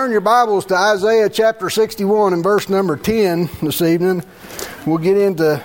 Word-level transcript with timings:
turn 0.00 0.12
your 0.12 0.22
Bibles 0.22 0.64
to 0.64 0.74
Isaiah 0.74 1.28
chapter 1.28 1.68
61 1.68 2.32
and 2.32 2.42
verse 2.42 2.70
number 2.70 2.96
10 2.96 3.50
this 3.60 3.82
evening. 3.82 4.24
We'll 4.86 4.96
get 4.96 5.18
into 5.18 5.62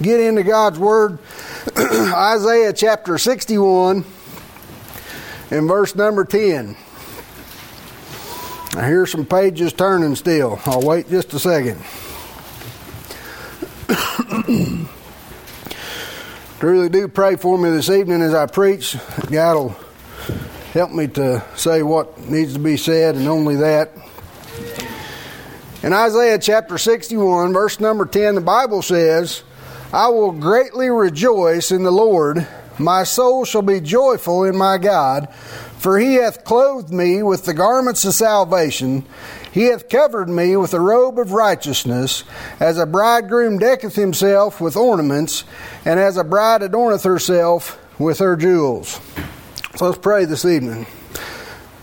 get 0.00 0.20
into 0.20 0.42
God's 0.42 0.78
word. 0.78 1.18
Isaiah 1.76 2.72
chapter 2.72 3.18
61 3.18 4.06
and 5.50 5.68
verse 5.68 5.94
number 5.94 6.24
10. 6.24 6.74
I 8.74 8.86
hear 8.86 9.04
some 9.04 9.26
pages 9.26 9.74
turning 9.74 10.14
still. 10.16 10.58
I'll 10.64 10.80
wait 10.80 11.10
just 11.10 11.34
a 11.34 11.38
second. 11.38 11.76
Truly 16.58 16.88
do 16.88 17.06
pray 17.08 17.36
for 17.36 17.58
me 17.58 17.68
this 17.68 17.90
evening 17.90 18.22
as 18.22 18.32
I 18.32 18.46
preach. 18.46 18.96
God 19.30 19.56
will 19.56 19.83
help 20.74 20.90
me 20.90 21.06
to 21.06 21.40
say 21.54 21.84
what 21.84 22.18
needs 22.28 22.52
to 22.52 22.58
be 22.58 22.76
said 22.76 23.14
and 23.14 23.28
only 23.28 23.54
that. 23.54 23.92
In 25.84 25.92
Isaiah 25.92 26.36
chapter 26.36 26.78
61, 26.78 27.52
verse 27.52 27.78
number 27.78 28.04
10, 28.04 28.34
the 28.34 28.40
Bible 28.40 28.82
says, 28.82 29.44
I 29.92 30.08
will 30.08 30.32
greatly 30.32 30.90
rejoice 30.90 31.70
in 31.70 31.84
the 31.84 31.92
Lord. 31.92 32.48
My 32.76 33.04
soul 33.04 33.44
shall 33.44 33.62
be 33.62 33.80
joyful 33.80 34.42
in 34.42 34.56
my 34.56 34.78
God, 34.78 35.32
for 35.78 35.96
he 35.96 36.14
hath 36.14 36.42
clothed 36.42 36.92
me 36.92 37.22
with 37.22 37.44
the 37.44 37.54
garments 37.54 38.04
of 38.04 38.14
salvation. 38.14 39.04
He 39.52 39.66
hath 39.66 39.88
covered 39.88 40.28
me 40.28 40.56
with 40.56 40.74
a 40.74 40.80
robe 40.80 41.20
of 41.20 41.30
righteousness, 41.30 42.24
as 42.58 42.78
a 42.78 42.86
bridegroom 42.86 43.58
decketh 43.58 43.94
himself 43.94 44.60
with 44.60 44.74
ornaments, 44.74 45.44
and 45.84 46.00
as 46.00 46.16
a 46.16 46.24
bride 46.24 46.62
adorneth 46.62 47.04
herself 47.04 47.78
with 48.00 48.18
her 48.18 48.34
jewels. 48.34 48.98
So 49.76 49.86
let's 49.86 49.98
pray 49.98 50.24
this 50.24 50.44
evening. 50.44 50.86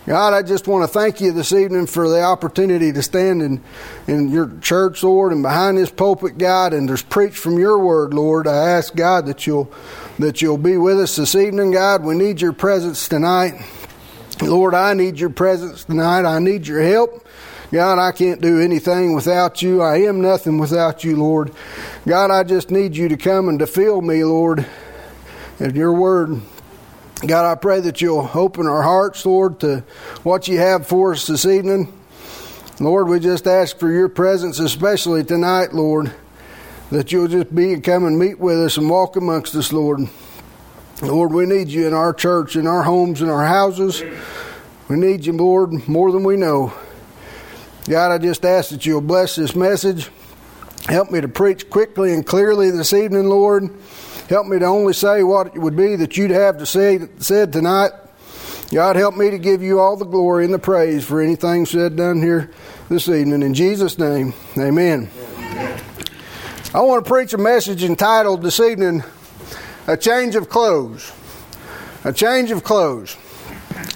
God, 0.08 0.34
I 0.34 0.44
just 0.44 0.66
want 0.66 0.84
to 0.84 0.88
thank 0.88 1.20
you 1.20 1.34
this 1.34 1.52
evening 1.52 1.88
for 1.88 2.08
the 2.08 2.22
opportunity 2.22 2.94
to 2.94 3.04
stand 3.04 3.41
in, 3.41 3.62
in 4.08 4.30
your 4.30 4.50
church, 4.62 5.04
Lord, 5.04 5.34
and 5.34 5.44
behind 5.44 5.77
this 5.77 5.92
pulpit, 5.92 6.38
God, 6.38 6.73
and 6.73 6.88
just 6.88 7.09
preach 7.09 7.36
from 7.38 7.59
your 7.59 7.78
word, 7.80 8.14
Lord. 8.14 8.47
I 8.47 8.69
ask 8.69 8.95
God 8.95 9.25
that 9.25 9.45
you'll 9.45 9.69
that 10.19 10.42
you'll 10.42 10.58
be 10.58 10.78
with 10.78 11.02
us 11.02 11.17
this 11.17 11.36
evening, 11.36 11.72
God. 11.72 12.06
We 12.06 12.16
need 12.16 12.39
your 12.39 12.53
presence 12.53 13.09
tonight. 13.09 13.56
Lord, 14.42 14.73
I 14.73 14.94
need 14.94 15.19
your 15.19 15.30
presence 15.30 15.84
tonight. 15.84 16.23
I 16.23 16.39
need 16.39 16.67
your 16.67 16.81
help. 16.81 17.28
God, 17.73 18.00
I 18.00 18.14
can't 18.14 18.39
do 18.39 18.62
anything 18.62 19.16
without 19.16 19.62
you. 19.62 19.81
I 19.81 19.97
am 20.03 20.22
nothing 20.22 20.59
without 20.59 21.03
you, 21.03 21.17
Lord. 21.17 21.52
God, 22.08 22.31
I 22.31 22.44
just 22.44 22.72
need 22.72 22.95
you 22.95 23.09
to 23.09 23.17
come 23.17 23.50
and 23.50 23.59
to 23.59 23.67
fill 23.67 24.02
me, 24.02 24.23
Lord, 24.23 24.66
and 25.59 25.75
your 25.75 25.92
word 25.92 26.42
God, 27.25 27.45
I 27.45 27.53
pray 27.53 27.81
that 27.81 28.02
you'll 28.02 28.31
open 28.33 28.66
our 28.66 28.81
hearts, 28.81 29.23
Lord, 29.27 29.59
to 29.59 29.83
what 30.23 30.47
you 30.47 30.58
have 30.58 30.88
for 30.88 31.11
us 31.14 31.28
this 31.28 31.45
evening. 31.45 31.94
Lord, 32.80 33.08
we 33.09 33.19
just 33.19 33.45
ask 33.45 33.78
for 33.78 33.91
your 33.91 34.09
presence, 34.09 34.58
especially 34.58 35.23
tonight, 35.23 35.72
Lord, 35.72 36.11
that 36.89 37.11
you'll 37.11 37.28
just 37.28 37.53
be 37.53 37.73
and 37.73 37.83
come 37.83 38.05
and 38.05 38.17
meet 38.17 38.39
with 38.39 38.58
us 38.58 38.78
and 38.78 38.89
walk 38.89 39.17
amongst 39.17 39.53
us, 39.53 39.72
Lord. 39.72 40.00
Lord, 41.03 41.31
we 41.31 41.45
need 41.45 41.67
you 41.67 41.86
in 41.86 41.94
our 41.94 42.11
church, 42.11 42.55
in 42.55 42.66
our 42.66 42.81
homes, 42.81 43.22
in 43.22 43.30
our 43.30 43.45
houses. 43.45 44.02
We 44.88 44.95
need 44.95 45.23
you, 45.23 45.33
Lord, 45.33 45.88
more 45.88 46.11
than 46.11 46.23
we 46.23 46.38
know. 46.38 46.73
God, 47.88 48.11
I 48.11 48.17
just 48.17 48.44
ask 48.44 48.72
that 48.72 48.83
you'll 48.88 49.00
bless 49.00 49.35
this 49.35 49.56
message. 49.56 50.09
Help 50.88 51.11
me 51.11 51.22
to 51.22 51.28
preach 51.28 51.69
quickly 51.69 52.16
and 52.16 52.25
clearly 52.25 52.72
this 52.72 52.94
evening, 52.94 53.30
Lord. 53.30 53.69
Help 54.32 54.48
me 54.48 54.58
to 54.60 54.66
only 54.66 54.94
say 54.94 55.24
what 55.24 55.48
it 55.48 55.60
would 55.60 55.76
be 55.76 55.98
that 55.98 56.16
you'd 56.16 56.32
have 56.32 56.58
to 56.60 56.66
say 56.66 57.02
said 57.18 57.52
tonight. 57.52 57.92
God, 58.72 58.96
help 58.96 59.18
me 59.18 59.30
to 59.30 59.38
give 59.38 59.62
you 59.62 59.82
all 59.82 59.98
the 59.98 60.06
glory 60.06 60.46
and 60.46 60.54
the 60.54 60.58
praise 60.58 61.04
for 61.04 61.20
anything 61.20 61.66
said 61.66 61.98
done 61.98 62.22
here 62.22 62.50
this 62.88 63.09
evening. 63.09 63.44
In 63.44 63.54
Jesus' 63.54 64.00
name, 64.00 64.34
amen. 64.58 65.09
I 66.74 66.80
want 66.80 67.04
to 67.04 67.09
preach 67.09 67.34
a 67.34 67.38
message 67.38 67.84
entitled 67.84 68.42
this 68.42 68.62
evening, 68.62 69.04
A 69.88 69.97
Change 69.97 70.38
of 70.38 70.47
Clothes. 70.47 71.12
A 72.06 72.14
Change 72.14 72.52
of 72.52 72.64
Clothes. 72.64 73.18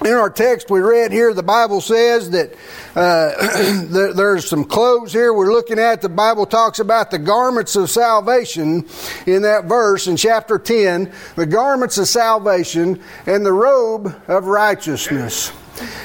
In 0.05 0.13
our 0.13 0.29
text 0.29 0.69
we 0.69 0.81
read 0.81 1.11
here, 1.11 1.33
the 1.33 1.41
Bible 1.41 1.81
says 1.81 2.29
that 2.29 2.53
uh, 2.95 4.11
there's 4.13 4.47
some 4.47 4.63
clothes 4.63 5.11
here 5.11 5.33
we're 5.33 5.51
looking 5.51 5.79
at. 5.79 6.03
The 6.03 6.09
Bible 6.09 6.45
talks 6.45 6.77
about 6.77 7.09
the 7.09 7.17
garments 7.17 7.75
of 7.75 7.89
salvation 7.89 8.85
in 9.25 9.41
that 9.41 9.65
verse 9.65 10.05
in 10.05 10.15
chapter 10.15 10.59
10, 10.59 11.11
the 11.35 11.47
garments 11.47 11.97
of 11.97 12.07
salvation 12.07 13.01
and 13.25 13.43
the 13.43 13.51
robe 13.51 14.15
of 14.27 14.45
righteousness. 14.45 15.51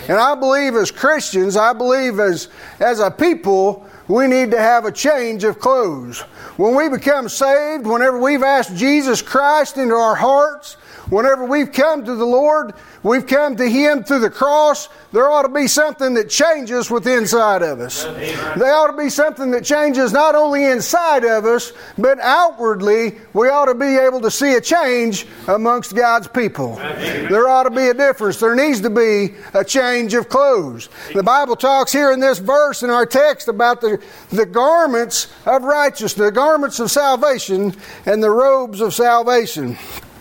And 0.09 0.16
I 0.16 0.34
believe 0.34 0.77
as 0.77 0.91
Christians, 0.91 1.59
I 1.59 1.75
believe 1.75 2.21
as, 2.21 2.49
as 2.78 3.00
a 3.00 3.10
people, 3.10 3.87
we 4.09 4.27
need 4.28 4.53
to 4.53 4.59
have 4.59 4.87
a 4.87 4.93
change 4.93 5.44
of 5.44 5.59
clothes. 5.59 6.21
When 6.56 6.75
we 6.75 6.89
become 6.89 7.28
saved, 7.28 7.87
whenever 7.87 8.19
we've 8.19 8.43
asked 8.43 8.75
Jesus 8.75 9.21
Christ 9.21 9.77
into 9.77 9.94
our 9.94 10.15
hearts, 10.15 10.78
Whenever 11.10 11.44
we've 11.44 11.72
come 11.72 12.04
to 12.04 12.15
the 12.15 12.25
Lord, 12.25 12.72
we've 13.03 13.26
come 13.26 13.56
to 13.56 13.69
Him 13.69 14.03
through 14.03 14.21
the 14.21 14.31
cross, 14.31 14.88
there 15.12 15.31
ought 15.31 15.43
to 15.43 15.48
be 15.48 15.66
something 15.66 16.15
that 16.15 16.31
changes 16.31 16.91
within 16.91 17.21
inside 17.21 17.62
of 17.62 17.81
us. 17.81 18.04
There 18.04 18.75
ought 18.75 18.91
to 18.91 18.97
be 18.97 19.10
something 19.10 19.50
that 19.50 19.65
changes 19.65 20.12
not 20.12 20.34
only 20.34 20.65
inside 20.65 21.25
of 21.25 21.44
us, 21.44 21.72
but 21.98 22.19
outwardly, 22.19 23.19
we 23.34 23.48
ought 23.48 23.66
to 23.66 23.75
be 23.75 23.97
able 23.97 24.21
to 24.22 24.31
see 24.31 24.54
a 24.54 24.60
change 24.60 25.26
amongst 25.47 25.94
God's 25.94 26.28
people. 26.28 26.76
There 26.76 27.48
ought 27.48 27.65
to 27.65 27.71
be 27.71 27.88
a 27.88 27.94
difference. 27.94 28.41
There 28.41 28.56
needs 28.56 28.81
to 28.81 28.91
be 28.91 29.34
a 29.54 29.65
change 29.65 30.15
of 30.15 30.28
clothes. 30.28 30.88
The 31.12 31.22
Bible 31.22 31.56
talks 31.56 31.92
here 31.92 32.10
in 32.10 32.21
this 32.21 32.38
verse 32.38 32.82
in 32.82 32.91
our 32.91 33.06
text 33.06 33.48
about 33.48 33.81
the, 33.81 34.03
the 34.31 34.47
garments 34.47 35.28
of 35.47 35.62
righteousness, 35.62 36.15
the 36.15 36.32
garments 36.32 36.81
of 36.81 36.91
salvation, 36.91 37.77
and 38.06 38.22
the 38.22 38.31
robes 38.31 38.81
of 38.81 38.94
salvation. 38.94 39.77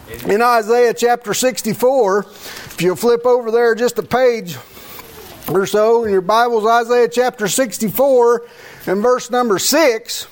In 0.09 0.41
Isaiah 0.41 0.95
chapter 0.95 1.35
64, 1.35 2.19
if 2.21 2.81
you'll 2.81 2.95
flip 2.95 3.27
over 3.27 3.51
there 3.51 3.75
just 3.75 3.99
a 3.99 4.03
page 4.03 4.57
or 5.47 5.67
so 5.67 6.03
in 6.03 6.11
your 6.11 6.21
Bibles, 6.21 6.65
Isaiah 6.65 7.07
chapter 7.07 7.47
64 7.47 8.43
and 8.87 9.03
verse 9.03 9.29
number 9.29 9.59
6, 9.59 10.27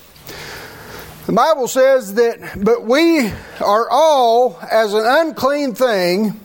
the 1.26 1.32
Bible 1.32 1.68
says 1.68 2.14
that, 2.14 2.64
but 2.64 2.82
we 2.86 3.28
are 3.60 3.88
all 3.88 4.58
as 4.68 4.94
an 4.94 5.04
unclean 5.06 5.76
thing, 5.76 6.40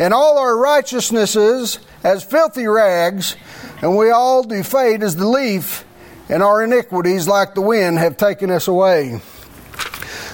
and 0.00 0.12
all 0.12 0.36
our 0.38 0.56
righteousnesses 0.56 1.78
as 2.02 2.24
filthy 2.24 2.66
rags, 2.66 3.36
and 3.82 3.96
we 3.96 4.10
all 4.10 4.42
do 4.42 4.64
fade 4.64 5.04
as 5.04 5.14
the 5.14 5.28
leaf, 5.28 5.84
and 6.28 6.42
our 6.42 6.64
iniquities, 6.64 7.28
like 7.28 7.54
the 7.54 7.60
wind, 7.60 7.98
have 7.98 8.16
taken 8.16 8.50
us 8.50 8.66
away. 8.66 9.20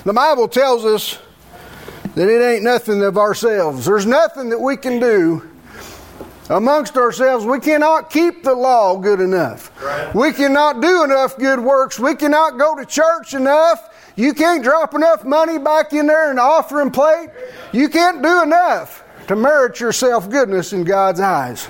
The 0.05 0.15
Bible 0.15 0.49
tells 0.49 0.87
us 0.87 1.19
that 2.15 2.29
it 2.29 2.43
ain't 2.43 2.63
nothing 2.63 3.03
of 3.03 3.17
ourselves. 3.17 3.85
There's 3.85 4.07
nothing 4.07 4.51
that 4.51 4.59
we 4.59 4.77
can 4.77 4.99
do 4.99 5.49
amongst 6.49 6.97
ourselves. 6.97 7.45
We 7.45 7.61
cannot 7.61 8.11
keep 8.11 8.43
the 8.43 8.55
law 8.55 8.97
good 8.97 9.21
enough. 9.21 9.71
Right. 9.83 10.15
We 10.15 10.33
cannot 10.33 10.81
do 10.83 11.05
enough 11.05 11.37
good 11.39 11.61
works. 11.61 11.99
We 11.99 12.15
cannot 12.15 12.59
go 12.59 12.75
to 12.75 12.85
church 12.85 13.35
enough. 13.35 13.87
You 14.17 14.35
can't 14.35 14.63
drop 14.63 14.95
enough 14.95 15.25
money 15.25 15.59
back 15.59 15.93
in 15.93 16.07
there 16.07 16.31
in 16.31 16.37
the 16.37 16.43
offering 16.43 16.91
plate. 16.91 17.31
You 17.73 17.89
can't 17.89 18.23
do 18.23 18.43
enough 18.43 19.05
to 19.31 19.37
merit 19.37 19.79
yourself 19.79 20.29
goodness 20.29 20.73
in 20.73 20.83
God's 20.83 21.21
eyes. 21.21 21.69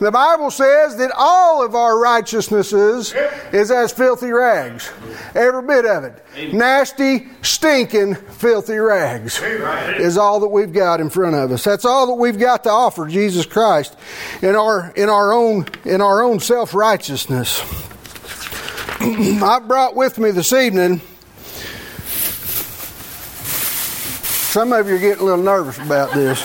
The 0.00 0.10
Bible 0.10 0.50
says 0.50 0.96
that 0.96 1.12
all 1.14 1.62
of 1.62 1.74
our 1.74 1.98
righteousnesses 1.98 3.12
is 3.52 3.70
as 3.70 3.92
filthy 3.92 4.30
rags. 4.30 4.90
Every 5.34 5.60
bit 5.66 5.84
of 5.84 6.04
it. 6.04 6.54
Nasty, 6.54 7.28
stinking, 7.42 8.14
filthy 8.14 8.78
rags 8.78 9.38
is 9.42 10.16
all 10.16 10.40
that 10.40 10.48
we've 10.48 10.72
got 10.72 11.02
in 11.02 11.10
front 11.10 11.36
of 11.36 11.52
us. 11.52 11.62
That's 11.62 11.84
all 11.84 12.06
that 12.06 12.14
we've 12.14 12.38
got 12.38 12.64
to 12.64 12.70
offer 12.70 13.06
Jesus 13.06 13.44
Christ 13.44 13.98
in 14.40 14.56
our 14.56 14.90
in 14.96 15.10
our 15.10 15.34
own 15.34 15.66
in 15.84 16.00
our 16.00 16.22
own 16.22 16.40
self-righteousness. 16.40 17.60
I 19.00 19.58
brought 19.58 19.94
with 19.94 20.18
me 20.18 20.30
this 20.30 20.54
evening 20.54 21.02
Some 24.54 24.72
of 24.72 24.88
you 24.88 24.94
are 24.94 24.98
getting 24.98 25.20
a 25.20 25.24
little 25.24 25.42
nervous 25.42 25.78
about 25.78 26.14
this. 26.14 26.40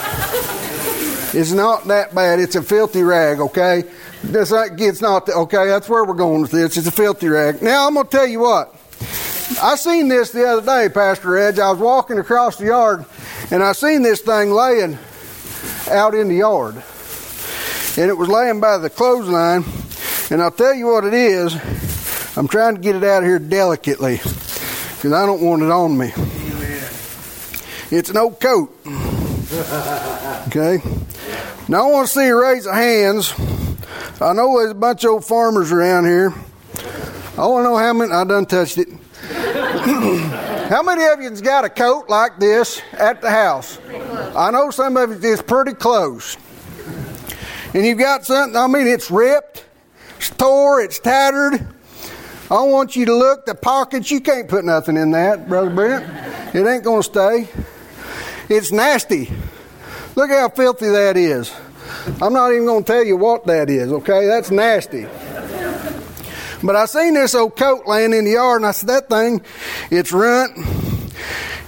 It's 1.36 1.52
not 1.52 1.86
that 1.90 2.16
bad. 2.16 2.40
It's 2.40 2.56
a 2.56 2.64
filthy 2.64 3.04
rag, 3.04 3.40
okay? 3.40 3.84
It's 4.24 4.50
not, 4.50 4.82
it's 4.82 5.00
not 5.00 5.30
okay, 5.30 5.68
that's 5.68 5.88
where 5.88 6.04
we're 6.04 6.16
going 6.16 6.42
with 6.42 6.50
this. 6.50 6.76
It's 6.76 6.88
a 6.88 6.92
filthy 6.92 7.28
rag. 7.28 7.62
Now, 7.62 7.86
I'm 7.86 7.94
going 7.94 8.08
to 8.08 8.12
tell 8.12 8.26
you 8.26 8.40
what. 8.40 8.74
I 9.62 9.76
seen 9.76 10.08
this 10.08 10.32
the 10.32 10.44
other 10.44 10.66
day, 10.66 10.92
Pastor 10.92 11.38
Edge. 11.38 11.60
I 11.60 11.70
was 11.70 11.78
walking 11.78 12.18
across 12.18 12.56
the 12.56 12.66
yard 12.66 13.06
and 13.52 13.62
I 13.62 13.74
seen 13.74 14.02
this 14.02 14.22
thing 14.22 14.50
laying 14.50 14.98
out 15.92 16.16
in 16.16 16.30
the 16.30 16.38
yard. 16.38 16.82
And 17.96 18.10
it 18.10 18.18
was 18.18 18.28
laying 18.28 18.60
by 18.60 18.80
the 18.80 18.90
clothesline. 18.90 19.64
And 20.32 20.42
I'll 20.42 20.50
tell 20.50 20.74
you 20.74 20.88
what 20.88 21.06
it 21.06 21.14
is. 21.14 21.54
I'm 22.36 22.48
trying 22.48 22.74
to 22.74 22.82
get 22.82 22.96
it 22.96 23.04
out 23.04 23.22
of 23.22 23.30
here 23.30 23.38
delicately 23.38 24.18
because 24.18 25.14
I 25.14 25.28
don't 25.28 25.44
want 25.44 25.62
it 25.62 25.70
on 25.70 25.96
me. 25.96 26.12
It's 27.92 28.10
an 28.10 28.18
old 28.18 28.40
coat. 28.40 28.76
Okay? 30.48 30.82
Now 31.68 31.88
I 31.88 31.92
want 31.92 32.08
to 32.08 32.14
see 32.14 32.28
you 32.28 32.42
raise 32.42 32.66
your 32.66 32.74
hands 32.74 33.34
I 34.22 34.34
know 34.34 34.58
there's 34.58 34.72
a 34.72 34.76
bunch 34.76 35.06
of 35.06 35.12
old 35.12 35.26
farmers 35.26 35.72
around 35.72 36.04
here. 36.04 36.34
I 37.38 37.48
want 37.48 37.64
to 37.64 37.70
know 37.70 37.78
how 37.78 37.94
many. 37.94 38.12
I 38.12 38.26
done 38.26 38.46
touched 38.46 38.78
it. 38.78 38.90
how 40.70 40.84
many 40.84 41.06
of 41.06 41.22
you's 41.22 41.40
got 41.40 41.64
a 41.64 41.70
coat 41.70 42.10
like 42.10 42.38
this 42.38 42.82
at 42.92 43.22
the 43.22 43.30
house? 43.30 43.80
I 44.36 44.52
know 44.52 44.72
some 44.72 44.98
of 44.98 45.12
it 45.12 45.24
is 45.24 45.42
pretty 45.42 45.72
close. 45.72 46.36
And 47.74 47.86
you've 47.86 47.98
got 47.98 48.26
something. 48.26 48.58
I 48.58 48.68
mean, 48.68 48.88
it's 48.88 49.10
ripped, 49.10 49.66
it's 50.18 50.30
tore, 50.32 50.82
it's 50.82 51.00
tattered. 51.00 51.66
I 52.52 52.62
want 52.64 52.98
you 52.98 53.06
to 53.06 53.16
look 53.16 53.46
the 53.46 53.56
pockets. 53.56 54.12
You 54.12 54.20
can't 54.20 54.50
put 54.50 54.66
nothing 54.66 54.98
in 54.98 55.12
that, 55.12 55.48
brother 55.48 55.70
Brent. 55.70 56.54
It 56.54 56.68
ain't 56.68 56.84
going 56.84 57.04
to 57.04 57.10
stay. 57.10 57.48
It's 58.50 58.72
nasty. 58.72 59.32
Look 60.16 60.32
how 60.32 60.50
filthy 60.50 60.88
that 60.88 61.16
is. 61.16 61.56
I'm 62.20 62.34
not 62.34 62.52
even 62.52 62.66
going 62.66 62.84
to 62.84 62.92
tell 62.92 63.04
you 63.04 63.16
what 63.16 63.46
that 63.46 63.70
is, 63.70 63.92
okay? 63.92 64.26
That's 64.26 64.50
nasty. 64.50 65.06
But 66.64 66.76
I 66.76 66.86
seen 66.86 67.14
this 67.14 67.36
old 67.36 67.56
coat 67.56 67.84
laying 67.86 68.12
in 68.12 68.26
the 68.26 68.32
yard, 68.32 68.62
and 68.62 68.66
I 68.66 68.72
said, 68.72 68.90
that 68.90 69.08
thing, 69.08 69.42
it's 69.92 70.12
runt. 70.12 70.58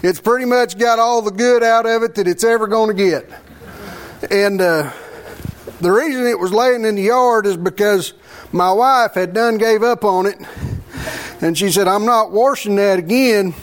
It's 0.04 0.20
pretty 0.20 0.46
much 0.46 0.78
got 0.78 0.98
all 0.98 1.22
the 1.22 1.32
good 1.32 1.64
out 1.64 1.86
of 1.86 2.02
it 2.04 2.16
that 2.16 2.28
it's 2.28 2.44
ever 2.44 2.68
going 2.68 2.96
to 2.96 3.04
get. 3.04 3.30
And 4.32 4.60
uh, 4.60 4.92
the 5.80 5.92
reason 5.92 6.26
it 6.26 6.40
was 6.40 6.52
laying 6.52 6.84
in 6.84 6.96
the 6.96 7.04
yard 7.04 7.46
is 7.46 7.58
because 7.58 8.14
my 8.52 8.72
wife 8.72 9.14
had 9.14 9.34
done 9.34 9.60
gave 9.60 9.84
up 9.84 10.04
on 10.04 10.26
it. 10.26 10.38
And 11.42 11.58
she 11.58 11.72
said, 11.72 11.88
I'm 11.88 12.06
not 12.06 12.32
washing 12.32 12.76
that 12.78 13.00
again. 13.00 13.54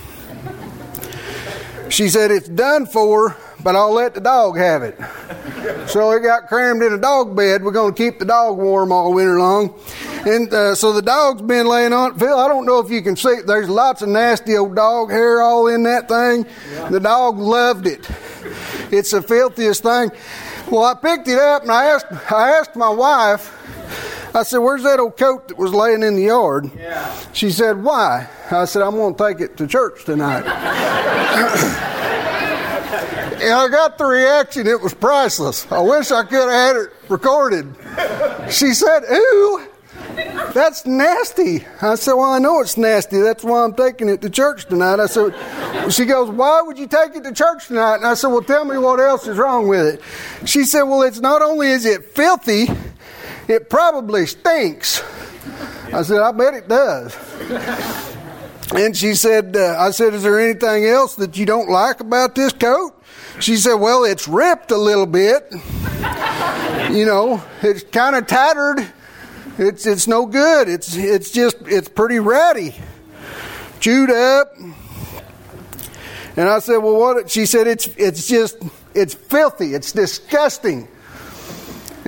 She 1.91 2.09
said, 2.09 2.31
it's 2.31 2.49
done 2.49 2.87
for, 2.87 3.37
but 3.63 3.77
I'll 3.77 3.93
let 3.93 4.15
the 4.15 4.21
dog 4.21 4.57
have 4.57 4.83
it. 4.83 4.99
So 5.89 6.13
it 6.13 6.21
got 6.21 6.49
crammed 6.49 6.83
in 6.83 6.93
a 6.93 6.99
dog 6.99 7.35
bed. 7.35 7.63
We're 7.63 7.73
going 7.73 7.95
to 7.95 7.97
keep 7.97 8.19
the 8.19 8.25
dog 8.25 8.59
warm 8.59 8.93
all 8.93 9.13
winter 9.13 9.39
long. 9.39 9.75
And 10.27 10.53
uh, 10.53 10.75
so 10.75 10.93
the 10.93 11.03
dog's 11.03 11.43
been 11.43 11.67
laying 11.67 11.93
on 11.93 12.13
it. 12.13 12.19
Phil, 12.19 12.39
I 12.39 12.47
don't 12.49 12.65
know 12.67 12.79
if 12.79 12.91
you 12.91 13.03
can 13.03 13.17
see, 13.17 13.41
there's 13.47 13.69
lots 13.69 14.03
of 14.03 14.09
nasty 14.09 14.57
old 14.57 14.77
dog 14.77 15.11
hair 15.11 15.41
all 15.41 15.67
in 15.67 15.83
that 15.85 16.09
thing. 16.09 16.47
Yeah. 16.73 16.89
The 16.91 17.01
dog 17.01 17.39
loved 17.39 17.87
it. 17.87 18.09
It's 18.91 19.11
the 19.11 19.23
filthiest 19.23 19.83
thing. 19.83 20.11
Well, 20.71 20.85
I 20.85 20.95
picked 20.95 21.29
it 21.29 21.39
up 21.39 21.63
and 21.63 21.73
I 21.73 21.87
asked, 21.87 22.13
I 22.31 22.51
asked 22.51 22.77
my 22.77 22.91
wife, 22.91 23.55
I 24.35 24.43
said, 24.43 24.59
Where's 24.59 24.83
that 24.83 25.01
old 25.01 25.17
coat 25.17 25.49
that 25.49 25.59
was 25.59 25.73
laying 25.73 26.03
in 26.03 26.17
the 26.17 26.25
yard? 26.25 26.71
Yeah. 26.77 27.33
She 27.33 27.51
said, 27.51 27.83
Why? 27.83 28.29
I 28.51 28.65
said, 28.65 28.83
I'm 28.83 28.97
going 28.97 29.15
to 29.15 29.29
take 29.29 29.41
it 29.41 29.57
to 29.59 29.67
church 29.67 30.05
tonight. 30.05 30.45
and 33.43 33.53
I 33.53 33.69
got 33.69 33.99
the 33.99 34.05
reaction, 34.05 34.67
it 34.67 34.81
was 34.81 34.95
priceless. 34.95 35.71
I 35.71 35.81
wish 35.81 36.11
I 36.11 36.23
could 36.25 36.49
have 36.49 36.51
had 36.51 36.77
it 36.77 36.91
recorded. 37.09 37.75
She 38.51 38.75
said, 38.75 39.05
Ooh, 39.11 39.67
that's 40.53 40.85
nasty. 40.87 41.65
I 41.81 41.95
said, 41.95 42.15
Well, 42.15 42.33
I 42.33 42.39
know 42.39 42.61
it's 42.61 42.77
nasty. 42.77 43.21
That's 43.21 43.45
why 43.45 43.65
I'm 43.65 43.75
taking 43.75 44.09
it 44.09 44.21
to 44.23 44.31
church 44.31 44.67
tonight. 44.67 45.01
I 45.01 45.07
said, 45.07 45.35
She 45.93 46.05
goes, 46.05 46.31
Why 46.31 46.63
would 46.63 46.79
you 46.79 46.87
take 46.87 47.15
it 47.15 47.25
to 47.25 47.33
church 47.33 47.69
tonight? 47.69 47.97
And 47.97 48.07
I 48.07 48.15
said, 48.15 48.29
Well, 48.29 48.43
tell 48.43 48.65
me 48.65 48.79
what 48.79 49.01
else 49.01 49.27
is 49.27 49.39
wrong 49.39 49.69
with 49.69 49.87
it. 49.87 50.49
She 50.49 50.65
said, 50.65 50.83
Well, 50.83 51.03
it's 51.03 51.21
not 51.21 51.43
only 51.43 51.69
is 51.69 51.85
it 51.85 52.05
filthy, 52.07 52.67
it 53.49 53.71
probably 53.71 54.27
stinks. 54.27 55.03
I 55.93 56.03
said, 56.03 56.21
I 56.21 56.33
bet 56.33 56.55
it 56.55 56.69
does. 56.69 57.17
And 58.75 58.95
she 58.95 59.15
said, 59.15 59.57
uh, 59.57 59.77
I 59.79 59.91
said, 59.91 60.13
Is 60.13 60.23
there 60.23 60.39
anything 60.39 60.85
else 60.85 61.15
that 61.17 61.39
you 61.39 61.47
don't 61.47 61.71
like 61.71 62.01
about 62.01 62.35
this 62.35 62.53
coat? 62.53 62.93
She 63.41 63.57
said, 63.57 63.75
Well, 63.75 64.05
it's 64.05 64.29
ripped 64.29 64.71
a 64.71 64.77
little 64.77 65.07
bit. 65.07 65.51
You 66.91 67.07
know, 67.07 67.43
it's 67.63 67.83
kind 67.85 68.15
of 68.15 68.27
tattered. 68.27 68.87
It's, 69.57 69.87
it's 69.87 70.07
no 70.07 70.27
good. 70.27 70.69
It's, 70.69 70.95
it's 70.95 71.31
just, 71.31 71.57
it's 71.63 71.89
pretty 71.89 72.19
ratty, 72.19 72.75
chewed 73.81 74.11
up. 74.11 74.53
And 76.37 76.49
I 76.49 76.59
said, 76.59 76.79
Well, 76.79 76.99
what? 76.99 77.31
She 77.31 77.47
said, 77.47 77.67
It's, 77.67 77.87
it's 77.97 78.29
just, 78.29 78.59
it's 78.95 79.15
filthy. 79.15 79.73
It's 79.75 79.93
disgusting. 79.93 80.89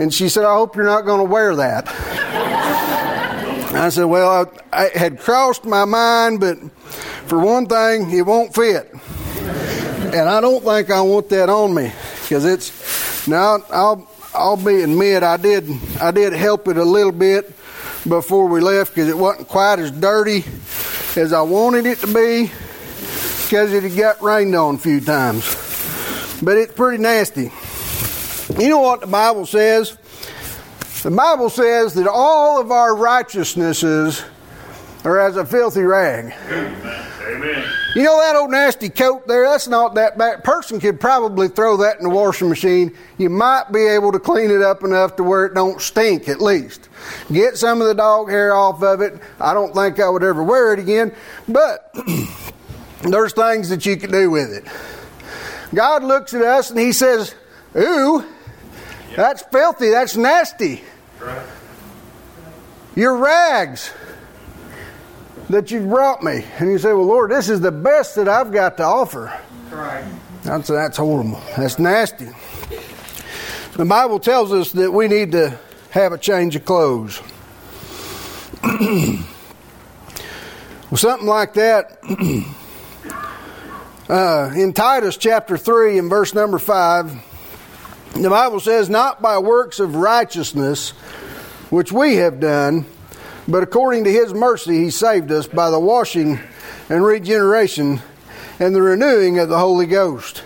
And 0.00 0.14
she 0.14 0.31
said, 0.31 0.47
I 0.47 0.55
hope 0.55 0.76
you're 0.76 0.87
not 0.87 1.05
going 1.05 1.19
to 1.19 1.31
wear 1.31 1.55
that. 1.56 1.87
I 3.75 3.91
said, 3.91 4.05
Well, 4.05 4.50
I, 4.73 4.85
I, 4.85 4.88
had 4.99 5.20
crossed 5.20 5.67
my 5.67 5.85
mind, 5.85 6.41
but 6.41 6.56
for 7.26 7.38
one 7.38 7.67
thing, 7.67 8.11
it 8.11 8.23
won't 8.23 8.55
fit. 8.55 8.91
And 9.35 10.26
I 10.26 10.41
don't 10.41 10.64
think 10.64 10.91
I 10.91 11.02
want 11.02 11.29
that 11.29 11.50
on 11.50 11.75
me 11.75 11.93
because 12.23 12.47
it's 12.47 13.29
now 13.29 13.58
I'll 13.70 14.11
I'll 14.32 14.56
be 14.56 14.82
admit 14.82 15.23
I 15.23 15.37
did 15.37 15.69
I 16.00 16.11
did 16.12 16.32
help 16.32 16.67
it 16.69 16.79
a 16.79 16.85
little 16.85 17.12
bit 17.12 17.52
before 18.08 18.47
we 18.47 18.61
left 18.62 18.94
because 18.94 19.08
it 19.11 19.19
wasn't 19.19 19.49
quite 19.49 19.81
as 19.81 19.91
dirty 19.91 20.44
as 21.14 21.35
I 21.35 21.43
wanted 21.43 21.85
it 21.85 21.99
to 21.99 22.06
be 22.06 22.50
because 23.43 23.75
it 23.75 23.82
had 23.82 23.97
got 23.97 24.23
rained 24.23 24.55
on 24.55 24.76
a 24.76 24.79
few 24.79 25.02
times. 25.02 25.44
But 26.43 26.56
it's 26.56 26.73
pretty 26.73 27.02
nasty. 27.02 27.52
You 28.58 28.69
know 28.69 28.81
what 28.81 29.00
the 29.00 29.06
Bible 29.06 29.47
says? 29.47 29.97
The 31.02 31.11
Bible 31.11 31.50
says 31.50 31.94
that 31.94 32.08
all 32.08 32.61
of 32.61 32.70
our 32.70 32.94
righteousnesses 32.94 34.23
are 35.05 35.19
as 35.19 35.37
a 35.37 35.47
filthy 35.47 35.82
rag. 35.82 36.35
Amen. 36.50 37.64
You 37.94 38.05
know 38.05 38.20
that 38.20 38.37
old 38.37 38.50
nasty 38.50 38.88
coat 38.88 39.26
there? 39.26 39.44
That's 39.44 39.67
not 39.67 39.94
that 39.94 40.17
bad. 40.19 40.44
Person 40.44 40.79
could 40.79 41.00
probably 41.00 41.49
throw 41.49 41.76
that 41.79 41.97
in 41.99 42.05
the 42.05 42.11
washing 42.11 42.49
machine. 42.49 42.97
You 43.19 43.31
might 43.31 43.73
be 43.73 43.87
able 43.87 44.12
to 44.12 44.19
clean 44.19 44.50
it 44.50 44.62
up 44.62 44.85
enough 44.85 45.17
to 45.17 45.25
where 45.25 45.47
it 45.47 45.55
don't 45.55 45.81
stink 45.81 46.29
at 46.29 46.41
least. 46.41 46.88
Get 47.32 47.56
some 47.56 47.81
of 47.81 47.88
the 47.88 47.94
dog 47.94 48.31
hair 48.31 48.55
off 48.55 48.82
of 48.82 49.00
it. 49.00 49.20
I 49.41 49.55
don't 49.55 49.75
think 49.75 49.99
I 49.99 50.08
would 50.08 50.23
ever 50.23 50.43
wear 50.43 50.73
it 50.73 50.79
again, 50.79 51.14
but 51.49 51.93
there's 53.02 53.32
things 53.32 53.69
that 53.70 53.85
you 53.87 53.97
can 53.97 54.11
do 54.11 54.31
with 54.31 54.52
it. 54.52 54.64
God 55.75 56.05
looks 56.05 56.35
at 56.35 56.43
us 56.43 56.70
and 56.70 56.79
He 56.79 56.93
says, 56.93 57.35
"Ooh, 57.76 58.25
that's 59.16 59.42
filthy. 59.42 59.90
That's 59.90 60.16
nasty. 60.16 60.82
Right. 61.20 61.46
Your 62.94 63.16
rags." 63.16 63.90
that 65.50 65.70
you've 65.70 65.88
brought 65.88 66.22
me. 66.22 66.44
And 66.58 66.70
you 66.70 66.78
say, 66.78 66.92
Well, 66.92 67.06
Lord, 67.06 67.30
this 67.30 67.48
is 67.48 67.60
the 67.60 67.72
best 67.72 68.16
that 68.16 68.28
I've 68.28 68.52
got 68.52 68.76
to 68.78 68.84
offer. 68.84 69.32
Right. 69.70 70.04
That's, 70.42 70.68
that's 70.68 70.96
horrible. 70.96 71.40
That's 71.56 71.78
nasty. 71.78 72.28
The 73.74 73.84
Bible 73.84 74.18
tells 74.20 74.52
us 74.52 74.72
that 74.72 74.92
we 74.92 75.08
need 75.08 75.32
to 75.32 75.58
have 75.90 76.12
a 76.12 76.18
change 76.18 76.56
of 76.56 76.64
clothes. 76.64 77.20
well, 78.62 79.18
something 80.94 81.26
like 81.26 81.54
that. 81.54 81.99
uh, 84.08 84.52
in 84.54 84.73
Titus 84.73 85.16
chapter 85.16 85.58
3 85.58 85.99
and 85.99 86.11
verse 86.11 86.35
number 86.35 86.58
5, 86.58 87.12
the 88.14 88.31
Bible 88.31 88.61
says, 88.61 88.90
Not 88.90 89.23
by 89.23 89.38
works 89.38 89.81
of 89.81 89.97
righteousness 89.97 90.90
which 91.71 91.93
we 91.93 92.17
have 92.17 92.40
done 92.40 92.85
but 93.50 93.64
according 93.64 94.05
to 94.05 94.12
his 94.12 94.33
mercy, 94.33 94.85
he 94.85 94.90
saved 94.90 95.33
us 95.33 95.47
by 95.47 95.71
the 95.71 95.81
washing 95.81 96.38
and 96.88 97.05
regeneration 97.05 98.00
and 98.61 98.75
the 98.75 98.83
renewing 98.83 99.38
of 99.38 99.49
the 99.49 99.59
Holy 99.59 99.87
Ghost, 99.87 100.38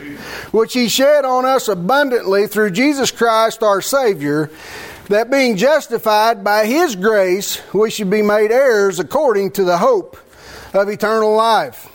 which 0.52 0.72
he 0.72 0.88
shed 0.88 1.24
on 1.24 1.44
us 1.44 1.68
abundantly 1.68 2.46
through 2.46 2.70
Jesus 2.70 3.10
Christ 3.10 3.62
our 3.62 3.82
Savior, 3.82 4.50
that 5.08 5.30
being 5.30 5.56
justified 5.56 6.42
by 6.42 6.64
his 6.64 6.96
grace, 6.96 7.60
we 7.74 7.90
should 7.90 8.08
be 8.08 8.22
made 8.22 8.50
heirs 8.50 8.98
according 8.98 9.50
to 9.52 9.64
the 9.64 9.76
hope 9.76 10.16
of 10.72 10.88
eternal 10.88 11.34
life. 11.34 11.90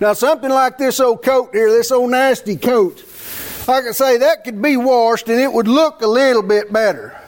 Now, 0.00 0.12
something 0.12 0.50
like 0.50 0.76
this 0.76 1.00
old 1.00 1.22
coat 1.22 1.50
here, 1.54 1.70
this 1.70 1.90
old 1.90 2.10
nasty 2.10 2.56
coat, 2.56 3.02
I 3.68 3.90
say, 3.92 4.18
that 4.18 4.44
could 4.44 4.60
be 4.60 4.76
washed 4.76 5.28
and 5.28 5.40
it 5.40 5.52
would 5.52 5.68
look 5.68 6.02
a 6.02 6.06
little 6.06 6.42
bit 6.42 6.72
better. 6.72 7.18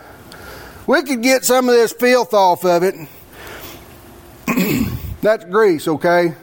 We 0.87 1.03
could 1.03 1.23
get 1.23 1.45
some 1.45 1.69
of 1.69 1.75
this 1.75 1.93
filth 1.93 2.35
off 2.35 2.65
of 2.65 2.83
it. 2.83 2.95
that's 5.23 5.45
grease, 5.45 5.89
okay? 5.89 6.35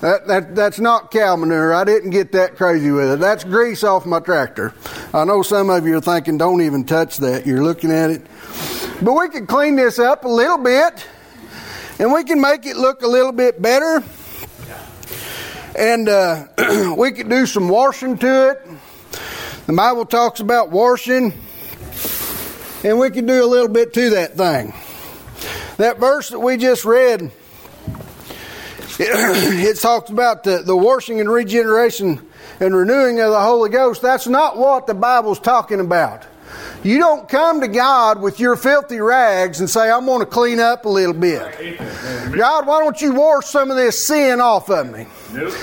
That, 0.00 0.26
that, 0.28 0.54
that's 0.54 0.78
not 0.78 1.10
cow 1.10 1.36
manure. 1.36 1.74
I 1.74 1.84
didn't 1.84 2.10
get 2.10 2.32
that 2.32 2.56
crazy 2.56 2.90
with 2.90 3.10
it. 3.10 3.18
That's 3.18 3.44
grease 3.44 3.84
off 3.84 4.06
my 4.06 4.20
tractor. 4.20 4.74
I 5.12 5.24
know 5.24 5.42
some 5.42 5.68
of 5.68 5.86
you 5.86 5.96
are 5.96 6.00
thinking, 6.00 6.38
don't 6.38 6.62
even 6.62 6.84
touch 6.84 7.18
that. 7.18 7.46
You're 7.46 7.62
looking 7.62 7.90
at 7.90 8.10
it. 8.10 8.26
But 9.02 9.12
we 9.14 9.28
could 9.28 9.48
clean 9.48 9.76
this 9.76 9.98
up 9.98 10.24
a 10.24 10.28
little 10.28 10.58
bit 10.58 11.06
and 11.98 12.12
we 12.12 12.24
can 12.24 12.40
make 12.40 12.64
it 12.64 12.76
look 12.76 13.02
a 13.02 13.06
little 13.06 13.32
bit 13.32 13.60
better. 13.60 14.02
And 15.76 16.08
uh, 16.08 16.46
we 16.96 17.10
could 17.12 17.28
do 17.28 17.44
some 17.44 17.68
washing 17.68 18.16
to 18.18 18.50
it. 18.50 18.69
The 19.70 19.76
Bible 19.76 20.04
talks 20.04 20.40
about 20.40 20.70
washing 20.70 21.32
and 22.82 22.98
we 22.98 23.08
can 23.10 23.24
do 23.24 23.44
a 23.44 23.46
little 23.46 23.68
bit 23.68 23.94
to 23.94 24.10
that 24.10 24.36
thing. 24.36 24.74
That 25.76 26.00
verse 26.00 26.30
that 26.30 26.40
we 26.40 26.56
just 26.56 26.84
read, 26.84 27.20
it, 28.98 29.78
talks 29.78 30.10
about 30.10 30.42
the, 30.42 30.62
the 30.64 30.76
washing 30.76 31.20
and 31.20 31.30
regeneration 31.30 32.20
and 32.58 32.74
renewing 32.74 33.20
of 33.20 33.30
the 33.30 33.40
Holy 33.40 33.70
Ghost. 33.70 34.02
That's 34.02 34.26
not 34.26 34.58
what 34.58 34.88
the 34.88 34.94
Bible's 34.94 35.38
talking 35.38 35.78
about. 35.78 36.26
You 36.82 36.98
don't 36.98 37.28
come 37.28 37.60
to 37.60 37.68
God 37.68 38.20
with 38.20 38.40
your 38.40 38.56
filthy 38.56 38.98
rags 38.98 39.60
and 39.60 39.70
say, 39.70 39.88
I'm 39.88 40.04
going 40.04 40.18
to 40.18 40.26
clean 40.26 40.58
up 40.58 40.84
a 40.84 40.88
little 40.88 41.14
bit. 41.14 41.42
God, 42.32 42.66
why 42.66 42.82
don't 42.82 43.00
you 43.00 43.12
wash 43.14 43.46
some 43.46 43.70
of 43.70 43.76
this 43.76 44.04
sin 44.04 44.40
off 44.40 44.68
of 44.68 44.90
me? 44.90 45.06
Nope. 45.32 45.54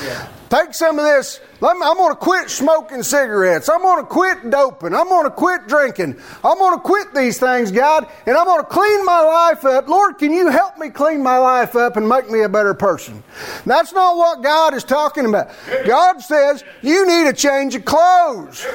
Take 0.49 0.73
some 0.73 0.97
of 0.97 1.05
this. 1.05 1.41
I'm 1.61 1.79
going 1.79 2.13
to 2.13 2.15
quit 2.15 2.49
smoking 2.49 3.03
cigarettes. 3.03 3.67
I'm 3.67 3.81
going 3.81 4.03
to 4.03 4.07
quit 4.07 4.49
doping. 4.49 4.93
I'm 4.93 5.09
going 5.09 5.25
to 5.25 5.31
quit 5.31 5.67
drinking. 5.67 6.15
I'm 6.43 6.57
going 6.57 6.77
to 6.77 6.81
quit 6.81 7.13
these 7.13 7.39
things, 7.39 7.71
God, 7.71 8.07
and 8.25 8.37
I'm 8.37 8.45
going 8.45 8.61
to 8.61 8.67
clean 8.67 9.05
my 9.05 9.21
life 9.21 9.65
up. 9.65 9.89
Lord, 9.89 10.17
can 10.17 10.31
you 10.31 10.49
help 10.49 10.77
me 10.77 10.89
clean 10.89 11.21
my 11.21 11.37
life 11.37 11.75
up 11.75 11.97
and 11.97 12.07
make 12.07 12.29
me 12.29 12.43
a 12.43 12.49
better 12.49 12.73
person? 12.73 13.23
That's 13.65 13.91
not 13.91 14.15
what 14.15 14.41
God 14.41 14.73
is 14.73 14.83
talking 14.83 15.25
about. 15.25 15.49
God 15.85 16.21
says 16.21 16.63
you 16.81 17.05
need 17.05 17.27
a 17.27 17.33
change 17.33 17.75
of 17.75 17.83
clothes. 17.83 18.65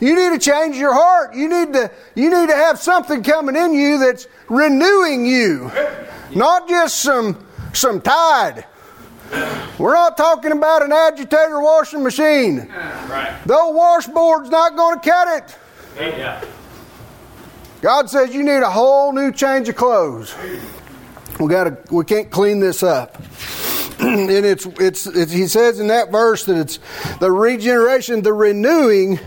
You 0.00 0.14
need 0.14 0.38
to 0.38 0.38
change 0.38 0.76
your 0.76 0.92
heart. 0.92 1.34
You 1.34 1.48
need 1.48 1.72
to 1.72 1.90
you 2.14 2.28
need 2.28 2.48
to 2.48 2.56
have 2.56 2.78
something 2.78 3.22
coming 3.22 3.56
in 3.56 3.72
you 3.72 3.98
that's 3.98 4.26
renewing 4.48 5.24
you, 5.24 5.70
not 6.34 6.68
just 6.68 6.96
some 7.00 7.46
some 7.72 8.00
tide. 8.00 8.66
We're 9.78 9.94
not 9.94 10.16
talking 10.16 10.52
about 10.52 10.82
an 10.82 10.92
agitator 10.92 11.60
washing 11.60 12.02
machine. 12.02 12.68
Right. 12.68 13.38
The 13.44 13.54
washboard's 13.54 14.50
not 14.50 14.76
going 14.76 15.00
to 15.00 15.10
cut 15.10 15.38
it. 15.38 15.58
Yeah. 15.98 16.44
God 17.80 18.08
says 18.08 18.34
you 18.34 18.42
need 18.42 18.62
a 18.62 18.70
whole 18.70 19.12
new 19.12 19.32
change 19.32 19.68
of 19.68 19.76
clothes. 19.76 20.34
We 21.38 21.48
got 21.48 21.64
to. 21.64 21.94
We 21.94 22.04
can't 22.04 22.30
clean 22.30 22.60
this 22.60 22.82
up. 22.82 23.20
and 24.00 24.30
it's, 24.30 24.66
it's, 24.66 25.06
it's 25.06 25.32
he 25.32 25.46
says 25.46 25.78
in 25.78 25.86
that 25.86 26.10
verse 26.10 26.44
that 26.46 26.56
it's 26.56 26.78
the 27.20 27.30
regeneration, 27.30 28.22
the 28.22 28.32
renewing, 28.32 29.20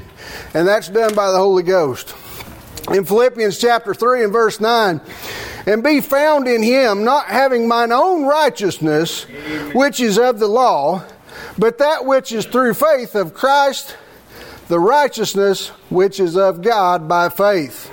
and 0.54 0.68
that's 0.68 0.90
done 0.90 1.16
by 1.16 1.32
the 1.32 1.38
Holy 1.38 1.64
Ghost. 1.64 2.16
In 2.92 3.06
Philippians 3.06 3.58
chapter 3.58 3.94
3 3.94 4.26
and 4.26 4.34
verse 4.34 4.60
9, 4.60 5.02
and 5.68 5.84
be 5.84 6.00
found 6.00 6.48
in 6.48 6.64
him, 6.64 7.04
not 7.04 7.28
having 7.28 7.68
mine 7.68 7.92
own 7.92 8.26
righteousness, 8.26 9.24
which 9.74 10.00
is 10.00 10.18
of 10.18 10.40
the 10.40 10.48
law, 10.48 11.04
but 11.58 11.78
that 11.78 12.06
which 12.06 12.32
is 12.32 12.46
through 12.46 12.74
faith 12.74 13.14
of 13.16 13.34
Christ, 13.34 13.96
the 14.70 14.80
righteousness 14.80 15.68
which 15.90 16.22
is 16.22 16.38
of 16.38 16.62
God 16.62 17.08
by 17.08 17.28
faith. 17.28 17.92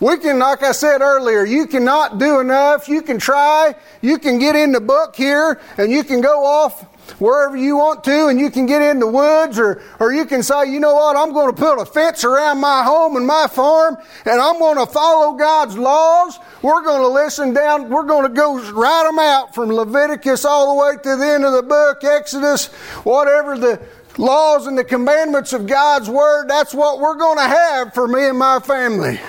We 0.00 0.18
can, 0.18 0.38
like 0.38 0.62
I 0.62 0.72
said 0.72 1.00
earlier, 1.00 1.44
you 1.44 1.66
cannot 1.66 2.18
do 2.18 2.40
enough. 2.40 2.88
You 2.88 3.02
can 3.02 3.18
try. 3.18 3.74
You 4.00 4.18
can 4.18 4.38
get 4.38 4.54
in 4.54 4.72
the 4.72 4.80
book 4.80 5.16
here 5.16 5.60
and 5.78 5.90
you 5.90 6.04
can 6.04 6.20
go 6.20 6.44
off 6.44 6.82
wherever 7.20 7.56
you 7.56 7.76
want 7.76 8.02
to 8.04 8.26
and 8.26 8.40
you 8.40 8.50
can 8.50 8.66
get 8.66 8.82
in 8.82 8.98
the 8.98 9.06
woods 9.06 9.58
or, 9.58 9.82
or 10.00 10.12
you 10.12 10.24
can 10.24 10.42
say, 10.42 10.70
you 10.70 10.80
know 10.80 10.94
what, 10.94 11.16
I'm 11.16 11.32
going 11.32 11.54
to 11.54 11.58
put 11.58 11.80
a 11.80 11.86
fence 11.86 12.24
around 12.24 12.60
my 12.60 12.82
home 12.82 13.16
and 13.16 13.26
my 13.26 13.46
farm 13.46 13.96
and 14.24 14.40
I'm 14.40 14.58
going 14.58 14.78
to 14.84 14.86
follow 14.90 15.32
God's 15.36 15.76
laws. 15.76 16.38
We're 16.64 16.82
going 16.82 17.02
to 17.02 17.08
listen 17.08 17.52
down, 17.52 17.90
we're 17.90 18.04
going 18.04 18.22
to 18.22 18.34
go 18.34 18.58
write 18.72 19.04
them 19.04 19.18
out 19.18 19.54
from 19.54 19.68
Leviticus 19.68 20.46
all 20.46 20.74
the 20.74 20.80
way 20.82 20.96
to 21.02 21.16
the 21.18 21.26
end 21.26 21.44
of 21.44 21.52
the 21.52 21.62
book, 21.62 22.02
Exodus, 22.02 22.68
whatever 23.04 23.58
the 23.58 23.82
laws 24.16 24.66
and 24.66 24.78
the 24.78 24.82
commandments 24.82 25.52
of 25.52 25.66
God's 25.66 26.08
Word, 26.08 26.48
that's 26.48 26.72
what 26.72 27.00
we're 27.00 27.18
going 27.18 27.36
to 27.36 27.46
have 27.54 27.92
for 27.92 28.08
me 28.08 28.28
and 28.28 28.38
my 28.38 28.60
family. 28.60 29.20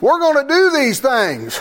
We're 0.00 0.18
going 0.18 0.48
to 0.48 0.50
do 0.50 0.70
these 0.70 0.98
things. 0.98 1.60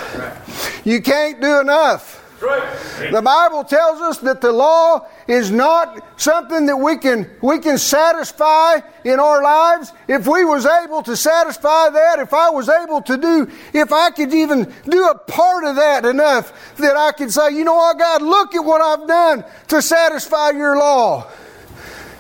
You 0.86 1.02
can't 1.02 1.42
do 1.42 1.60
enough. 1.60 2.21
The 2.42 3.22
Bible 3.22 3.64
tells 3.64 4.02
us 4.02 4.18
that 4.20 4.42
the 4.42 4.52
law 4.52 5.08
is 5.28 5.52
not 5.52 6.20
something 6.20 6.66
that 6.66 6.78
we 6.78 6.98
can 6.98 7.30
we 7.42 7.60
can 7.60 7.78
satisfy 7.78 8.80
in 9.04 9.20
our 9.20 9.44
lives. 9.44 9.94
If 10.08 10.28
we 10.28 10.44
was 10.44 10.66
able 10.66 11.04
to 11.04 11.16
satisfy 11.16 11.90
that, 11.90 12.20
if 12.20 12.34
I 12.34 12.50
was 12.50 12.68
able 12.68 13.02
to 13.04 13.18
do, 13.18 13.52
if 13.74 13.94
I 13.94 14.10
could 14.10 14.34
even 14.34 14.74
do 14.90 15.08
a 15.08 15.18
part 15.18 15.66
of 15.66 15.76
that 15.76 16.04
enough 16.06 16.76
that 16.78 16.98
I 16.98 17.12
could 17.12 17.32
say, 17.32 17.52
you 17.52 17.64
know 17.64 17.76
what, 17.76 18.00
God, 18.00 18.22
look 18.24 18.56
at 18.56 18.66
what 18.66 18.82
I've 18.82 19.08
done 19.08 19.46
to 19.68 19.82
satisfy 19.82 20.50
your 20.52 20.78
law. 20.78 21.28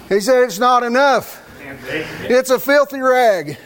He 0.07 0.19
said 0.19 0.43
it's 0.43 0.59
not 0.59 0.83
enough. 0.83 1.39
It's 2.29 2.49
a 2.49 2.59
filthy 2.59 2.99
rag. 2.99 3.57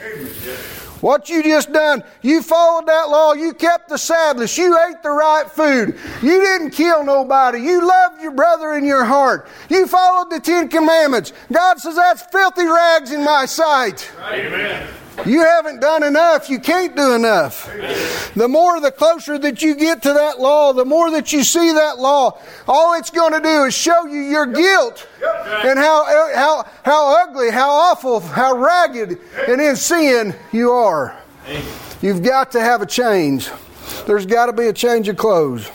What 1.05 1.29
you 1.29 1.43
just 1.43 1.71
done, 1.71 2.03
you 2.23 2.41
followed 2.41 2.87
that 2.87 3.11
law, 3.11 3.33
you 3.33 3.53
kept 3.53 3.89
the 3.89 3.97
Sabbath, 3.99 4.57
you 4.57 4.75
ate 4.89 5.03
the 5.03 5.11
right 5.11 5.47
food, 5.47 5.99
you 6.23 6.41
didn't 6.41 6.71
kill 6.71 7.03
nobody, 7.03 7.59
you 7.59 7.87
loved 7.87 8.23
your 8.23 8.31
brother 8.31 8.73
in 8.73 8.83
your 8.85 9.03
heart, 9.03 9.47
you 9.69 9.85
followed 9.85 10.31
the 10.31 10.39
Ten 10.39 10.67
Commandments. 10.67 11.31
God 11.53 11.79
says 11.79 11.93
that's 11.93 12.23
filthy 12.31 12.65
rags 12.65 13.11
in 13.11 13.23
my 13.23 13.45
sight. 13.45 14.11
Amen. 14.19 14.87
You 15.25 15.43
haven't 15.43 15.79
done 15.79 16.03
enough. 16.03 16.49
You 16.49 16.59
can't 16.59 16.95
do 16.95 17.13
enough. 17.13 17.71
The 18.35 18.47
more, 18.47 18.81
the 18.81 18.91
closer 18.91 19.37
that 19.37 19.61
you 19.61 19.75
get 19.75 20.01
to 20.03 20.13
that 20.13 20.39
law, 20.39 20.73
the 20.73 20.85
more 20.85 21.09
that 21.11 21.31
you 21.31 21.43
see 21.43 21.71
that 21.71 21.99
law, 21.99 22.37
all 22.67 22.93
it's 22.95 23.09
going 23.09 23.33
to 23.33 23.39
do 23.39 23.63
is 23.63 23.73
show 23.73 24.05
you 24.05 24.19
your 24.19 24.45
guilt 24.45 25.07
and 25.63 25.79
how, 25.79 26.05
how, 26.35 26.65
how 26.83 27.23
ugly, 27.23 27.49
how 27.49 27.69
awful, 27.69 28.19
how 28.19 28.57
ragged 28.57 29.19
and 29.47 29.61
in 29.61 29.75
sin 29.75 30.35
you 30.51 30.71
are. 30.71 31.17
You've 32.01 32.23
got 32.23 32.51
to 32.51 32.59
have 32.59 32.81
a 32.81 32.85
change. 32.85 33.49
There's 34.05 34.25
got 34.25 34.47
to 34.47 34.53
be 34.53 34.67
a 34.67 34.73
change 34.73 35.07
of 35.07 35.17
clothes. 35.17 35.71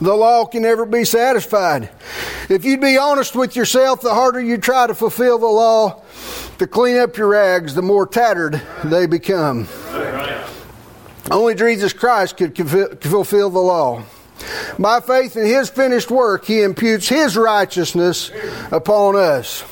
The 0.00 0.14
law 0.14 0.46
can 0.46 0.62
never 0.62 0.86
be 0.86 1.04
satisfied. 1.04 1.90
If 2.48 2.64
you'd 2.64 2.80
be 2.80 2.96
honest 2.96 3.34
with 3.34 3.56
yourself, 3.56 4.00
the 4.00 4.14
harder 4.14 4.40
you 4.40 4.58
try 4.58 4.86
to 4.86 4.94
fulfill 4.94 5.38
the 5.38 5.46
law, 5.46 6.02
to 6.58 6.66
clean 6.66 6.98
up 6.98 7.16
your 7.16 7.28
rags, 7.28 7.74
the 7.74 7.82
more 7.82 8.06
tattered 8.06 8.60
they 8.84 9.06
become. 9.06 9.68
Only 11.30 11.54
Jesus 11.54 11.92
Christ 11.92 12.36
could 12.36 12.56
fulfill 12.56 13.50
the 13.50 13.58
law. 13.58 14.02
By 14.78 15.00
faith 15.00 15.36
in 15.36 15.46
his 15.46 15.68
finished 15.68 16.10
work, 16.10 16.44
he 16.44 16.62
imputes 16.62 17.08
his 17.08 17.36
righteousness 17.36 18.30
upon 18.70 19.16
us. 19.16 19.64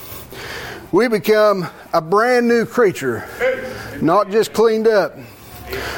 We 0.93 1.09
become 1.09 1.69
a 1.93 2.01
brand 2.01 2.49
new 2.49 2.67
creature, 2.67 3.29
not 4.01 4.31
just 4.31 4.53
cleaned 4.53 4.87
up. 4.87 5.17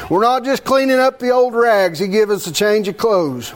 We're 0.09 0.21
not 0.21 0.43
just 0.43 0.63
cleaning 0.63 0.99
up 0.99 1.19
the 1.19 1.29
old 1.29 1.53
rags, 1.53 1.99
he 1.99 2.07
gives 2.07 2.31
us 2.31 2.47
a 2.47 2.51
change 2.51 2.87
of 2.87 2.97
clothes. 2.97 3.53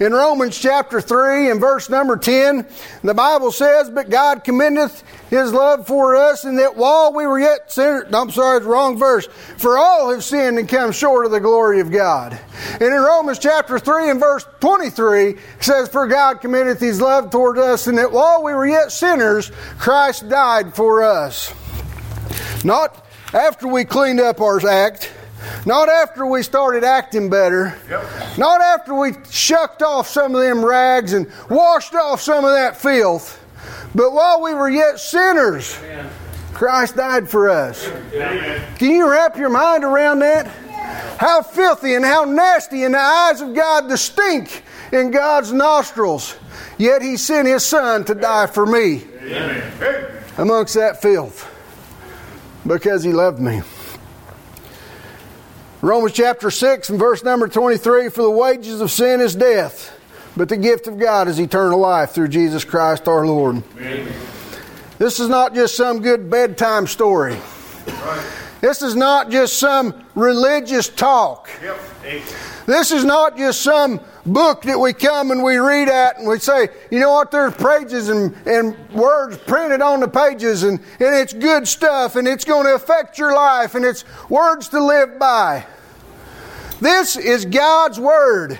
In 0.00 0.12
Romans 0.12 0.58
chapter 0.58 1.00
3 1.00 1.50
and 1.50 1.60
verse 1.60 1.88
number 1.88 2.16
10, 2.16 2.66
the 3.02 3.14
Bible 3.14 3.50
says, 3.50 3.90
But 3.90 4.10
God 4.10 4.44
commendeth 4.44 5.02
his 5.30 5.52
love 5.52 5.86
for 5.86 6.14
us, 6.14 6.44
and 6.44 6.58
that 6.58 6.76
while 6.76 7.12
we 7.12 7.26
were 7.26 7.38
yet 7.38 7.72
sinners, 7.72 8.04
I'm 8.12 8.30
sorry, 8.30 8.58
it's 8.58 8.66
wrong 8.66 8.98
verse, 8.98 9.26
for 9.56 9.78
all 9.78 10.10
have 10.10 10.22
sinned 10.22 10.58
and 10.58 10.68
come 10.68 10.92
short 10.92 11.26
of 11.26 11.32
the 11.32 11.40
glory 11.40 11.80
of 11.80 11.90
God. 11.90 12.38
And 12.74 12.82
in 12.82 13.00
Romans 13.00 13.38
chapter 13.38 13.78
3 13.78 14.10
and 14.10 14.20
verse 14.20 14.46
23, 14.60 15.30
it 15.30 15.38
says, 15.60 15.88
For 15.88 16.06
God 16.06 16.40
commendeth 16.40 16.80
his 16.80 17.00
love 17.00 17.30
toward 17.30 17.58
us, 17.58 17.86
and 17.86 17.98
that 17.98 18.12
while 18.12 18.42
we 18.42 18.54
were 18.54 18.66
yet 18.66 18.92
sinners, 18.92 19.50
Christ 19.78 20.28
died 20.28 20.74
for 20.74 21.02
us. 21.02 21.52
Not 22.64 23.06
after 23.32 23.68
we 23.68 23.84
cleaned 23.84 24.20
up 24.20 24.40
our 24.40 24.66
act, 24.68 25.12
not 25.64 25.88
after 25.88 26.26
we 26.26 26.42
started 26.42 26.84
acting 26.84 27.30
better. 27.30 27.76
Yep. 27.88 28.38
Not 28.38 28.60
after 28.60 28.94
we 28.94 29.12
shucked 29.30 29.82
off 29.82 30.08
some 30.08 30.34
of 30.34 30.40
them 30.42 30.64
rags 30.64 31.12
and 31.12 31.30
washed 31.50 31.94
off 31.94 32.20
some 32.20 32.44
of 32.44 32.52
that 32.52 32.76
filth. 32.76 33.42
But 33.94 34.12
while 34.12 34.42
we 34.42 34.54
were 34.54 34.68
yet 34.68 35.00
sinners, 35.00 35.78
Amen. 35.78 36.10
Christ 36.52 36.96
died 36.96 37.28
for 37.28 37.50
us. 37.50 37.86
Amen. 38.14 38.62
Can 38.78 38.90
you 38.90 39.10
wrap 39.10 39.36
your 39.36 39.50
mind 39.50 39.84
around 39.84 40.20
that? 40.20 40.46
How 41.18 41.42
filthy 41.42 41.94
and 41.94 42.04
how 42.04 42.24
nasty 42.24 42.84
in 42.84 42.92
the 42.92 42.98
eyes 42.98 43.40
of 43.40 43.54
God 43.54 43.88
the 43.88 43.96
stink 43.96 44.62
in 44.92 45.10
God's 45.10 45.52
nostrils. 45.52 46.36
Yet 46.78 47.02
He 47.02 47.16
sent 47.16 47.48
His 47.48 47.64
Son 47.64 48.04
to 48.04 48.14
die 48.14 48.46
for 48.46 48.66
me 48.66 49.04
Amen. 49.22 50.22
amongst 50.38 50.74
that 50.74 51.02
filth 51.02 51.50
because 52.66 53.02
He 53.02 53.12
loved 53.12 53.40
me. 53.40 53.62
Romans 55.86 56.14
chapter 56.14 56.50
6 56.50 56.90
and 56.90 56.98
verse 56.98 57.22
number 57.22 57.46
23 57.46 58.08
For 58.08 58.22
the 58.22 58.30
wages 58.30 58.80
of 58.80 58.90
sin 58.90 59.20
is 59.20 59.36
death, 59.36 59.96
but 60.36 60.48
the 60.48 60.56
gift 60.56 60.88
of 60.88 60.98
God 60.98 61.28
is 61.28 61.38
eternal 61.38 61.78
life 61.78 62.10
through 62.10 62.26
Jesus 62.26 62.64
Christ 62.64 63.06
our 63.06 63.24
Lord. 63.24 63.62
Amen. 63.78 64.12
This 64.98 65.20
is 65.20 65.28
not 65.28 65.54
just 65.54 65.76
some 65.76 66.02
good 66.02 66.28
bedtime 66.28 66.88
story. 66.88 67.36
Right. 67.86 68.32
This 68.60 68.82
is 68.82 68.96
not 68.96 69.30
just 69.30 69.60
some 69.60 70.04
religious 70.16 70.88
talk. 70.88 71.48
Yep. 71.62 71.78
This 72.66 72.90
is 72.90 73.04
not 73.04 73.36
just 73.36 73.62
some 73.62 74.00
book 74.24 74.62
that 74.62 74.80
we 74.80 74.92
come 74.92 75.30
and 75.30 75.44
we 75.44 75.58
read 75.58 75.88
at 75.88 76.18
and 76.18 76.26
we 76.26 76.40
say, 76.40 76.68
you 76.90 76.98
know 76.98 77.12
what, 77.12 77.30
there's 77.30 77.54
pages 77.54 78.08
and, 78.08 78.34
and 78.44 78.76
words 78.90 79.38
printed 79.38 79.82
on 79.82 80.00
the 80.00 80.08
pages 80.08 80.64
and, 80.64 80.80
and 80.98 81.14
it's 81.14 81.32
good 81.32 81.68
stuff 81.68 82.16
and 82.16 82.26
it's 82.26 82.44
going 82.44 82.66
to 82.66 82.74
affect 82.74 83.18
your 83.18 83.36
life 83.36 83.76
and 83.76 83.84
it's 83.84 84.04
words 84.28 84.68
to 84.70 84.84
live 84.84 85.16
by. 85.16 85.64
This 86.80 87.16
is 87.16 87.44
God's 87.44 87.98
Word. 87.98 88.58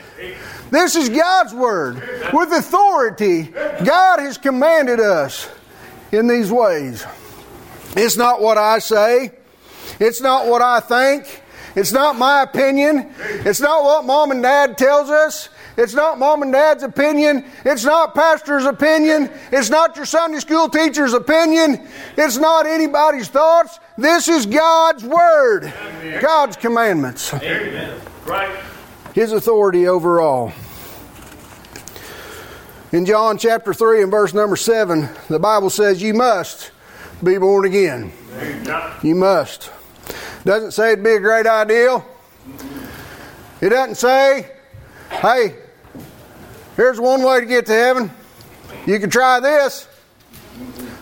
This 0.71 0.97
is 0.97 1.09
God's 1.09 1.55
Word. 1.55 1.97
With 2.33 2.53
authority, 2.53 3.45
God 3.85 4.21
has 4.21 4.39
commanded 4.39 5.01
us 5.01 5.49
in 6.13 6.27
these 6.27 6.51
ways. 6.51 7.05
It's 7.97 8.17
not 8.17 8.41
what 8.41 8.59
I 8.59 8.79
say, 8.79 9.33
It's 9.99 10.21
not 10.21 10.47
what 10.47 10.63
I 10.63 10.81
think. 10.81 11.43
It's 11.77 11.93
not 11.93 12.17
my 12.17 12.43
opinion. 12.43 13.13
It's 13.21 13.61
not 13.61 13.85
what 13.85 14.07
mom 14.07 14.31
and 14.31 14.43
dad 14.43 14.79
tells 14.79 15.11
us. 15.11 15.51
It's 15.77 15.95
not 15.95 16.19
mom 16.19 16.43
and 16.43 16.53
dad's 16.53 16.83
opinion. 16.83 17.45
It's 17.65 17.85
not 17.85 18.15
pastor's 18.15 18.65
opinion. 18.65 19.31
It's 19.53 19.69
not 19.69 19.97
your 19.97 20.07
Sunday 20.07 20.39
school 20.39 20.69
teacher's 20.69 21.13
opinion. 21.13 21.87
It's 22.17 22.39
not 22.39 22.67
anybody's 22.67 23.29
thoughts. 23.29 23.79
This 23.99 24.29
is 24.29 24.47
God's 24.47 25.05
Word, 25.05 25.65
Amen. 25.65 26.23
God's 26.23 26.57
commandments. 26.57 27.33
Amen. 27.35 28.01
Right. 28.27 28.59
His 29.15 29.33
authority 29.33 29.87
over 29.87 30.21
all. 30.21 30.53
In 32.93 33.05
John 33.05 33.37
chapter 33.37 33.75
3 33.75 34.03
and 34.03 34.11
verse 34.11 34.33
number 34.33 34.57
7, 34.57 35.09
the 35.29 35.39
Bible 35.39 35.71
says, 35.71 36.01
You 36.01 36.15
must 36.15 36.71
be 37.23 37.37
born 37.39 37.67
again. 37.67 38.13
You 39.03 39.15
must. 39.15 39.71
Doesn't 40.45 40.71
say 40.73 40.93
it'd 40.93 41.05
be 41.05 41.11
a 41.11 41.21
great 41.21 41.47
ideal. 41.47 42.07
It 43.61 43.71
doesn't 43.71 43.97
say, 43.97 44.53
hey, 45.11 45.57
here's 46.77 47.01
one 47.01 47.23
way 47.23 47.41
to 47.41 47.47
get 47.47 47.67
to 47.67 47.73
heaven. 47.73 48.11
You 48.87 48.99
can 48.99 49.11
try 49.11 49.41
this. 49.41 49.89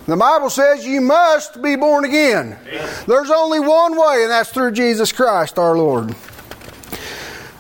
The 0.07 0.17
Bible 0.17 0.51
says 0.51 0.87
you 0.87 1.01
must 1.01 1.63
be 1.63 1.77
born 1.77 2.05
again. 2.05 2.59
There's 3.07 3.31
only 3.31 3.61
one 3.61 3.97
way, 3.97 4.23
and 4.23 4.31
that's 4.31 4.51
through 4.51 4.73
Jesus 4.73 5.13
Christ 5.13 5.59
our 5.59 5.77
Lord. 5.77 6.15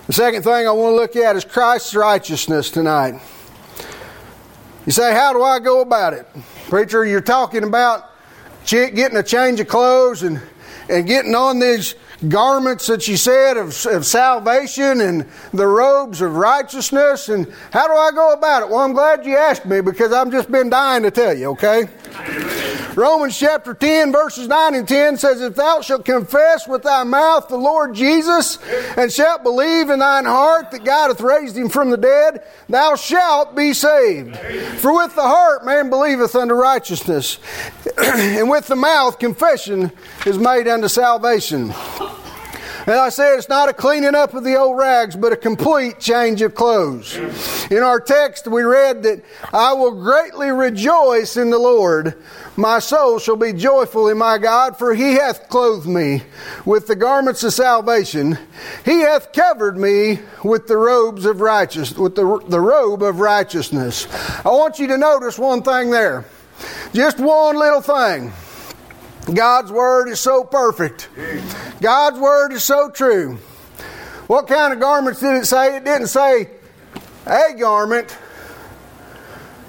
The 0.06 0.12
second 0.12 0.42
thing 0.42 0.66
I 0.66 0.70
want 0.70 0.92
to 0.92 0.96
look 0.96 1.16
at 1.16 1.36
is 1.36 1.44
Christ's 1.44 1.94
righteousness 1.94 2.70
tonight. 2.70 3.20
You 4.84 4.92
say, 4.92 5.14
How 5.14 5.32
do 5.32 5.42
I 5.42 5.58
go 5.58 5.80
about 5.80 6.12
it? 6.12 6.26
Preacher, 6.68 7.04
you're 7.04 7.22
talking 7.22 7.64
about 7.64 8.10
getting 8.66 9.16
a 9.16 9.22
change 9.22 9.60
of 9.60 9.68
clothes 9.68 10.22
and 10.22 10.40
and 10.88 11.06
getting 11.06 11.34
on 11.34 11.58
these 11.58 11.94
garments 12.28 12.86
that 12.86 13.08
you 13.08 13.16
said 13.16 13.56
of, 13.56 13.86
of, 13.86 14.06
salvation 14.06 15.00
and 15.00 15.26
the 15.52 15.66
robes 15.66 16.20
of 16.20 16.36
righteousness. 16.36 17.28
And 17.28 17.52
how 17.72 17.86
do 17.86 17.94
I 17.94 18.10
go 18.12 18.32
about 18.32 18.62
it? 18.62 18.68
Well, 18.68 18.80
I'm 18.80 18.92
glad 18.92 19.24
you 19.24 19.36
asked 19.36 19.66
me 19.66 19.80
because 19.80 20.12
I've 20.12 20.30
just 20.30 20.50
been 20.50 20.70
dying 20.70 21.02
to 21.02 21.10
tell 21.10 21.36
you, 21.36 21.50
okay? 21.50 21.88
Romans 22.94 23.36
chapter 23.36 23.74
10, 23.74 24.12
verses 24.12 24.46
9 24.46 24.74
and 24.74 24.86
10 24.86 25.16
says, 25.16 25.40
If 25.40 25.56
thou 25.56 25.80
shalt 25.80 26.04
confess 26.04 26.68
with 26.68 26.84
thy 26.84 27.02
mouth 27.02 27.48
the 27.48 27.56
Lord 27.56 27.94
Jesus, 27.94 28.58
and 28.96 29.12
shalt 29.12 29.42
believe 29.42 29.90
in 29.90 29.98
thine 29.98 30.24
heart 30.24 30.70
that 30.70 30.84
God 30.84 31.08
hath 31.08 31.20
raised 31.20 31.56
him 31.56 31.68
from 31.68 31.90
the 31.90 31.96
dead, 31.96 32.44
thou 32.68 32.94
shalt 32.94 33.56
be 33.56 33.72
saved. 33.72 34.36
For 34.78 34.94
with 34.94 35.14
the 35.16 35.22
heart 35.22 35.64
man 35.64 35.90
believeth 35.90 36.36
unto 36.36 36.54
righteousness, 36.54 37.38
and 37.98 38.48
with 38.48 38.68
the 38.68 38.76
mouth 38.76 39.18
confession 39.18 39.90
is 40.24 40.38
made 40.38 40.68
unto 40.68 40.86
salvation. 40.86 41.74
And 42.86 42.96
I 42.96 43.08
said 43.08 43.38
it's 43.38 43.48
not 43.48 43.70
a 43.70 43.72
cleaning 43.72 44.14
up 44.14 44.34
of 44.34 44.44
the 44.44 44.56
old 44.56 44.76
rags, 44.76 45.16
but 45.16 45.32
a 45.32 45.36
complete 45.36 45.98
change 45.98 46.42
of 46.42 46.54
clothes. 46.54 47.16
In 47.70 47.82
our 47.82 47.98
text, 47.98 48.46
we 48.46 48.62
read 48.62 49.02
that 49.04 49.22
I 49.54 49.72
will 49.72 50.02
greatly 50.02 50.50
rejoice 50.50 51.38
in 51.38 51.48
the 51.48 51.58
Lord. 51.58 52.14
My 52.56 52.78
soul 52.80 53.18
shall 53.18 53.36
be 53.36 53.54
joyful 53.54 54.08
in 54.08 54.18
my 54.18 54.36
God, 54.36 54.76
for 54.76 54.94
he 54.94 55.14
hath 55.14 55.48
clothed 55.48 55.88
me 55.88 56.24
with 56.66 56.86
the 56.86 56.94
garments 56.94 57.42
of 57.42 57.54
salvation. 57.54 58.38
He 58.84 59.00
hath 59.00 59.32
covered 59.32 59.78
me 59.78 60.18
with 60.44 60.66
the 60.66 60.76
robes 60.76 61.24
of 61.24 61.40
righteousness, 61.40 61.98
with 61.98 62.14
the, 62.14 62.38
the 62.48 62.60
robe 62.60 63.02
of 63.02 63.18
righteousness. 63.18 64.06
I 64.44 64.50
want 64.50 64.78
you 64.78 64.88
to 64.88 64.98
notice 64.98 65.38
one 65.38 65.62
thing 65.62 65.90
there. 65.90 66.26
Just 66.92 67.18
one 67.18 67.56
little 67.56 67.80
thing. 67.80 68.32
God's 69.32 69.72
Word 69.72 70.08
is 70.08 70.20
so 70.20 70.44
perfect. 70.44 71.08
God's 71.80 72.18
Word 72.18 72.52
is 72.52 72.62
so 72.62 72.90
true. 72.90 73.38
What 74.26 74.46
kind 74.48 74.72
of 74.72 74.80
garments 74.80 75.20
did 75.20 75.34
it 75.34 75.46
say? 75.46 75.76
It 75.76 75.84
didn't 75.84 76.08
say 76.08 76.50
a 77.26 77.54
garment. 77.58 78.16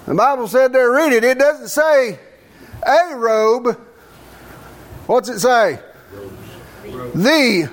The 0.06 0.14
Bible 0.14 0.48
said 0.48 0.72
there, 0.72 0.92
read 0.92 1.14
it. 1.14 1.24
It 1.24 1.38
doesn't 1.38 1.70
say 1.70 2.20
a 2.86 3.16
robe. 3.16 3.80
What's 5.08 5.30
it 5.30 5.40
say? 5.40 5.80
The, 6.84 7.70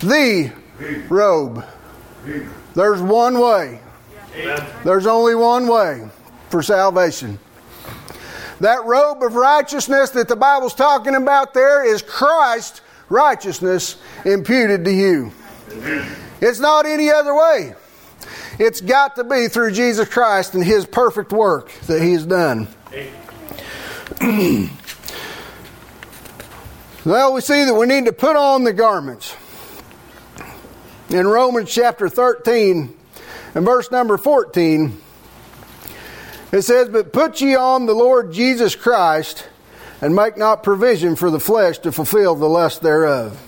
the 0.00 0.52
robe. 1.08 1.64
There's 2.74 3.00
one 3.00 3.38
way. 3.38 3.80
There's 4.84 5.06
only 5.06 5.34
one 5.34 5.66
way 5.66 6.08
for 6.50 6.62
salvation. 6.62 7.38
That 8.60 8.84
robe 8.84 9.22
of 9.22 9.34
righteousness 9.34 10.10
that 10.10 10.28
the 10.28 10.36
Bible's 10.36 10.74
talking 10.74 11.14
about 11.14 11.52
there 11.52 11.84
is 11.84 12.02
Christ's 12.02 12.80
righteousness 13.08 13.96
imputed 14.24 14.84
to 14.84 14.92
you. 14.92 15.32
It's 16.40 16.58
not 16.58 16.86
any 16.86 17.10
other 17.10 17.34
way. 17.34 17.74
It's 18.58 18.80
got 18.80 19.16
to 19.16 19.24
be 19.24 19.48
through 19.48 19.72
Jesus 19.72 20.08
Christ 20.08 20.54
and 20.54 20.64
His 20.64 20.86
perfect 20.86 21.32
work 21.32 21.70
that 21.86 22.00
He 22.00 22.12
has 22.12 22.24
done. 22.24 22.68
well, 27.04 27.34
we 27.34 27.42
see 27.42 27.64
that 27.64 27.74
we 27.74 27.86
need 27.86 28.06
to 28.06 28.12
put 28.12 28.36
on 28.36 28.64
the 28.64 28.72
garments. 28.72 29.36
In 31.10 31.26
Romans 31.26 31.70
chapter 31.72 32.08
13 32.08 32.94
and 33.54 33.64
verse 33.64 33.90
number 33.90 34.16
14, 34.16 35.00
it 36.56 36.62
says, 36.62 36.88
But 36.88 37.12
put 37.12 37.40
ye 37.40 37.54
on 37.54 37.86
the 37.86 37.94
Lord 37.94 38.32
Jesus 38.32 38.74
Christ, 38.74 39.48
and 40.00 40.14
make 40.14 40.36
not 40.36 40.62
provision 40.62 41.16
for 41.16 41.30
the 41.30 41.40
flesh 41.40 41.78
to 41.78 41.92
fulfill 41.92 42.34
the 42.34 42.48
lust 42.48 42.82
thereof. 42.82 43.42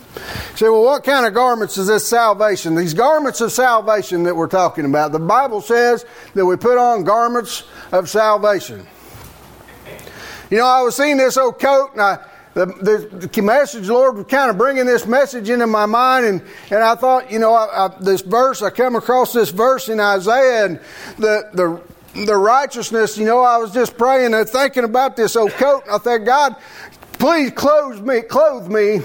You 0.50 0.56
say, 0.56 0.68
well, 0.68 0.82
what 0.82 1.04
kind 1.04 1.26
of 1.26 1.34
garments 1.34 1.76
is 1.78 1.86
this 1.86 2.06
salvation? 2.06 2.74
These 2.74 2.94
garments 2.94 3.40
of 3.40 3.52
salvation 3.52 4.24
that 4.24 4.34
we're 4.34 4.48
talking 4.48 4.84
about. 4.84 5.12
The 5.12 5.20
Bible 5.20 5.60
says 5.60 6.04
that 6.34 6.44
we 6.44 6.56
put 6.56 6.78
on 6.78 7.04
garments 7.04 7.62
of 7.92 8.08
salvation. 8.08 8.86
You 10.50 10.58
know, 10.58 10.66
I 10.66 10.82
was 10.82 10.96
seeing 10.96 11.18
this 11.18 11.36
old 11.36 11.60
coat, 11.60 11.92
and 11.92 12.00
I 12.00 12.18
the, 12.54 13.28
the, 13.32 13.42
message, 13.42 13.88
Lord 13.88 14.16
was 14.16 14.26
kind 14.26 14.50
of 14.50 14.58
bringing 14.58 14.84
this 14.84 15.06
message 15.06 15.48
into 15.48 15.68
my 15.68 15.86
mind, 15.86 16.26
and, 16.26 16.42
and 16.70 16.82
I 16.82 16.96
thought, 16.96 17.30
you 17.30 17.38
know, 17.38 17.54
I, 17.54 17.86
I, 17.86 17.88
this 18.00 18.22
verse, 18.22 18.62
I 18.62 18.70
come 18.70 18.96
across 18.96 19.32
this 19.32 19.50
verse 19.50 19.88
in 19.88 20.00
Isaiah, 20.00 20.64
and 20.64 20.80
the, 21.18 21.50
the 21.52 21.80
the 22.14 22.36
righteousness, 22.36 23.16
you 23.18 23.24
know, 23.26 23.40
I 23.40 23.58
was 23.58 23.72
just 23.72 23.96
praying 23.96 24.34
and 24.34 24.48
thinking 24.48 24.84
about 24.84 25.16
this 25.16 25.36
old 25.36 25.52
coat. 25.52 25.84
And 25.84 25.94
I 25.94 25.98
thought, 25.98 26.24
God, 26.24 26.56
please 27.14 27.50
clothe 27.52 28.00
me, 28.00 28.22
clothe 28.22 28.68
me 28.68 29.00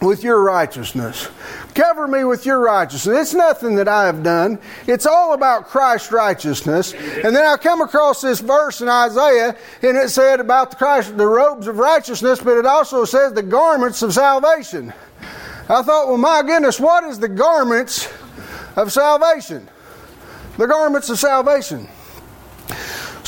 with 0.00 0.22
your 0.22 0.42
righteousness. 0.42 1.28
Cover 1.74 2.08
me 2.08 2.24
with 2.24 2.46
your 2.46 2.58
righteousness. 2.60 3.18
It's 3.18 3.34
nothing 3.34 3.76
that 3.76 3.88
I 3.88 4.06
have 4.06 4.22
done. 4.22 4.58
It's 4.86 5.06
all 5.06 5.32
about 5.32 5.66
Christ's 5.66 6.12
righteousness. 6.12 6.92
And 6.92 7.34
then 7.34 7.46
I 7.46 7.56
come 7.56 7.80
across 7.80 8.20
this 8.20 8.40
verse 8.40 8.80
in 8.80 8.88
Isaiah, 8.88 9.56
and 9.82 9.96
it 9.96 10.10
said 10.10 10.40
about 10.40 10.70
the 10.70 10.76
Christ, 10.76 11.16
the 11.16 11.26
robes 11.26 11.66
of 11.66 11.78
righteousness, 11.78 12.40
but 12.42 12.56
it 12.56 12.66
also 12.66 13.04
says 13.04 13.32
the 13.32 13.42
garments 13.42 14.02
of 14.02 14.12
salvation. 14.12 14.92
I 15.68 15.82
thought, 15.82 16.08
well, 16.08 16.16
my 16.16 16.42
goodness, 16.42 16.80
what 16.80 17.04
is 17.04 17.18
the 17.18 17.28
garments 17.28 18.12
of 18.76 18.92
salvation? 18.92 19.68
The 20.56 20.66
garments 20.66 21.10
of 21.10 21.18
salvation. 21.18 21.88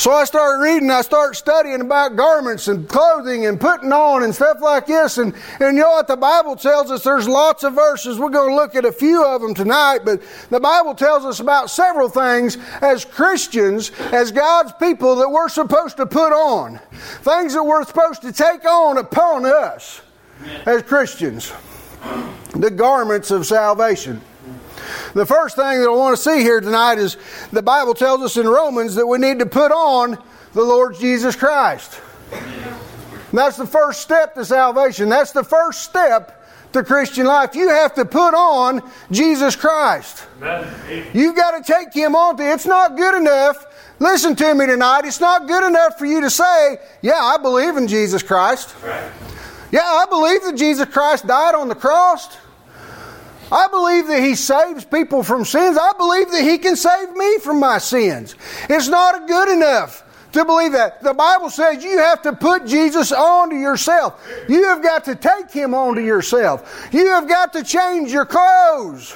So 0.01 0.11
I 0.11 0.23
start 0.23 0.61
reading, 0.61 0.89
I 0.89 1.01
start 1.01 1.35
studying 1.35 1.79
about 1.79 2.15
garments 2.15 2.67
and 2.67 2.89
clothing 2.89 3.45
and 3.45 3.61
putting 3.61 3.93
on 3.93 4.23
and 4.23 4.33
stuff 4.33 4.59
like 4.59 4.87
this. 4.87 5.19
And, 5.19 5.35
and 5.59 5.77
you 5.77 5.83
know 5.83 5.91
what 5.91 6.07
the 6.07 6.17
Bible 6.17 6.55
tells 6.55 6.89
us? 6.89 7.03
There's 7.03 7.27
lots 7.27 7.63
of 7.63 7.75
verses. 7.75 8.17
We're 8.17 8.31
going 8.31 8.49
to 8.49 8.55
look 8.55 8.73
at 8.73 8.83
a 8.83 8.91
few 8.91 9.23
of 9.23 9.43
them 9.43 9.53
tonight, 9.53 9.99
but 10.03 10.23
the 10.49 10.59
Bible 10.59 10.95
tells 10.95 11.23
us 11.23 11.39
about 11.39 11.69
several 11.69 12.09
things 12.09 12.57
as 12.81 13.05
Christians, 13.05 13.91
as 14.11 14.31
God's 14.31 14.73
people 14.79 15.17
that 15.17 15.29
we're 15.29 15.49
supposed 15.49 15.97
to 15.97 16.07
put 16.07 16.33
on. 16.33 16.79
Things 17.21 17.53
that 17.53 17.63
we're 17.63 17.85
supposed 17.85 18.23
to 18.23 18.31
take 18.31 18.65
on 18.65 18.97
upon 18.97 19.45
us 19.45 20.01
as 20.65 20.81
Christians. 20.81 21.53
The 22.55 22.71
garments 22.71 23.29
of 23.29 23.45
salvation. 23.45 24.19
The 25.13 25.25
first 25.25 25.55
thing 25.55 25.79
that 25.79 25.87
I 25.87 25.95
want 25.95 26.15
to 26.15 26.21
see 26.21 26.41
here 26.41 26.61
tonight 26.61 26.97
is 26.97 27.17
the 27.51 27.61
Bible 27.61 27.93
tells 27.93 28.21
us 28.21 28.37
in 28.37 28.47
Romans 28.47 28.95
that 28.95 29.07
we 29.07 29.17
need 29.17 29.39
to 29.39 29.45
put 29.45 29.71
on 29.71 30.17
the 30.53 30.63
Lord 30.63 30.95
Jesus 30.95 31.35
Christ. 31.35 31.99
And 32.31 33.37
that's 33.37 33.57
the 33.57 33.67
first 33.67 34.01
step 34.01 34.35
to 34.35 34.45
salvation. 34.45 35.09
That's 35.09 35.31
the 35.31 35.43
first 35.43 35.81
step 35.83 36.41
to 36.73 36.83
Christian 36.83 37.25
life. 37.25 37.55
You 37.55 37.69
have 37.69 37.93
to 37.95 38.05
put 38.05 38.33
on 38.33 38.81
Jesus 39.11 39.55
Christ. 39.55 40.25
You've 41.13 41.35
got 41.35 41.63
to 41.63 41.73
take 41.73 41.93
Him 41.93 42.15
on. 42.15 42.37
To, 42.37 42.51
it's 42.51 42.65
not 42.65 42.97
good 42.97 43.15
enough. 43.15 43.65
Listen 43.99 44.35
to 44.35 44.53
me 44.53 44.65
tonight. 44.65 45.05
It's 45.05 45.19
not 45.19 45.47
good 45.47 45.65
enough 45.65 45.97
for 45.97 46.05
you 46.05 46.21
to 46.21 46.29
say, 46.29 46.77
Yeah, 47.01 47.19
I 47.19 47.37
believe 47.37 47.77
in 47.77 47.87
Jesus 47.87 48.23
Christ. 48.23 48.73
Yeah, 49.71 49.81
I 49.83 50.05
believe 50.09 50.43
that 50.43 50.57
Jesus 50.57 50.87
Christ 50.89 51.27
died 51.27 51.55
on 51.55 51.69
the 51.69 51.75
cross. 51.75 52.35
I 53.51 53.67
believe 53.67 54.07
that 54.07 54.23
He 54.23 54.35
saves 54.35 54.85
people 54.85 55.23
from 55.23 55.45
sins. 55.45 55.77
I 55.77 55.91
believe 55.97 56.31
that 56.31 56.43
He 56.43 56.57
can 56.57 56.75
save 56.75 57.13
me 57.13 57.39
from 57.39 57.59
my 57.59 57.77
sins. 57.77 58.35
It's 58.69 58.87
not 58.87 59.27
good 59.27 59.49
enough 59.49 60.03
to 60.33 60.45
believe 60.45 60.71
that. 60.73 61.03
The 61.03 61.13
Bible 61.13 61.49
says 61.49 61.83
you 61.83 61.97
have 61.97 62.21
to 62.23 62.33
put 62.33 62.65
Jesus 62.65 63.11
onto 63.11 63.55
yourself. 63.55 64.25
You 64.47 64.63
have 64.65 64.81
got 64.81 65.03
to 65.05 65.15
take 65.15 65.51
him 65.51 65.73
onto 65.73 66.01
yourself. 66.01 66.89
You 66.91 67.07
have 67.07 67.27
got 67.27 67.53
to 67.53 67.63
change 67.63 68.11
your 68.11 68.25
clothes. 68.25 69.15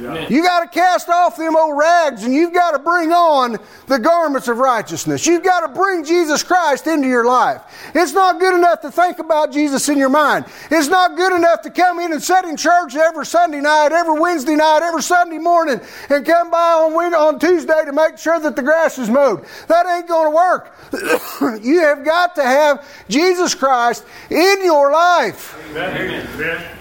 You 0.00 0.42
got 0.42 0.60
to 0.60 0.68
cast 0.68 1.08
off 1.08 1.36
them 1.36 1.56
old 1.56 1.76
rags 1.76 2.24
and 2.24 2.32
you've 2.32 2.54
got 2.54 2.72
to 2.72 2.78
bring 2.78 3.12
on 3.12 3.58
the 3.86 3.98
garments 3.98 4.48
of 4.48 4.58
righteousness. 4.58 5.26
You've 5.26 5.42
got 5.42 5.60
to 5.60 5.68
bring 5.68 6.04
Jesus 6.04 6.42
Christ 6.42 6.86
into 6.86 7.08
your 7.08 7.24
life. 7.24 7.62
It's 7.94 8.12
not 8.12 8.40
good 8.40 8.54
enough 8.54 8.80
to 8.82 8.90
think 8.90 9.18
about 9.18 9.52
Jesus 9.52 9.88
in 9.88 9.98
your 9.98 10.08
mind. 10.08 10.46
It's 10.70 10.88
not 10.88 11.16
good 11.16 11.32
enough 11.32 11.62
to 11.62 11.70
come 11.70 11.98
in 12.00 12.12
and 12.12 12.22
sit 12.22 12.44
in 12.44 12.56
church 12.56 12.96
every 12.96 13.26
Sunday 13.26 13.60
night, 13.60 13.92
every 13.92 14.18
Wednesday 14.18 14.56
night, 14.56 14.82
every 14.82 15.02
Sunday 15.02 15.38
morning 15.38 15.80
and 16.08 16.24
come 16.24 16.50
by 16.50 16.72
on, 16.72 17.14
on 17.14 17.38
Tuesday 17.38 17.84
to 17.84 17.92
make 17.92 18.18
sure 18.18 18.38
that 18.40 18.56
the 18.56 18.62
grass 18.62 18.98
is 18.98 19.10
mowed. 19.10 19.44
That 19.68 19.86
ain't 19.86 20.08
going 20.08 20.30
to 20.30 20.34
work. 20.34 21.62
you 21.62 21.80
have 21.80 22.04
got 22.04 22.34
to 22.36 22.42
have 22.42 22.86
Jesus 23.08 23.54
Christ 23.54 24.04
in 24.30 24.64
your 24.64 24.90
life. 24.90 25.56
Amen. 25.76 26.76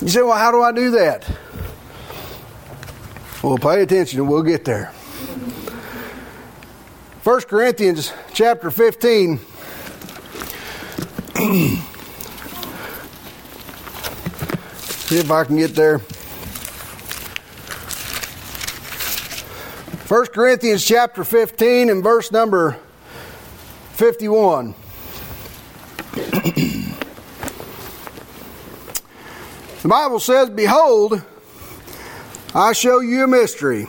You 0.00 0.08
say, 0.08 0.22
well, 0.22 0.36
how 0.36 0.50
do 0.50 0.62
I 0.62 0.72
do 0.72 0.90
that? 0.92 1.24
Well, 3.42 3.58
pay 3.58 3.82
attention 3.82 4.20
and 4.20 4.28
we'll 4.28 4.44
get 4.44 4.64
there. 4.64 4.92
1 7.24 7.40
Corinthians 7.42 8.12
chapter 8.32 8.70
15. 8.70 9.38
See 15.08 15.18
if 15.18 15.28
I 15.28 15.42
can 15.42 15.56
get 15.56 15.74
there. 15.74 15.98
1 20.06 20.26
Corinthians 20.26 20.84
chapter 20.84 21.24
15 21.24 21.90
and 21.90 22.00
verse 22.04 22.30
number 22.30 22.78
51. 23.94 24.74
the 29.82 29.88
Bible 29.88 30.20
says, 30.20 30.48
Behold, 30.50 31.24
I 32.54 32.74
show 32.74 33.00
you 33.00 33.24
a 33.24 33.26
mystery. 33.26 33.86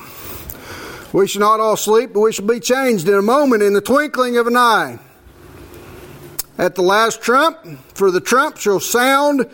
We 1.11 1.27
shall 1.27 1.41
not 1.41 1.59
all 1.59 1.75
sleep, 1.75 2.11
but 2.13 2.21
we 2.21 2.31
shall 2.31 2.47
be 2.47 2.61
changed 2.61 3.09
in 3.09 3.13
a 3.13 3.21
moment, 3.21 3.61
in 3.61 3.73
the 3.73 3.81
twinkling 3.81 4.37
of 4.37 4.47
an 4.47 4.55
eye. 4.55 4.99
At 6.57 6.75
the 6.75 6.81
last 6.81 7.21
trump, 7.21 7.57
for 7.93 8.09
the 8.09 8.21
trump 8.21 8.55
shall 8.57 8.79
sound, 8.79 9.49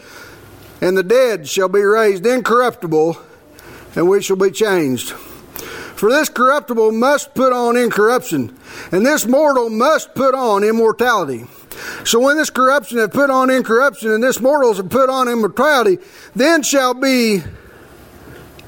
and 0.79 0.95
the 0.95 1.01
dead 1.01 1.47
shall 1.47 1.69
be 1.69 1.81
raised 1.81 2.23
incorruptible, 2.23 3.17
and 3.95 4.07
we 4.07 4.21
shall 4.21 4.35
be 4.35 4.51
changed. 4.51 5.09
For 5.09 6.11
this 6.11 6.29
corruptible 6.29 6.91
must 6.91 7.33
put 7.33 7.51
on 7.51 7.77
incorruption, 7.77 8.55
and 8.91 9.03
this 9.03 9.25
mortal 9.25 9.71
must 9.71 10.13
put 10.13 10.35
on 10.35 10.63
immortality. 10.63 11.45
So 12.05 12.19
when 12.19 12.37
this 12.37 12.51
corruption 12.51 12.99
hath 12.99 13.11
put 13.11 13.31
on 13.31 13.49
incorruption, 13.49 14.11
and 14.11 14.23
this 14.23 14.39
mortal 14.39 14.75
hath 14.75 14.89
put 14.89 15.09
on 15.09 15.27
immortality, 15.27 15.97
then 16.35 16.61
shall 16.61 16.93
be 16.93 17.41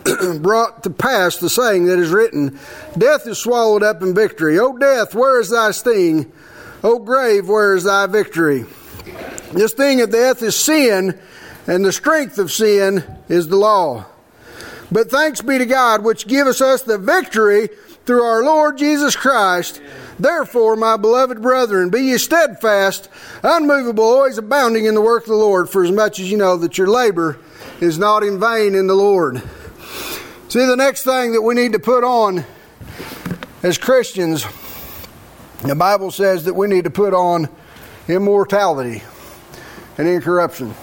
brought 0.42 0.84
to 0.84 0.90
pass 0.90 1.38
the 1.38 1.50
saying 1.50 1.86
that 1.86 2.00
is 2.00 2.10
written 2.10 2.60
Death 2.98 3.28
is 3.28 3.38
swallowed 3.38 3.84
up 3.84 4.02
in 4.02 4.14
victory. 4.14 4.60
O 4.60 4.78
death, 4.78 5.14
where 5.14 5.40
is 5.40 5.50
thy 5.50 5.72
sting? 5.72 6.32
O 6.84 7.00
grave, 7.00 7.48
where 7.48 7.76
is 7.76 7.84
thy 7.84 8.08
victory? 8.08 8.66
This 9.54 9.74
thing 9.74 10.02
of 10.02 10.12
death 10.12 10.42
is 10.42 10.56
sin, 10.56 11.20
and 11.68 11.86
the 11.86 11.92
strength 11.92 12.38
of 12.38 12.52
sin 12.52 13.04
is 13.30 13.48
the 13.48 13.58
law. 13.58 14.06
But 14.92 15.12
thanks 15.12 15.42
be 15.42 15.58
to 15.58 15.66
God, 15.66 16.04
which 16.04 16.28
giveth 16.28 16.62
us 16.62 16.82
the 16.82 16.98
victory 16.98 17.70
through 18.06 18.24
our 18.24 18.44
Lord 18.44 18.78
Jesus 18.78 19.16
Christ. 19.16 19.82
Therefore, 20.20 20.76
my 20.76 20.98
beloved 20.98 21.42
brethren, 21.42 21.90
be 21.90 22.02
ye 22.02 22.18
steadfast, 22.18 23.10
unmovable, 23.44 24.04
always 24.04 24.38
abounding 24.38 24.86
in 24.86 24.96
the 24.96 25.02
work 25.02 25.24
of 25.24 25.30
the 25.30 25.36
Lord, 25.36 25.70
for 25.70 25.84
as 25.84 25.92
much 25.92 26.20
as 26.20 26.30
you 26.30 26.38
know 26.38 26.58
that 26.58 26.78
your 26.78 26.88
labor 26.88 27.40
is 27.80 27.98
not 27.98 28.24
in 28.24 28.40
vain 28.40 28.76
in 28.76 28.88
the 28.88 28.96
Lord. 28.96 29.42
See, 30.52 30.66
the 30.66 30.76
next 30.76 31.04
thing 31.04 31.32
that 31.32 31.42
we 31.42 31.56
need 31.56 31.72
to 31.72 31.80
put 31.80 32.04
on 32.04 32.44
as 33.64 33.78
Christians, 33.78 34.46
the 35.62 35.76
Bible 35.76 36.12
says 36.12 36.44
that 36.44 36.54
we 36.56 36.68
need 36.68 36.84
to 36.84 36.90
put 36.90 37.14
on 37.14 37.48
immortality 38.10 39.02
and 39.98 40.10
incorruption. 40.10 40.74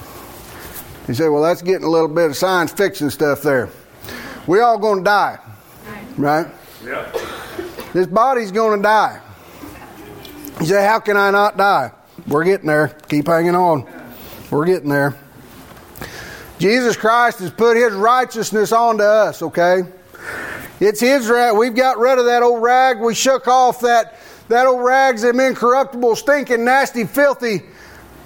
You 1.06 1.12
say, 1.12 1.28
well, 1.28 1.42
that's 1.42 1.60
getting 1.60 1.84
a 1.84 1.90
little 1.90 2.08
bit 2.08 2.30
of 2.30 2.36
science 2.38 2.72
fiction 2.72 3.10
stuff 3.10 3.42
there. 3.42 3.68
We 4.46 4.60
all 4.60 4.78
going 4.78 5.00
to 5.00 5.04
die, 5.04 5.38
right? 6.16 6.46
Yeah. 6.82 7.12
This 7.92 8.06
body's 8.06 8.50
going 8.50 8.78
to 8.78 8.82
die. 8.82 9.20
You 10.60 10.64
say, 10.64 10.82
how 10.82 10.98
can 10.98 11.18
I 11.18 11.30
not 11.30 11.58
die? 11.58 11.92
We're 12.26 12.44
getting 12.44 12.68
there. 12.68 12.88
Keep 13.10 13.26
hanging 13.26 13.54
on. 13.54 13.86
We're 14.50 14.64
getting 14.64 14.88
there. 14.88 15.14
Jesus 16.58 16.96
Christ 16.96 17.38
has 17.38 17.50
put 17.50 17.76
His 17.76 17.92
righteousness 17.92 18.72
onto 18.72 19.04
us, 19.04 19.42
okay? 19.42 19.82
It's 20.80 21.00
His 21.00 21.28
rag. 21.28 21.56
We've 21.56 21.74
got 21.74 21.98
rid 21.98 22.18
of 22.18 22.26
that 22.26 22.42
old 22.42 22.62
rag. 22.62 23.00
We 23.00 23.14
shook 23.14 23.48
off 23.48 23.80
that, 23.80 24.18
that 24.48 24.66
old 24.66 24.84
rags, 24.84 25.22
them 25.22 25.40
incorruptible, 25.40 26.16
stinking, 26.16 26.64
nasty, 26.64 27.04
filthy 27.04 27.62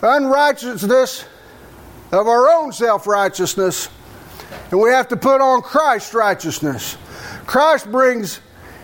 unrighteousness 0.02 1.24
of 2.10 2.26
our 2.26 2.50
own 2.50 2.72
self 2.72 3.06
righteousness. 3.06 3.88
And 4.70 4.80
we 4.80 4.90
have 4.90 5.08
to 5.08 5.16
put 5.16 5.40
on 5.40 5.62
Christ's 5.62 6.14
righteousness. 6.14 6.96
Christ 7.46 7.90
brings 7.90 8.40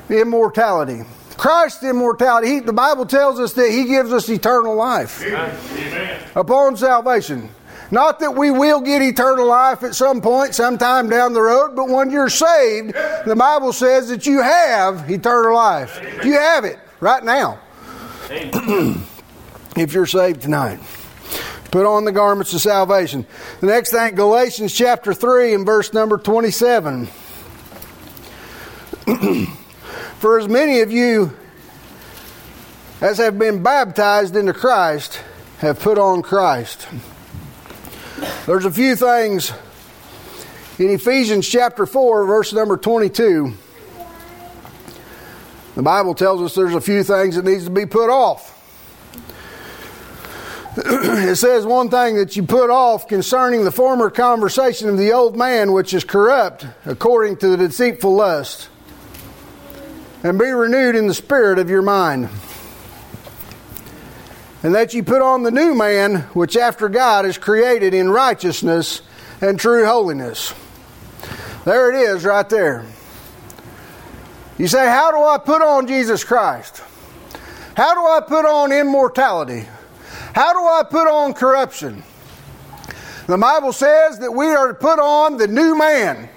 immortality. 0.08 1.02
Christ's 1.36 1.84
immortality. 1.84 2.48
He, 2.48 2.60
the 2.60 2.72
Bible 2.72 3.06
tells 3.06 3.38
us 3.38 3.52
that 3.54 3.70
He 3.70 3.84
gives 3.84 4.12
us 4.12 4.28
eternal 4.28 4.74
life 4.74 5.22
Amen. 5.22 6.22
upon 6.34 6.76
salvation. 6.76 7.50
Not 7.90 8.20
that 8.20 8.34
we 8.34 8.50
will 8.50 8.80
get 8.80 9.00
eternal 9.00 9.46
life 9.46 9.82
at 9.82 9.94
some 9.94 10.20
point, 10.20 10.54
sometime 10.54 11.08
down 11.08 11.32
the 11.32 11.40
road, 11.40 11.74
but 11.74 11.88
when 11.88 12.10
you're 12.10 12.28
saved, 12.28 12.94
the 13.26 13.36
Bible 13.36 13.72
says 13.72 14.08
that 14.08 14.26
you 14.26 14.42
have 14.42 15.10
eternal 15.10 15.54
life. 15.54 15.98
You 16.22 16.34
have 16.34 16.64
it 16.64 16.78
right 17.00 17.24
now. 17.24 17.60
if 18.30 19.94
you're 19.94 20.06
saved 20.06 20.42
tonight. 20.42 20.80
Put 21.70 21.86
on 21.86 22.04
the 22.04 22.12
garments 22.12 22.52
of 22.54 22.60
salvation. 22.60 23.26
The 23.60 23.66
next 23.66 23.90
thing, 23.90 24.14
Galatians 24.14 24.74
chapter 24.74 25.12
3 25.12 25.54
and 25.54 25.66
verse 25.66 25.92
number 25.92 26.18
27. 26.18 27.06
For 30.18 30.38
as 30.38 30.48
many 30.48 30.80
of 30.80 30.90
you 30.90 31.36
as 33.00 33.18
have 33.18 33.38
been 33.38 33.62
baptized 33.62 34.34
into 34.34 34.52
Christ 34.52 35.20
have 35.58 35.78
put 35.78 35.98
on 35.98 36.22
Christ. 36.22 36.88
There's 38.46 38.64
a 38.64 38.70
few 38.70 38.96
things 38.96 39.52
in 40.78 40.90
Ephesians 40.90 41.46
chapter 41.46 41.86
4, 41.86 42.24
verse 42.24 42.52
number 42.52 42.76
22. 42.76 43.54
The 45.74 45.82
Bible 45.82 46.14
tells 46.14 46.40
us 46.42 46.54
there's 46.54 46.74
a 46.74 46.80
few 46.80 47.04
things 47.04 47.36
that 47.36 47.44
needs 47.44 47.64
to 47.64 47.70
be 47.70 47.86
put 47.86 48.10
off. 48.10 48.54
it 50.76 51.36
says 51.36 51.66
one 51.66 51.90
thing 51.90 52.16
that 52.16 52.36
you 52.36 52.42
put 52.42 52.70
off 52.70 53.08
concerning 53.08 53.64
the 53.64 53.72
former 53.72 54.10
conversation 54.10 54.88
of 54.88 54.98
the 54.98 55.12
old 55.12 55.36
man, 55.36 55.72
which 55.72 55.92
is 55.92 56.04
corrupt 56.04 56.66
according 56.86 57.36
to 57.36 57.48
the 57.48 57.56
deceitful 57.56 58.14
lust, 58.14 58.68
and 60.22 60.38
be 60.38 60.46
renewed 60.46 60.96
in 60.96 61.06
the 61.06 61.14
spirit 61.14 61.58
of 61.58 61.68
your 61.68 61.82
mind 61.82 62.28
and 64.68 64.74
that 64.74 64.92
ye 64.92 65.00
put 65.00 65.22
on 65.22 65.44
the 65.44 65.50
new 65.50 65.74
man, 65.74 66.16
which 66.34 66.54
after 66.54 66.90
God 66.90 67.24
is 67.24 67.38
created 67.38 67.94
in 67.94 68.10
righteousness 68.10 69.00
and 69.40 69.58
true 69.58 69.86
holiness. 69.86 70.52
There 71.64 71.90
it 71.90 71.94
is, 71.94 72.22
right 72.22 72.46
there. 72.50 72.84
You 74.58 74.66
say, 74.68 74.84
How 74.84 75.10
do 75.10 75.24
I 75.24 75.38
put 75.38 75.62
on 75.62 75.86
Jesus 75.86 76.22
Christ? 76.22 76.82
How 77.78 77.94
do 77.94 78.00
I 78.00 78.20
put 78.20 78.44
on 78.44 78.70
immortality? 78.70 79.66
How 80.34 80.52
do 80.52 80.58
I 80.58 80.82
put 80.82 81.08
on 81.08 81.32
corruption? 81.32 82.02
The 83.26 83.38
Bible 83.38 83.72
says 83.72 84.18
that 84.18 84.32
we 84.32 84.48
are 84.48 84.68
to 84.68 84.74
put 84.74 84.98
on 84.98 85.38
the 85.38 85.48
new 85.48 85.78
man. 85.78 86.28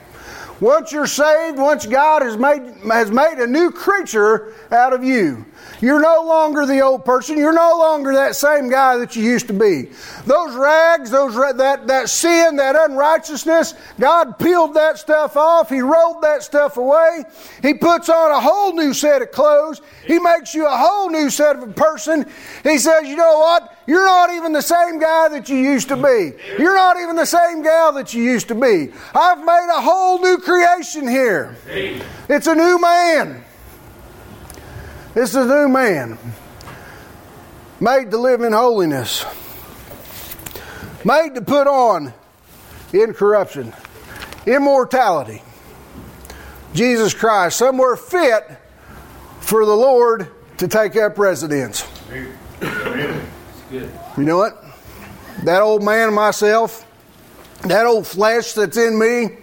Once 0.61 0.93
you're 0.93 1.05
saved, 1.05 1.57
once 1.57 1.85
God 1.85 2.21
has 2.21 2.37
made, 2.37 2.61
has 2.89 3.11
made 3.11 3.39
a 3.39 3.47
new 3.47 3.71
creature 3.71 4.53
out 4.71 4.93
of 4.93 5.03
you. 5.03 5.45
You're 5.81 5.99
no 5.99 6.21
longer 6.21 6.65
the 6.67 6.79
old 6.81 7.03
person. 7.03 7.37
You're 7.37 7.53
no 7.53 7.77
longer 7.79 8.13
that 8.13 8.35
same 8.35 8.69
guy 8.69 8.97
that 8.97 9.15
you 9.15 9.23
used 9.23 9.47
to 9.47 9.53
be. 9.53 9.89
Those 10.25 10.55
rags, 10.55 11.09
those 11.09 11.33
that 11.35 11.87
that 11.87 12.09
sin, 12.09 12.57
that 12.57 12.75
unrighteousness, 12.75 13.73
God 13.99 14.37
peeled 14.37 14.75
that 14.75 14.99
stuff 14.99 15.35
off. 15.35 15.69
He 15.69 15.81
rolled 15.81 16.21
that 16.21 16.43
stuff 16.43 16.77
away. 16.77 17.25
He 17.63 17.73
puts 17.73 18.09
on 18.09 18.31
a 18.31 18.39
whole 18.39 18.73
new 18.73 18.93
set 18.93 19.23
of 19.23 19.31
clothes. 19.31 19.81
He 20.05 20.19
makes 20.19 20.53
you 20.53 20.67
a 20.67 20.77
whole 20.77 21.09
new 21.09 21.29
set 21.31 21.55
of 21.55 21.63
a 21.63 21.73
person. 21.73 22.27
He 22.63 22.77
says, 22.77 23.07
"You 23.07 23.15
know 23.15 23.39
what? 23.39 23.75
You're 23.87 24.05
not 24.05 24.31
even 24.31 24.53
the 24.53 24.61
same 24.61 24.99
guy 24.99 25.29
that 25.29 25.49
you 25.49 25.57
used 25.57 25.87
to 25.89 25.97
be. 25.97 26.33
You're 26.59 26.75
not 26.75 26.99
even 26.99 27.15
the 27.15 27.25
same 27.25 27.63
gal 27.63 27.91
that 27.93 28.13
you 28.13 28.23
used 28.23 28.47
to 28.49 28.55
be. 28.55 28.93
I've 29.15 29.39
made 29.39 29.67
a 29.75 29.81
whole 29.81 30.19
new 30.19 30.37
creation 30.37 31.07
here. 31.07 31.55
It's 32.29 32.45
a 32.45 32.55
new 32.55 32.79
man." 32.79 33.45
This 35.13 35.31
is 35.31 35.35
a 35.35 35.45
new 35.45 35.67
man, 35.67 36.17
made 37.81 38.11
to 38.11 38.17
live 38.17 38.39
in 38.43 38.53
holiness, 38.53 39.25
made 41.03 41.35
to 41.35 41.41
put 41.41 41.67
on 41.67 42.13
incorruption, 42.93 43.73
immortality. 44.45 45.43
Jesus 46.73 47.13
Christ, 47.13 47.57
somewhere 47.57 47.97
fit 47.97 48.49
for 49.41 49.65
the 49.65 49.75
Lord 49.75 50.29
to 50.59 50.69
take 50.69 50.95
up 50.95 51.17
residence. 51.17 51.85
You 52.61 54.23
know 54.23 54.37
what? 54.37 54.63
That 55.43 55.61
old 55.61 55.83
man 55.83 56.13
myself, 56.13 56.87
that 57.63 57.85
old 57.85 58.07
flesh 58.07 58.53
that's 58.53 58.77
in 58.77 58.97
me, 58.97 59.39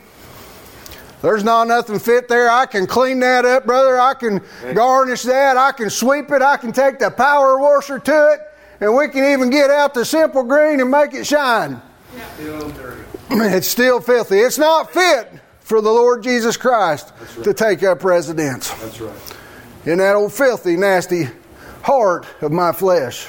there's 1.23 1.43
not 1.43 1.67
nothing 1.67 1.99
fit 1.99 2.29
there. 2.29 2.51
I 2.51 2.67
can 2.67 2.87
clean 2.87 3.21
that 3.21 3.45
up, 3.45 3.67
brother. 3.67 3.99
I 3.99 4.15
can 4.15 4.41
garnish 4.75 5.23
that. 5.25 5.57
I 5.57 5.73
can 5.73 5.91
sweep 5.91 6.31
it. 6.31 6.43
I 6.43 6.57
can 6.57 6.73
take 6.73 6.99
the 6.99 7.11
power 7.11 7.59
washer 7.59 7.99
to 7.99 8.33
it. 8.33 8.41
And 8.81 8.95
we 8.95 9.09
can 9.09 9.25
even 9.33 9.51
get 9.51 9.71
out 9.71 9.95
the 9.95 10.05
simple 10.05 10.45
green 10.45 10.81
and 10.81 10.91
make 10.91 11.15
it 11.15 11.27
shine. 11.27 11.83
It's 13.31 13.69
still 13.69 14.01
filthy. 14.01 14.39
It's 14.39 14.57
not 14.57 14.91
fit 14.91 15.31
for 15.61 15.83
the 15.83 15.91
Lord 15.91 16.23
Jesus 16.23 16.57
Christ 16.57 17.13
right. 17.21 17.45
to 17.45 17.53
take 17.53 17.83
up 17.83 18.03
residence. 18.03 18.71
That's 18.71 19.01
right. 19.03 19.37
In 19.85 19.99
that 19.99 20.17
old 20.17 20.33
filthy, 20.33 20.77
nasty 20.77 21.29
heart 21.83 22.27
of 22.41 22.53
my 22.53 22.73
flesh. 22.73 23.29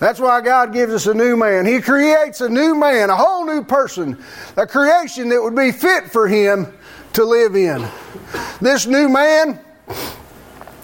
That's 0.00 0.20
why 0.20 0.40
God 0.40 0.72
gives 0.72 0.92
us 0.92 1.06
a 1.06 1.14
new 1.14 1.36
man. 1.36 1.66
He 1.66 1.80
creates 1.80 2.40
a 2.40 2.48
new 2.48 2.74
man, 2.74 3.10
a 3.10 3.16
whole 3.16 3.44
new 3.44 3.64
person, 3.64 4.16
a 4.56 4.66
creation 4.66 5.28
that 5.30 5.42
would 5.42 5.56
be 5.56 5.72
fit 5.72 6.10
for 6.10 6.28
him 6.28 6.72
to 7.14 7.24
live 7.24 7.56
in. 7.56 7.86
This 8.60 8.86
new 8.86 9.08
man, 9.08 9.58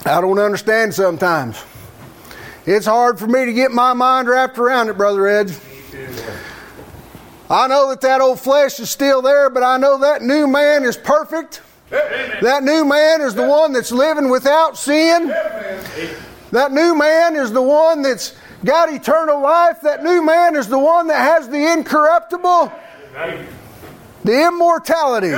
I 0.05 0.21
don't 0.21 0.39
understand 0.39 0.95
sometimes. 0.95 1.63
It's 2.67 2.87
hard 2.87 3.19
for 3.19 3.29
me 3.29 3.45
to 3.45 3.53
get 3.53 3.71
my 3.71 3.93
mind 3.93 4.27
wrapped 4.27 4.59
around 4.59 4.89
it, 4.89 4.97
Brother 4.97 5.29
Ed. 5.29 5.55
I 7.49 7.69
know 7.69 7.91
that 7.91 8.01
that 8.01 8.21
old 8.21 8.41
flesh 8.41 8.81
is 8.81 8.91
still 8.91 9.23
there, 9.23 9.49
but 9.49 9.63
I 9.63 9.77
know 9.77 9.99
that 9.99 10.23
new 10.23 10.49
man 10.49 10.83
is 10.83 10.97
perfect. 10.97 11.61
That 11.91 12.65
new 12.65 12.85
man 12.85 13.21
is 13.21 13.35
the 13.35 13.47
one 13.47 13.73
that's 13.73 13.93
living 13.93 14.29
without 14.29 14.77
sin. 14.77 15.29
That 16.51 16.73
new 16.73 16.97
man 16.97 17.37
is 17.37 17.53
the 17.53 17.63
one 17.63 18.03
that's 18.03 18.35
got 18.65 18.93
eternal 18.93 19.41
life. 19.41 19.81
That 19.83 20.03
new 20.03 20.25
man 20.25 20.57
is 20.57 20.69
the 20.69 20.79
one 20.79 21.09
that 21.09 21.21
has 21.21 21.49
the 21.49 21.73
incorruptible, 21.73 22.73
the 24.25 24.47
immortality. 24.47 25.33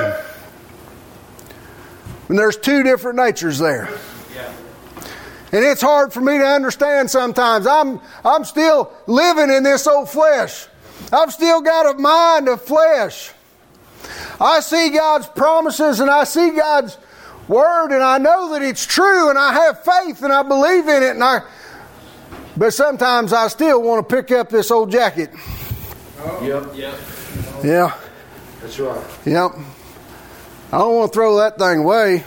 And 2.29 2.37
there's 2.37 2.57
two 2.57 2.83
different 2.83 3.17
natures 3.17 3.59
there. 3.59 3.89
And 5.51 5.63
it's 5.63 5.81
hard 5.81 6.11
for 6.11 6.19
me 6.19 6.37
to 6.37 6.45
understand 6.45 7.09
sometimes. 7.09 7.65
I'm, 7.67 8.01
I'm 8.25 8.43
still 8.43 8.91
living 9.07 9.49
in 9.49 9.63
this 9.63 9.87
old 9.87 10.09
flesh. 10.09 10.67
I've 11.11 11.31
still 11.31 11.61
got 11.61 11.95
a 11.95 11.97
mind 11.97 12.49
of 12.49 12.61
flesh. 12.61 13.31
I 14.41 14.59
see 14.59 14.89
God's 14.89 15.27
promises 15.27 15.99
and 16.01 16.09
I 16.09 16.25
see 16.25 16.51
God's 16.51 16.97
word 17.47 17.91
and 17.93 18.03
I 18.03 18.17
know 18.17 18.53
that 18.53 18.61
it's 18.61 18.85
true 18.85 19.29
and 19.29 19.39
I 19.39 19.53
have 19.53 19.83
faith 19.83 20.21
and 20.21 20.33
I 20.33 20.43
believe 20.43 20.87
in 20.87 21.01
it 21.01 21.11
and 21.11 21.23
I 21.23 21.41
but 22.57 22.73
sometimes 22.73 23.33
I 23.33 23.47
still 23.47 23.81
want 23.81 24.07
to 24.07 24.15
pick 24.15 24.31
up 24.31 24.49
this 24.49 24.71
old 24.71 24.91
jacket. 24.91 25.29
Yep. 26.41 26.75
Yep. 26.75 26.99
Yeah. 27.63 27.97
That's 28.61 28.79
right. 28.79 29.05
Yep. 29.25 29.51
I 30.71 30.77
don't 30.79 30.95
want 30.95 31.13
to 31.13 31.15
throw 31.15 31.37
that 31.37 31.57
thing 31.57 31.79
away. 31.79 32.23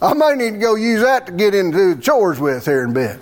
I 0.00 0.14
may 0.14 0.34
need 0.34 0.52
to 0.52 0.58
go 0.58 0.76
use 0.76 1.02
that 1.02 1.26
to 1.26 1.32
get 1.32 1.54
into 1.54 1.96
chores 2.00 2.40
with 2.40 2.64
here 2.64 2.84
in 2.84 2.90
a 2.90 2.94
bit. 2.94 3.20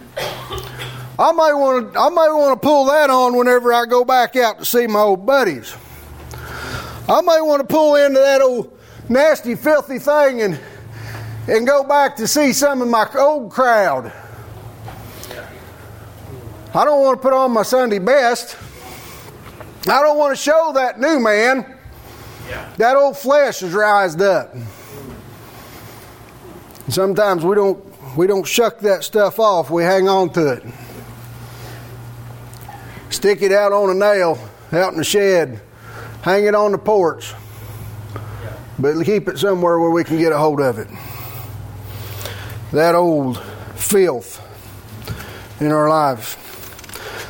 I 1.19 1.33
may 1.33 1.53
want 1.53 1.93
to 1.93 1.99
I 1.99 2.09
may 2.11 2.29
want 2.31 2.61
to 2.61 2.65
pull 2.65 2.85
that 2.85 3.11
on 3.11 3.37
whenever 3.37 3.73
I 3.73 3.87
go 3.87 4.05
back 4.05 4.37
out 4.37 4.61
to 4.61 4.65
see 4.65 4.87
my 4.87 5.01
old 5.01 5.27
buddies. 5.27 5.75
I 7.09 7.21
may 7.23 7.41
want 7.41 7.61
to 7.61 7.67
pull 7.67 7.97
into 7.97 8.21
that 8.21 8.41
old 8.41 8.79
nasty, 9.09 9.57
filthy 9.57 9.99
thing 9.99 10.43
and 10.43 10.61
and 11.49 11.67
go 11.67 11.83
back 11.83 12.15
to 12.17 12.29
see 12.29 12.53
some 12.53 12.83
of 12.83 12.89
my 12.89 13.09
old 13.19 13.51
crowd. 13.51 14.13
I 16.79 16.85
don't 16.85 17.01
want 17.01 17.19
to 17.19 17.23
put 17.23 17.33
on 17.33 17.51
my 17.51 17.65
Sunday 17.65 17.99
best. 17.99 18.57
I 19.89 20.01
don't 20.01 20.17
want 20.17 20.37
to 20.37 20.41
show 20.41 20.71
that 20.77 21.01
new 21.01 21.19
man. 21.19 21.77
Yeah. 22.49 22.73
That 22.77 22.95
old 22.95 23.19
flesh 23.19 23.65
is 23.65 23.73
rised 23.73 24.23
up. 24.23 24.55
Sometimes 26.89 27.45
we 27.45 27.57
don't 27.57 27.85
we 28.17 28.29
don't 28.29 28.47
shuck 28.47 28.79
that 28.79 29.03
stuff 29.03 29.41
off. 29.41 29.71
We 29.71 29.83
hang 29.83 30.09
on 30.09 30.31
to 30.35 30.53
it. 30.53 30.63
Stick 33.11 33.43
it 33.43 33.51
out 33.51 33.73
on 33.73 33.91
a 33.91 33.95
nail 33.95 34.39
out 34.71 34.93
in 34.93 34.99
the 34.99 35.05
shed. 35.05 35.61
Hang 36.23 36.45
it 36.45 36.55
on 36.55 36.71
the 36.71 36.79
porch. 36.79 37.35
But 38.79 39.03
keep 39.03 39.27
it 39.27 39.37
somewhere 39.37 39.81
where 39.81 39.91
we 39.91 40.05
can 40.05 40.17
get 40.17 40.31
a 40.31 40.39
hold 40.39 40.61
of 40.61 40.79
it. 40.79 40.87
That 42.71 42.95
old 42.95 43.43
filth 43.75 44.41
in 45.61 45.73
our 45.73 45.89
lives. 45.89 46.37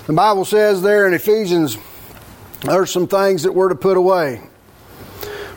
The 0.08 0.14
Bible 0.14 0.46
says 0.46 0.80
there 0.80 1.06
in 1.06 1.12
Ephesians, 1.12 1.76
there's 2.62 2.90
some 2.90 3.06
things 3.06 3.42
that 3.42 3.52
we're 3.52 3.68
to 3.68 3.74
put 3.74 3.98
away. 3.98 4.40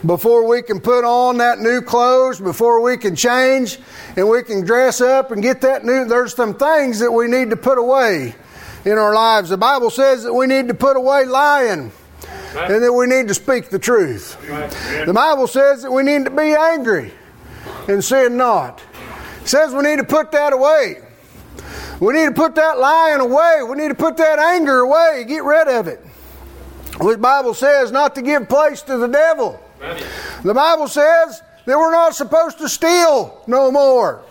Before 0.06 0.46
we 0.46 0.62
can 0.62 0.82
put 0.82 1.06
on 1.06 1.38
that 1.38 1.60
new 1.60 1.80
clothes, 1.80 2.38
before 2.42 2.82
we 2.82 2.98
can 2.98 3.16
change 3.16 3.80
and 4.18 4.28
we 4.28 4.44
can 4.44 4.66
dress 4.66 5.00
up 5.00 5.32
and 5.32 5.42
get 5.42 5.62
that 5.62 5.86
new, 5.86 6.04
there's 6.04 6.36
some 6.36 6.54
things 6.54 7.00
that 7.00 7.10
we 7.10 7.28
need 7.28 7.52
to 7.52 7.56
put 7.56 7.78
away 7.78 8.36
in 8.84 8.98
our 8.98 9.16
lives. 9.16 9.50
The 9.50 9.58
Bible 9.58 9.90
says 9.90 10.24
that 10.24 10.34
we 10.34 10.48
need 10.48 10.68
to 10.68 10.74
put 10.74 10.98
away 10.98 11.24
lying. 11.24 11.94
And 12.54 12.84
that 12.84 12.92
we 12.92 13.08
need 13.08 13.30
to 13.30 13.34
speak 13.34 13.70
the 13.70 13.80
truth. 13.80 14.38
The 15.06 15.14
Bible 15.14 15.48
says 15.48 15.84
that 15.84 15.92
we 15.94 16.04
need 16.04 16.26
to 16.26 16.30
be 16.30 16.54
angry 16.54 17.14
and 17.88 18.04
sin 18.04 18.36
not. 18.36 18.84
It 19.44 19.48
says 19.48 19.74
we 19.74 19.84
need 19.84 20.00
to 20.00 20.04
put 20.04 20.34
that 20.34 20.52
away. 20.52 21.04
We 22.02 22.14
need 22.14 22.26
to 22.26 22.32
put 22.32 22.56
that 22.56 22.80
lying 22.80 23.22
away. 23.22 23.60
We 23.70 23.78
need 23.78 23.90
to 23.90 23.96
put 23.96 24.18
that 24.18 24.40
anger 24.40 24.80
away. 24.80 25.24
Get 25.28 25.44
rid 25.44 25.68
of 25.68 25.88
it. 25.88 26.04
The 27.00 27.16
Bible 27.18 27.54
says 27.54 27.92
not 27.92 28.16
to 28.16 28.24
give 28.24 28.50
place 28.50 28.82
to 28.82 28.98
the 28.98 29.08
devil. 29.08 29.64
The 30.44 30.54
Bible 30.54 30.88
says 30.88 31.44
that 31.66 31.78
we're 31.78 31.92
not 31.92 32.16
supposed 32.16 32.58
to 32.58 32.68
steal 32.68 33.44
no 33.46 33.72
more. 33.72 34.24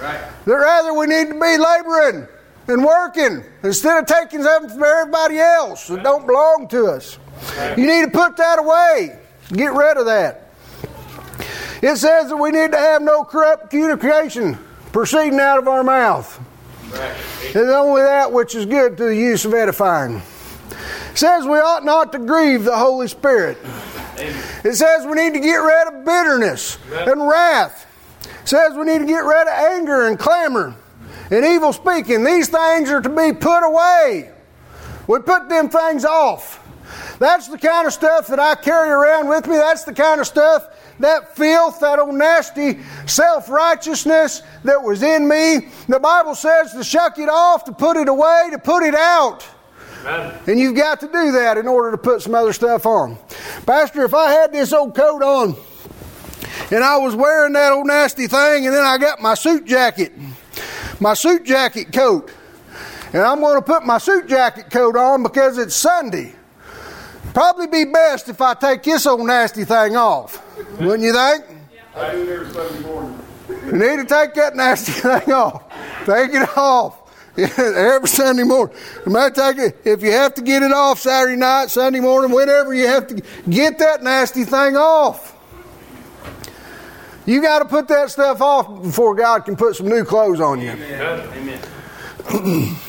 Right. 0.00 0.20
That 0.44 0.54
rather 0.54 0.92
we 0.92 1.06
need 1.06 1.28
to 1.28 1.34
be 1.34 1.56
laboring 1.56 2.28
and 2.68 2.84
working 2.84 3.42
instead 3.62 3.98
of 4.02 4.06
taking 4.06 4.42
something 4.42 4.70
from 4.70 4.82
everybody 4.82 5.38
else 5.38 5.88
that 5.88 6.02
don't 6.02 6.26
belong 6.26 6.68
to 6.68 6.86
us. 6.88 7.18
You 7.76 7.86
need 7.86 8.04
to 8.04 8.10
put 8.10 8.36
that 8.36 8.58
away. 8.58 9.18
Get 9.54 9.72
rid 9.72 9.96
of 9.96 10.04
that. 10.06 10.52
It 11.80 11.96
says 11.96 12.28
that 12.28 12.36
we 12.36 12.50
need 12.50 12.72
to 12.72 12.78
have 12.78 13.00
no 13.00 13.24
corrupt 13.24 13.70
communication 13.70 14.58
proceeding 14.92 15.40
out 15.40 15.58
of 15.58 15.68
our 15.68 15.82
mouth. 15.82 16.38
And 16.94 17.68
only 17.70 18.02
that 18.02 18.32
which 18.32 18.54
is 18.54 18.66
good 18.66 18.96
to 18.96 19.04
the 19.04 19.16
use 19.16 19.44
of 19.44 19.54
edifying. 19.54 20.16
It 20.16 21.18
says 21.18 21.44
we 21.46 21.58
ought 21.58 21.84
not 21.84 22.12
to 22.12 22.18
grieve 22.18 22.64
the 22.64 22.76
Holy 22.76 23.08
Spirit. 23.08 23.58
It 24.18 24.74
says 24.74 25.06
we 25.06 25.14
need 25.14 25.34
to 25.34 25.40
get 25.40 25.56
rid 25.56 25.88
of 25.88 26.04
bitterness 26.04 26.78
and 26.92 27.26
wrath. 27.28 27.86
It 28.42 28.48
says 28.48 28.74
we 28.74 28.84
need 28.84 28.98
to 28.98 29.06
get 29.06 29.24
rid 29.24 29.42
of 29.42 29.48
anger 29.48 30.06
and 30.06 30.18
clamor 30.18 30.74
and 31.30 31.44
evil 31.44 31.72
speaking. 31.72 32.24
These 32.24 32.48
things 32.48 32.90
are 32.90 33.00
to 33.00 33.08
be 33.08 33.32
put 33.32 33.66
away. 33.66 34.30
We 35.06 35.18
put 35.20 35.48
them 35.48 35.68
things 35.68 36.04
off. 36.04 36.64
That's 37.18 37.48
the 37.48 37.58
kind 37.58 37.86
of 37.86 37.92
stuff 37.92 38.28
that 38.28 38.38
I 38.38 38.54
carry 38.54 38.90
around 38.90 39.28
with 39.28 39.46
me. 39.46 39.56
That's 39.56 39.84
the 39.84 39.92
kind 39.92 40.20
of 40.20 40.26
stuff 40.26 40.68
that 41.00 41.36
filth, 41.36 41.80
that 41.80 41.98
old 41.98 42.14
nasty 42.14 42.80
self 43.06 43.48
righteousness 43.48 44.42
that 44.64 44.82
was 44.82 45.02
in 45.02 45.28
me. 45.28 45.68
The 45.88 46.00
Bible 46.00 46.34
says 46.34 46.72
to 46.72 46.84
shuck 46.84 47.18
it 47.18 47.28
off, 47.28 47.64
to 47.64 47.72
put 47.72 47.96
it 47.96 48.08
away, 48.08 48.48
to 48.50 48.58
put 48.58 48.82
it 48.82 48.94
out. 48.94 49.46
Amen. 50.04 50.38
And 50.46 50.58
you've 50.58 50.76
got 50.76 51.00
to 51.00 51.06
do 51.06 51.32
that 51.32 51.58
in 51.58 51.66
order 51.66 51.90
to 51.90 51.98
put 51.98 52.22
some 52.22 52.34
other 52.34 52.52
stuff 52.52 52.86
on. 52.86 53.18
Pastor, 53.66 54.04
if 54.04 54.14
I 54.14 54.30
had 54.30 54.52
this 54.52 54.72
old 54.72 54.94
coat 54.94 55.22
on 55.22 55.56
and 56.70 56.84
I 56.84 56.98
was 56.98 57.14
wearing 57.14 57.52
that 57.54 57.72
old 57.72 57.86
nasty 57.86 58.26
thing 58.26 58.66
and 58.66 58.74
then 58.74 58.84
I 58.84 58.98
got 58.98 59.20
my 59.20 59.34
suit 59.34 59.64
jacket, 59.66 60.12
my 61.00 61.14
suit 61.14 61.44
jacket 61.44 61.92
coat, 61.92 62.30
and 63.12 63.22
I'm 63.22 63.40
going 63.40 63.56
to 63.56 63.62
put 63.62 63.84
my 63.84 63.98
suit 63.98 64.28
jacket 64.28 64.70
coat 64.70 64.96
on 64.96 65.22
because 65.22 65.58
it's 65.58 65.74
Sunday. 65.74 66.34
Probably 67.32 67.66
be 67.66 67.84
best 67.84 68.28
if 68.28 68.40
I 68.40 68.54
take 68.54 68.82
this 68.82 69.06
old 69.06 69.26
nasty 69.26 69.64
thing 69.64 69.96
off. 69.96 70.44
Wouldn't 70.80 71.02
you 71.02 71.12
think? 71.12 71.44
I 71.94 72.12
do 72.12 72.30
every 72.30 72.52
Sunday 72.52 72.80
morning. 72.80 73.18
You 73.48 73.72
need 73.72 73.96
to 73.96 74.04
take 74.04 74.34
that 74.34 74.54
nasty 74.54 74.92
thing 75.00 75.32
off. 75.32 75.62
Take 76.04 76.32
it 76.34 76.56
off. 76.56 77.08
every 77.38 78.08
Sunday 78.08 78.42
morning. 78.42 78.76
You 79.06 79.12
might 79.12 79.34
take 79.34 79.58
it 79.58 79.76
if 79.84 80.02
you 80.02 80.10
have 80.10 80.34
to 80.34 80.42
get 80.42 80.64
it 80.64 80.72
off 80.72 80.98
Saturday 80.98 81.36
night, 81.36 81.70
Sunday 81.70 82.00
morning, 82.00 82.34
whenever 82.34 82.74
you 82.74 82.88
have 82.88 83.06
to 83.08 83.22
get 83.48 83.78
that 83.78 84.02
nasty 84.02 84.44
thing 84.44 84.76
off. 84.76 85.36
You 87.26 87.40
got 87.40 87.60
to 87.60 87.66
put 87.66 87.86
that 87.88 88.10
stuff 88.10 88.40
off 88.40 88.82
before 88.82 89.14
God 89.14 89.44
can 89.44 89.54
put 89.54 89.76
some 89.76 89.88
new 89.88 90.04
clothes 90.04 90.40
on 90.40 90.60
you. 90.60 90.70
Amen. 90.70 91.60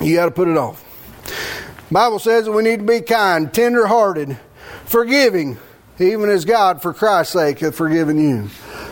You 0.00 0.14
got 0.14 0.24
to 0.24 0.30
put 0.30 0.48
it 0.48 0.56
off. 0.56 0.82
Bible 1.92 2.18
says 2.18 2.46
that 2.46 2.52
we 2.52 2.62
need 2.62 2.78
to 2.78 2.86
be 2.86 3.02
kind, 3.02 3.52
tender-hearted, 3.52 4.38
forgiving, 4.86 5.58
even 6.00 6.30
as 6.30 6.44
God, 6.44 6.80
for 6.80 6.92
Christ's 6.92 7.34
sake, 7.34 7.60
hath 7.60 7.74
forgiven 7.74 8.18
you. 8.18 8.48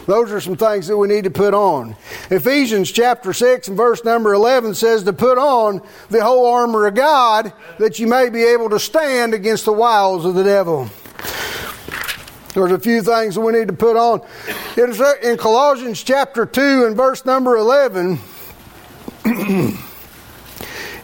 Those 0.07 0.33
are 0.33 0.41
some 0.41 0.57
things 0.57 0.87
that 0.87 0.97
we 0.97 1.09
need 1.09 1.25
to 1.25 1.31
put 1.31 1.55
on. 1.55 1.97
Ephesians 2.31 2.91
chapter 2.91 3.33
6 3.33 3.69
and 3.69 3.77
verse 3.77 4.05
number 4.05 4.33
11 4.33 4.75
says 4.75 5.05
to 5.05 5.13
put 5.13 5.39
on 5.39 5.83
the 6.09 6.23
whole 6.23 6.47
armor 6.47 6.87
of 6.87 6.95
God 6.95 7.53
that 7.79 7.99
you 7.99 8.07
may 8.07 8.31
be 8.31 8.43
able 8.43 8.71
to 8.71 8.79
stand 8.79 9.35
against 9.35 9.65
the 9.65 9.73
wiles 9.73 10.25
of 10.25 10.35
the 10.35 10.45
devil. 10.45 10.89
There's 12.55 12.73
a 12.73 12.79
few 12.79 13.03
things 13.03 13.35
that 13.35 13.41
we 13.41 13.53
need 13.53 13.69
to 13.69 13.75
put 13.75 13.97
on. 13.97 14.23
In, 14.77 15.37
Colossians 15.37 16.03
chapter 16.03 16.47
2 16.47 16.87
and 16.87 16.97
verse 16.97 17.25
number 17.25 17.57
11, 17.57 18.19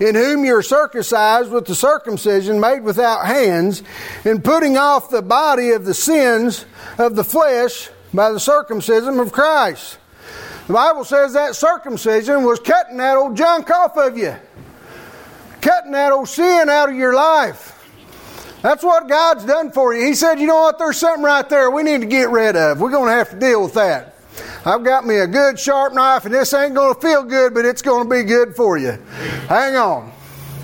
in 0.01 0.15
whom 0.15 0.45
you 0.45 0.57
are 0.57 0.63
circumcised 0.63 1.51
with 1.51 1.67
the 1.67 1.75
circumcision 1.75 2.61
made 2.61 2.81
without 2.81 3.27
hands, 3.27 3.83
in 4.25 4.43
putting 4.43 4.77
off 4.77 5.11
the 5.11 5.23
body 5.23 5.71
of 5.71 5.85
the 5.85 5.95
sins 5.95 6.67
of 6.99 7.17
the 7.17 7.25
flesh 7.25 7.91
by 8.13 8.31
the 8.31 8.41
circumcision 8.41 9.19
of 9.21 9.33
Christ. 9.33 9.99
The 10.67 10.73
Bible 10.73 11.05
says 11.05 11.35
that 11.35 11.55
circumcision 11.55 12.43
was 12.45 12.59
cutting 12.61 12.97
that 12.97 13.17
old 13.17 13.37
junk 13.37 13.71
off 13.71 13.97
of 13.97 14.17
you, 14.17 14.35
cutting 15.61 15.93
that 15.93 16.13
old 16.13 16.29
sin 16.29 16.69
out 16.69 16.89
of 16.89 16.95
your 16.95 17.15
life. 17.15 17.73
That's 18.63 18.83
what 18.83 19.09
God's 19.09 19.45
done 19.45 19.73
for 19.73 19.95
you. 19.95 20.07
He 20.07 20.15
said, 20.15 20.41
you 20.41 20.47
know 20.47 20.63
what, 20.63 20.79
there's 20.79 20.97
something 20.97 21.23
right 21.23 21.47
there 21.51 21.71
we 21.71 21.83
need 21.83 22.01
to 22.01 22.07
get 22.07 22.31
rid 22.31 22.57
of. 22.57 22.81
We're 22.81 22.91
going 22.91 23.11
to 23.11 23.15
have 23.15 23.29
to 23.31 23.39
deal 23.39 23.63
with 23.63 23.75
that. 23.75 24.14
I've 24.67 24.83
got 24.83 25.07
me 25.07 25.19
a 25.19 25.27
good 25.27 25.59
sharp 25.59 25.93
knife, 25.93 26.25
and 26.25 26.35
this 26.35 26.55
ain't 26.55 26.75
going 26.75 26.95
to 26.95 27.01
feel 27.01 27.23
good, 27.23 27.53
but 27.53 27.65
it's 27.65 27.83
going 27.83 28.09
to 28.09 28.11
be 28.11 28.23
good 28.23 28.57
for 28.57 28.79
you. 28.79 28.93
Hang 29.49 29.77
on. 29.77 30.13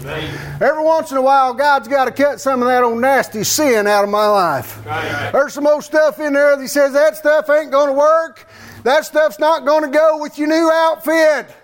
Every 0.05 0.83
once 0.83 1.11
in 1.11 1.19
a 1.19 1.23
while, 1.23 1.53
God's 1.53 1.87
got 1.87 2.07
to 2.07 2.11
cut 2.11 2.41
some 2.41 2.63
of 2.63 2.69
that 2.69 2.83
old 2.83 2.99
nasty 3.01 3.45
sin 3.45 3.87
out 3.87 4.03
of 4.03 4.11
my 4.11 4.27
life. 4.27 4.83
There's 5.33 5.53
some 5.53 5.67
old 5.67 5.85
stuff 5.85 6.19
in 6.19 6.33
there 6.33 6.57
that 6.57 6.63
He 6.63 6.69
says 6.69 6.95
that 6.95 7.17
stuff 7.17 7.51
ain't 7.51 7.71
going 7.71 7.89
to 7.89 7.93
work. 7.93 8.47
That 8.85 9.05
stuff's 9.05 9.39
not 9.39 9.67
going 9.67 9.85
to 9.85 9.91
go 9.91 10.19
with 10.19 10.39
your 10.39 10.49
new 10.49 10.71
outfit. 10.73 11.55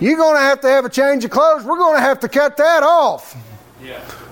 You're 0.00 0.16
going 0.16 0.34
to 0.34 0.40
have 0.40 0.60
to 0.62 0.68
have 0.68 0.84
a 0.84 0.88
change 0.88 1.24
of 1.24 1.30
clothes. 1.30 1.64
We're 1.64 1.78
going 1.78 1.96
to 1.96 2.02
have 2.02 2.18
to 2.20 2.28
cut 2.28 2.56
that 2.56 2.82
off. 2.82 3.36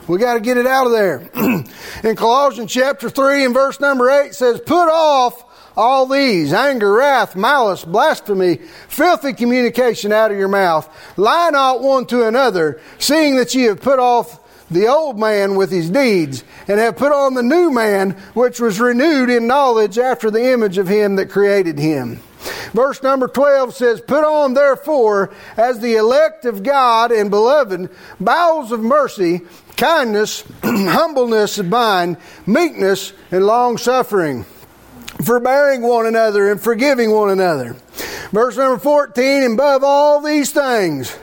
We 0.08 0.18
got 0.18 0.34
to 0.34 0.40
get 0.40 0.56
it 0.56 0.66
out 0.66 0.86
of 0.86 0.92
there. 0.92 1.30
in 2.04 2.16
Colossians 2.16 2.72
chapter 2.72 3.08
3 3.08 3.44
and 3.44 3.54
verse 3.54 3.78
number 3.78 4.10
8 4.10 4.34
says, 4.34 4.60
Put 4.60 4.88
off 4.88 5.44
all 5.76 6.06
these 6.06 6.52
anger, 6.52 6.92
wrath, 6.92 7.36
malice, 7.36 7.84
blasphemy, 7.84 8.56
filthy 8.88 9.32
communication 9.32 10.12
out 10.12 10.30
of 10.30 10.38
your 10.38 10.48
mouth. 10.48 10.88
Lie 11.16 11.50
not 11.50 11.80
one 11.80 12.06
to 12.06 12.26
another, 12.26 12.80
seeing 12.98 13.36
that 13.36 13.54
ye 13.54 13.64
have 13.64 13.80
put 13.80 13.98
off 13.98 14.40
the 14.70 14.88
old 14.88 15.18
man 15.18 15.54
with 15.54 15.70
his 15.70 15.90
deeds, 15.90 16.44
and 16.66 16.78
have 16.78 16.96
put 16.96 17.12
on 17.12 17.34
the 17.34 17.42
new 17.42 17.70
man, 17.70 18.12
which 18.34 18.58
was 18.60 18.80
renewed 18.80 19.28
in 19.28 19.46
knowledge 19.46 19.98
after 19.98 20.30
the 20.30 20.52
image 20.52 20.78
of 20.78 20.88
him 20.88 21.16
that 21.16 21.30
created 21.30 21.78
him. 21.78 22.20
Verse 22.72 23.02
number 23.02 23.28
12 23.28 23.74
says, 23.74 24.00
Put 24.00 24.24
on 24.24 24.54
therefore, 24.54 25.32
as 25.56 25.80
the 25.80 25.96
elect 25.96 26.44
of 26.44 26.62
God 26.62 27.12
and 27.12 27.30
beloved, 27.30 27.90
bowels 28.18 28.72
of 28.72 28.80
mercy, 28.80 29.42
kindness, 29.76 30.42
humbleness 30.62 31.58
of 31.58 31.68
mind, 31.68 32.16
meekness, 32.46 33.12
and 33.30 33.46
long 33.46 33.76
suffering 33.78 34.46
forbearing 35.22 35.82
one 35.82 36.06
another 36.06 36.50
and 36.50 36.60
forgiving 36.60 37.10
one 37.10 37.30
another. 37.30 37.76
Verse 38.30 38.56
number 38.56 38.78
14, 38.78 39.42
and 39.42 39.54
above 39.54 39.84
all 39.84 40.22
these 40.22 40.52
things, 40.52 41.16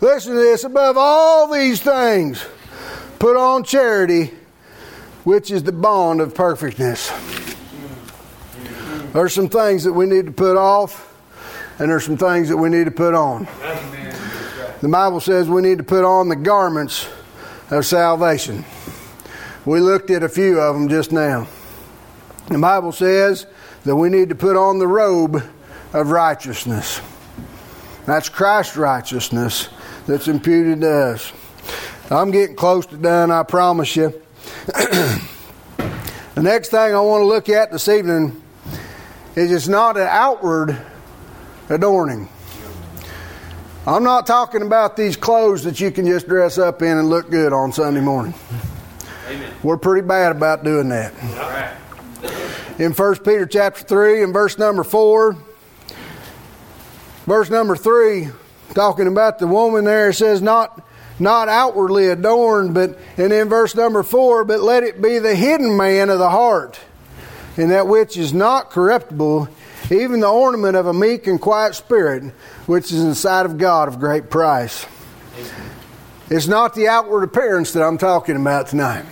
listen 0.00 0.32
to 0.32 0.38
this, 0.38 0.64
above 0.64 0.96
all 0.96 1.52
these 1.52 1.82
things, 1.82 2.44
put 3.18 3.36
on 3.36 3.64
charity, 3.64 4.32
which 5.24 5.50
is 5.50 5.62
the 5.62 5.72
bond 5.72 6.20
of 6.20 6.34
perfectness. 6.34 7.12
There's 9.12 9.34
some 9.34 9.48
things 9.48 9.84
that 9.84 9.92
we 9.92 10.06
need 10.06 10.26
to 10.26 10.32
put 10.32 10.56
off, 10.56 11.14
and 11.78 11.90
there's 11.90 12.04
some 12.04 12.16
things 12.16 12.48
that 12.48 12.56
we 12.56 12.70
need 12.70 12.84
to 12.84 12.90
put 12.90 13.14
on. 13.14 13.46
The 14.80 14.88
Bible 14.88 15.20
says 15.20 15.48
we 15.48 15.62
need 15.62 15.78
to 15.78 15.84
put 15.84 16.04
on 16.04 16.28
the 16.28 16.36
garments 16.36 17.08
of 17.70 17.86
salvation. 17.86 18.64
We 19.64 19.80
looked 19.80 20.10
at 20.10 20.22
a 20.22 20.28
few 20.28 20.60
of 20.60 20.74
them 20.74 20.88
just 20.88 21.12
now. 21.12 21.46
The 22.48 22.58
Bible 22.58 22.92
says 22.92 23.46
that 23.84 23.96
we 23.96 24.10
need 24.10 24.28
to 24.28 24.34
put 24.34 24.56
on 24.56 24.78
the 24.78 24.86
robe 24.86 25.42
of 25.94 26.10
righteousness. 26.10 27.00
That's 28.04 28.28
Christ's 28.28 28.76
righteousness 28.76 29.70
that's 30.06 30.28
imputed 30.28 30.82
to 30.82 30.90
us. 30.90 31.32
I'm 32.10 32.30
getting 32.30 32.54
close 32.54 32.84
to 32.86 32.98
done, 32.98 33.30
I 33.30 33.44
promise 33.44 33.96
you. 33.96 34.12
the 34.66 35.22
next 36.36 36.68
thing 36.68 36.94
I 36.94 37.00
want 37.00 37.22
to 37.22 37.26
look 37.26 37.48
at 37.48 37.72
this 37.72 37.88
evening 37.88 38.42
is 39.36 39.50
it's 39.50 39.68
not 39.68 39.96
an 39.96 40.08
outward 40.10 40.78
adorning. 41.70 42.28
I'm 43.86 44.04
not 44.04 44.26
talking 44.26 44.60
about 44.60 44.96
these 44.98 45.16
clothes 45.16 45.64
that 45.64 45.80
you 45.80 45.90
can 45.90 46.06
just 46.06 46.28
dress 46.28 46.58
up 46.58 46.82
in 46.82 46.98
and 46.98 47.08
look 47.08 47.30
good 47.30 47.54
on 47.54 47.72
Sunday 47.72 48.00
morning. 48.00 48.34
Amen. 49.28 49.54
We're 49.62 49.78
pretty 49.78 50.06
bad 50.06 50.36
about 50.36 50.62
doing 50.62 50.90
that 50.90 51.14
in 52.78 52.92
1 52.92 53.16
Peter 53.18 53.46
chapter 53.46 53.84
3 53.84 54.22
and 54.22 54.32
verse 54.32 54.58
number 54.58 54.82
4. 54.82 55.36
Verse 57.26 57.48
number 57.48 57.76
3, 57.76 58.28
talking 58.74 59.06
about 59.06 59.38
the 59.38 59.46
woman 59.46 59.84
there, 59.84 60.12
says, 60.12 60.42
Not 60.42 60.80
not 61.18 61.48
outwardly 61.48 62.08
adorned, 62.08 62.74
but 62.74 62.98
and 63.16 63.32
in 63.32 63.48
verse 63.48 63.74
number 63.74 64.02
4, 64.02 64.44
but 64.44 64.60
let 64.60 64.82
it 64.82 65.00
be 65.00 65.18
the 65.18 65.34
hidden 65.34 65.76
man 65.76 66.10
of 66.10 66.18
the 66.18 66.28
heart, 66.28 66.80
and 67.56 67.70
that 67.70 67.86
which 67.86 68.16
is 68.16 68.34
not 68.34 68.70
corruptible, 68.70 69.48
even 69.90 70.20
the 70.20 70.28
ornament 70.28 70.76
of 70.76 70.86
a 70.86 70.92
meek 70.92 71.28
and 71.28 71.40
quiet 71.40 71.76
spirit, 71.76 72.24
which 72.66 72.92
is 72.92 73.00
in 73.00 73.08
the 73.08 73.14
sight 73.14 73.46
of 73.46 73.58
God 73.58 73.86
of 73.86 74.00
great 74.00 74.28
price. 74.28 74.86
It's 76.30 76.48
not 76.48 76.74
the 76.74 76.88
outward 76.88 77.22
appearance 77.22 77.72
that 77.72 77.82
I'm 77.84 77.98
talking 77.98 78.34
about 78.34 78.66
tonight. 78.66 79.04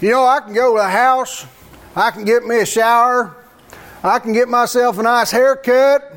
You 0.00 0.10
know, 0.10 0.26
I 0.26 0.40
can 0.40 0.54
go 0.54 0.76
to 0.76 0.82
a 0.82 0.88
house 0.88 1.46
I 1.94 2.10
can 2.10 2.24
get 2.24 2.44
me 2.44 2.60
a 2.60 2.66
shower. 2.66 3.36
I 4.02 4.18
can 4.18 4.32
get 4.32 4.48
myself 4.48 4.98
a 4.98 5.02
nice 5.02 5.30
haircut. 5.30 6.14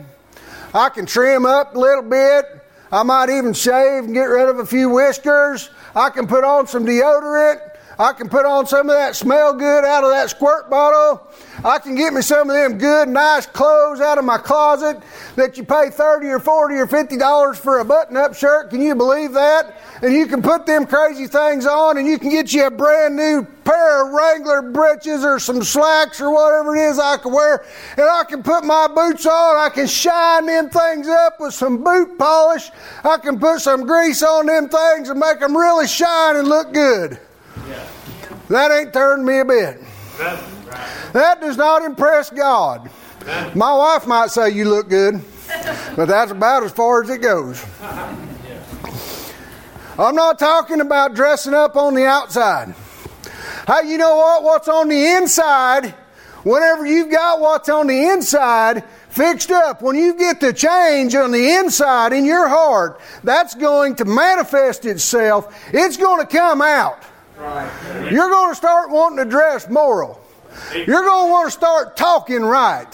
I 0.73 0.89
can 0.89 1.05
trim 1.05 1.45
up 1.45 1.75
a 1.75 1.79
little 1.79 2.03
bit. 2.03 2.45
I 2.91 3.03
might 3.03 3.29
even 3.29 3.53
shave 3.53 4.05
and 4.05 4.13
get 4.13 4.25
rid 4.25 4.47
of 4.47 4.59
a 4.59 4.65
few 4.65 4.89
whiskers. 4.89 5.69
I 5.93 6.09
can 6.09 6.27
put 6.27 6.43
on 6.45 6.67
some 6.67 6.85
deodorant. 6.85 7.59
I 7.97 8.11
can 8.13 8.27
put 8.27 8.45
on 8.45 8.67
some 8.67 8.89
of 8.89 8.95
that 8.95 9.15
smell 9.15 9.53
good 9.53 9.85
out 9.85 10.03
of 10.03 10.09
that 10.09 10.29
squirt 10.29 10.69
bottle. 10.69 11.27
I 11.63 11.79
can 11.79 11.95
get 11.95 12.13
me 12.13 12.21
some 12.21 12.49
of 12.49 12.55
them 12.55 12.77
good, 12.77 13.07
nice 13.07 13.45
clothes 13.45 14.01
out 14.01 14.17
of 14.17 14.25
my 14.25 14.37
closet 14.37 15.01
that 15.35 15.57
you 15.57 15.63
pay 15.63 15.89
30 15.89 16.27
or 16.27 16.39
40 16.39 16.75
or 16.75 16.87
50 16.87 17.17
dollars 17.17 17.57
for 17.57 17.79
a 17.79 17.85
button 17.85 18.17
up 18.17 18.35
shirt. 18.35 18.69
Can 18.69 18.81
you 18.81 18.95
believe 18.95 19.33
that? 19.33 19.81
And 20.01 20.13
you 20.13 20.27
can 20.27 20.41
put 20.41 20.65
them 20.65 20.85
crazy 20.85 21.27
things 21.27 21.65
on 21.65 21.97
and 21.97 22.05
you 22.05 22.19
can 22.19 22.29
get 22.29 22.51
you 22.53 22.67
a 22.67 22.71
brand 22.71 23.15
new 23.15 23.47
pair 23.63 24.05
of 24.05 24.13
Wrangler 24.13 24.61
breeches 24.61 25.23
or 25.23 25.39
some 25.39 25.63
slacks 25.63 26.19
or 26.19 26.31
whatever 26.31 26.75
it 26.75 26.81
is 26.89 26.99
I 26.99 27.17
can 27.17 27.31
wear. 27.31 27.65
And 27.97 28.05
I 28.05 28.23
can 28.27 28.43
put 28.43 28.63
my 28.63 28.87
boots 28.87 29.25
on. 29.25 29.57
I 29.57 29.69
can 29.73 29.87
shine 29.87 30.45
them 30.45 30.69
things 30.69 31.07
up 31.07 31.39
with 31.39 31.53
some 31.53 31.83
boot 31.83 32.17
polish. 32.17 32.69
I 33.03 33.17
can 33.17 33.39
put 33.39 33.61
some 33.61 33.85
grease 33.85 34.21
on 34.21 34.47
them 34.47 34.67
things 34.69 35.09
and 35.09 35.19
make 35.19 35.39
them 35.39 35.55
really 35.55 35.87
shine 35.87 36.35
and 36.35 36.47
look 36.47 36.73
good. 36.73 37.19
That 38.49 38.71
ain't 38.71 38.93
turned 38.93 39.25
me 39.25 39.39
a 39.39 39.45
bit. 39.45 39.81
That 41.13 41.41
does 41.41 41.57
not 41.57 41.83
impress 41.83 42.29
God. 42.29 42.89
My 43.55 43.73
wife 43.75 44.05
might 44.05 44.29
say 44.29 44.51
you 44.51 44.65
look 44.65 44.89
good, 44.89 45.21
but 45.95 46.05
that's 46.05 46.31
about 46.31 46.63
as 46.63 46.71
far 46.71 47.03
as 47.03 47.09
it 47.09 47.21
goes. 47.21 47.65
I'm 49.97 50.15
not 50.15 50.37
talking 50.37 50.81
about 50.81 51.15
dressing 51.15 51.53
up 51.53 51.75
on 51.75 51.95
the 51.95 52.05
outside. 52.05 52.75
Hey, 53.65 53.89
you 53.89 53.97
know 53.97 54.15
what? 54.17 54.43
What's 54.43 54.67
on 54.67 54.89
the 54.89 55.13
inside, 55.13 55.89
whenever 56.43 56.85
you've 56.85 57.09
got 57.09 57.39
what's 57.39 57.69
on 57.69 57.87
the 57.87 58.09
inside 58.09 58.83
fixed 59.09 59.49
up, 59.49 59.81
when 59.81 59.95
you 59.95 60.13
get 60.15 60.41
the 60.41 60.51
change 60.51 61.15
on 61.15 61.31
the 61.31 61.55
inside 61.55 62.11
in 62.13 62.25
your 62.25 62.47
heart, 62.49 62.99
that's 63.23 63.55
going 63.55 63.95
to 63.95 64.05
manifest 64.05 64.85
itself. 64.85 65.57
It's 65.73 65.97
going 65.97 66.19
to 66.19 66.27
come 66.27 66.61
out. 66.61 67.01
Right. 67.37 68.11
You're 68.11 68.29
going 68.29 68.51
to 68.51 68.55
start 68.55 68.89
wanting 68.89 69.17
to 69.17 69.25
dress 69.25 69.69
moral. 69.69 70.21
You're 70.73 71.03
going 71.03 71.27
to 71.27 71.31
want 71.31 71.47
to 71.47 71.51
start 71.51 71.97
talking 71.97 72.41
right. 72.41 72.87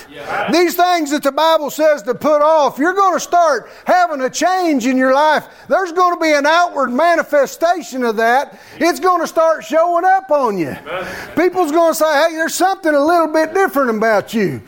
These 0.52 0.76
things 0.76 1.12
that 1.12 1.22
the 1.22 1.32
Bible 1.32 1.70
says 1.70 2.02
to 2.04 2.16
put 2.16 2.42
off, 2.42 2.80
you're 2.80 2.96
going 2.96 3.14
to 3.14 3.20
start 3.20 3.70
having 3.86 4.20
a 4.22 4.32
change 4.32 4.88
in 4.88 4.98
your 4.98 5.14
life. 5.14 5.48
There's 5.68 5.92
going 5.92 6.16
to 6.16 6.20
be 6.20 6.32
an 6.32 6.48
outward 6.48 6.90
manifestation 6.90 8.04
of 8.04 8.16
that. 8.18 8.60
It's 8.78 9.00
going 9.00 9.22
to 9.22 9.28
start 9.28 9.64
showing 9.64 10.06
up 10.06 10.32
on 10.32 10.58
you. 10.58 10.76
People's 11.36 11.72
going 11.72 11.92
to 11.92 11.96
say, 11.96 12.30
hey, 12.30 12.36
there's 12.36 12.56
something 12.56 12.96
a 12.96 13.06
little 13.06 13.28
bit 13.32 13.54
different 13.54 13.96
about 13.96 14.34
you. 14.34 14.62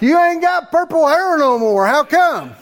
You 0.00 0.18
ain't 0.18 0.42
got 0.42 0.72
purple 0.72 1.06
hair 1.06 1.38
no 1.38 1.56
more. 1.56 1.86
How 1.86 2.02
come? 2.02 2.54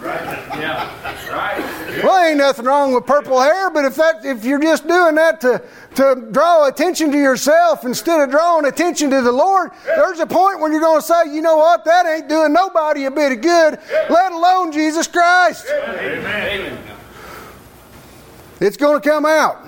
Right. 0.00 0.22
Yeah. 0.58 1.32
Right. 1.32 2.04
Well, 2.04 2.28
ain't 2.28 2.38
nothing 2.38 2.64
wrong 2.64 2.94
with 2.94 3.06
purple 3.06 3.40
hair, 3.40 3.70
but 3.70 3.84
if 3.84 3.96
that 3.96 4.24
if 4.24 4.44
you're 4.44 4.60
just 4.60 4.86
doing 4.86 5.14
that 5.16 5.40
to 5.42 5.62
to 5.96 6.28
draw 6.30 6.66
attention 6.66 7.10
to 7.12 7.18
yourself 7.18 7.84
instead 7.84 8.20
of 8.20 8.30
drawing 8.30 8.66
attention 8.66 9.10
to 9.10 9.22
the 9.22 9.32
Lord, 9.32 9.70
there's 9.84 10.20
a 10.20 10.26
point 10.26 10.60
when 10.60 10.72
you're 10.72 10.80
going 10.80 11.00
to 11.00 11.06
say, 11.06 11.34
you 11.34 11.42
know 11.42 11.56
what, 11.56 11.84
that 11.84 12.06
ain't 12.06 12.28
doing 12.28 12.52
nobody 12.52 13.04
a 13.04 13.10
bit 13.10 13.32
of 13.32 13.40
good, 13.40 13.78
let 14.10 14.32
alone 14.32 14.72
Jesus 14.72 15.06
Christ. 15.06 15.66
Amen. 15.70 16.78
It's 18.60 18.76
going 18.76 19.00
to 19.00 19.08
come 19.08 19.26
out. 19.26 19.66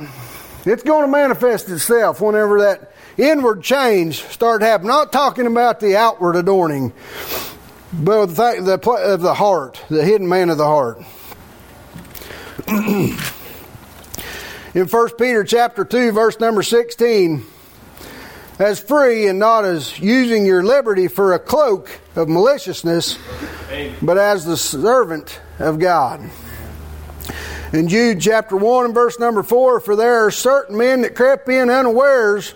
It's 0.65 0.83
going 0.83 1.03
to 1.03 1.11
manifest 1.11 1.69
itself 1.69 2.21
whenever 2.21 2.61
that 2.61 2.93
inward 3.17 3.63
change 3.63 4.23
start 4.25 4.63
happening. 4.63 4.89
Not 4.89 5.13
talking 5.13 5.47
about 5.47 5.81
the 5.81 5.97
outward 5.97 6.37
adorning, 6.37 6.93
but 7.93 8.27
the, 8.27 8.79
the 8.81 8.91
of 8.91 9.21
the 9.21 9.35
heart, 9.35 9.81
the 9.89 10.05
hidden 10.05 10.29
man 10.29 10.51
of 10.51 10.59
the 10.59 10.65
heart. 10.65 11.03
In 14.75 14.87
1 14.87 15.09
Peter 15.17 15.45
chapter 15.45 15.85
2 15.85 16.13
verse 16.13 16.39
number 16.39 16.63
16, 16.63 17.45
as 18.59 18.79
free 18.79 19.27
and 19.27 19.39
not 19.39 19.65
as 19.65 19.99
using 19.99 20.45
your 20.45 20.63
liberty 20.63 21.09
for 21.09 21.33
a 21.33 21.39
cloak 21.39 21.91
of 22.15 22.29
maliciousness, 22.29 23.19
but 24.03 24.19
as 24.19 24.45
the 24.45 24.57
servant 24.57 25.41
of 25.59 25.79
God. 25.79 26.29
In 27.73 27.89
Jude 27.89 28.21
chapter 28.21 28.57
1 28.57 28.87
and 28.87 28.95
verse 28.95 29.19
number 29.19 29.43
4, 29.43 29.81
for 29.81 29.97
there 29.97 30.27
are 30.27 30.31
certain 30.31 30.77
men 30.77 31.03
that 31.03 31.15
crept 31.15 31.49
in 31.49 31.71
unawares, 31.71 32.55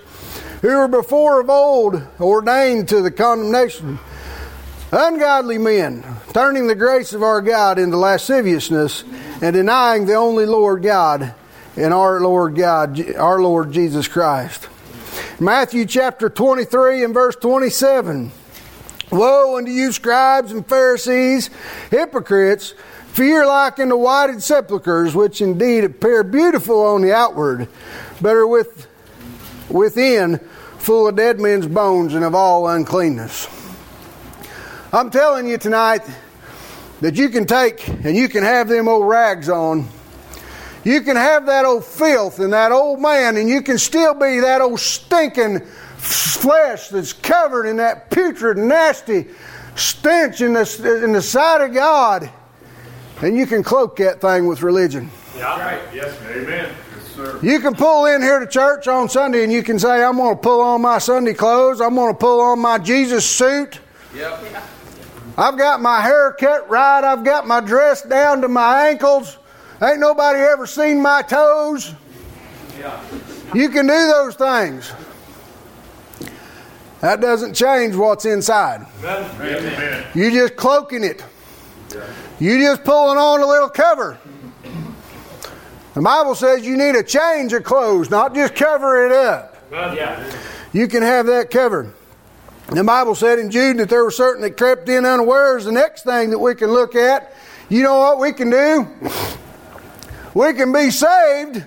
who 0.60 0.68
were 0.68 0.88
before 0.88 1.40
of 1.40 1.48
old 1.50 2.02
ordained 2.20 2.88
to 2.88 3.00
the 3.00 3.10
condemnation 3.10 3.98
Ungodly 4.94 5.56
men, 5.56 6.04
turning 6.34 6.66
the 6.66 6.74
grace 6.74 7.14
of 7.14 7.22
our 7.22 7.40
God 7.40 7.78
into 7.78 7.96
lasciviousness 7.96 9.04
and 9.40 9.54
denying 9.54 10.04
the 10.04 10.16
only 10.16 10.44
Lord 10.44 10.82
God 10.82 11.34
and 11.76 11.94
our 11.94 12.20
Lord 12.20 12.54
God, 12.54 13.16
our 13.16 13.40
Lord 13.40 13.72
Jesus 13.72 14.06
Christ. 14.06 14.68
Matthew 15.40 15.86
chapter 15.86 16.28
23 16.28 17.04
and 17.04 17.14
verse 17.14 17.34
27. 17.36 18.30
Woe 19.10 19.56
unto 19.56 19.70
you, 19.70 19.92
scribes 19.92 20.52
and 20.52 20.66
Pharisees, 20.66 21.48
hypocrites, 21.90 22.74
for 23.14 23.24
you're 23.24 23.46
like 23.46 23.78
unto 23.78 23.96
whited 23.96 24.42
sepulchres, 24.42 25.14
which 25.14 25.40
indeed 25.40 25.84
appear 25.84 26.22
beautiful 26.22 26.82
on 26.82 27.00
the 27.00 27.14
outward, 27.14 27.66
but 28.20 28.36
are 28.36 28.46
with, 28.46 28.86
within 29.70 30.38
full 30.76 31.08
of 31.08 31.16
dead 31.16 31.40
men's 31.40 31.66
bones 31.66 32.12
and 32.12 32.26
of 32.26 32.34
all 32.34 32.68
uncleanness. 32.68 33.48
I'm 34.94 35.08
telling 35.08 35.48
you 35.48 35.56
tonight 35.56 36.02
that 37.00 37.16
you 37.16 37.30
can 37.30 37.46
take 37.46 37.88
and 37.88 38.14
you 38.14 38.28
can 38.28 38.42
have 38.42 38.68
them 38.68 38.88
old 38.88 39.08
rags 39.08 39.48
on. 39.48 39.88
You 40.84 41.00
can 41.00 41.16
have 41.16 41.46
that 41.46 41.64
old 41.64 41.86
filth 41.86 42.40
and 42.40 42.52
that 42.52 42.72
old 42.72 43.00
man, 43.00 43.38
and 43.38 43.48
you 43.48 43.62
can 43.62 43.78
still 43.78 44.12
be 44.12 44.40
that 44.40 44.60
old 44.60 44.80
stinking 44.80 45.60
flesh 45.96 46.88
that's 46.88 47.14
covered 47.14 47.64
in 47.64 47.78
that 47.78 48.10
putrid, 48.10 48.58
nasty 48.58 49.28
stench 49.76 50.42
in 50.42 50.52
the, 50.52 51.00
in 51.02 51.12
the 51.12 51.22
sight 51.22 51.62
of 51.62 51.72
God. 51.72 52.30
And 53.22 53.34
you 53.34 53.46
can 53.46 53.62
cloak 53.62 53.96
that 53.96 54.20
thing 54.20 54.46
with 54.46 54.60
religion. 54.60 55.10
Yeah. 55.38 55.58
Right. 55.58 55.80
Yes. 55.94 56.20
Amen. 56.32 56.70
Yes, 56.94 57.14
sir. 57.14 57.40
You 57.42 57.60
can 57.60 57.74
pull 57.74 58.04
in 58.04 58.20
here 58.20 58.40
to 58.40 58.46
church 58.46 58.88
on 58.88 59.08
Sunday 59.08 59.42
and 59.42 59.52
you 59.52 59.62
can 59.62 59.78
say, 59.78 60.04
I'm 60.04 60.18
going 60.18 60.34
to 60.34 60.42
pull 60.42 60.60
on 60.60 60.82
my 60.82 60.98
Sunday 60.98 61.32
clothes. 61.32 61.80
I'm 61.80 61.94
going 61.94 62.12
to 62.12 62.18
pull 62.18 62.42
on 62.42 62.58
my 62.58 62.76
Jesus 62.76 63.24
suit. 63.24 63.80
Yep. 64.14 64.44
I've 65.36 65.56
got 65.56 65.80
my 65.80 66.00
hair 66.00 66.32
cut 66.38 66.68
right. 66.68 67.02
I've 67.02 67.24
got 67.24 67.46
my 67.46 67.60
dress 67.60 68.02
down 68.02 68.42
to 68.42 68.48
my 68.48 68.88
ankles. 68.88 69.38
Ain't 69.82 69.98
nobody 69.98 70.40
ever 70.40 70.66
seen 70.66 71.00
my 71.00 71.22
toes. 71.22 71.94
Yeah. 72.78 73.02
You 73.54 73.68
can 73.68 73.86
do 73.86 73.92
those 73.92 74.34
things. 74.34 74.92
That 77.00 77.20
doesn't 77.20 77.54
change 77.54 77.96
what's 77.96 78.24
inside. 78.24 78.86
Amen. 79.04 80.06
You 80.14 80.30
just 80.30 80.54
cloaking 80.56 81.02
it. 81.02 81.24
You 82.38 82.58
just 82.60 82.84
pulling 82.84 83.18
on 83.18 83.40
a 83.40 83.46
little 83.46 83.68
cover. 83.68 84.18
The 85.94 86.00
Bible 86.00 86.34
says 86.34 86.64
you 86.64 86.76
need 86.76 86.94
a 86.94 87.02
change 87.02 87.52
of 87.52 87.64
clothes, 87.64 88.08
not 88.08 88.34
just 88.34 88.54
cover 88.54 89.06
it 89.06 89.12
up. 89.12 89.56
Yeah. 89.72 90.32
You 90.72 90.88
can 90.88 91.02
have 91.02 91.26
that 91.26 91.50
covered. 91.50 91.92
The 92.74 92.84
Bible 92.84 93.14
said 93.14 93.38
in 93.38 93.50
Jude 93.50 93.76
that 93.78 93.90
there 93.90 94.02
were 94.02 94.10
certain 94.10 94.40
that 94.42 94.56
crept 94.56 94.88
in 94.88 95.04
unawares. 95.04 95.66
The 95.66 95.72
next 95.72 96.04
thing 96.04 96.30
that 96.30 96.38
we 96.38 96.54
can 96.54 96.70
look 96.70 96.94
at, 96.94 97.34
you 97.68 97.82
know 97.82 97.98
what 97.98 98.18
we 98.18 98.32
can 98.32 98.50
do? 98.50 98.88
We 100.34 100.54
can 100.54 100.72
be 100.72 100.90
saved. 100.90 101.62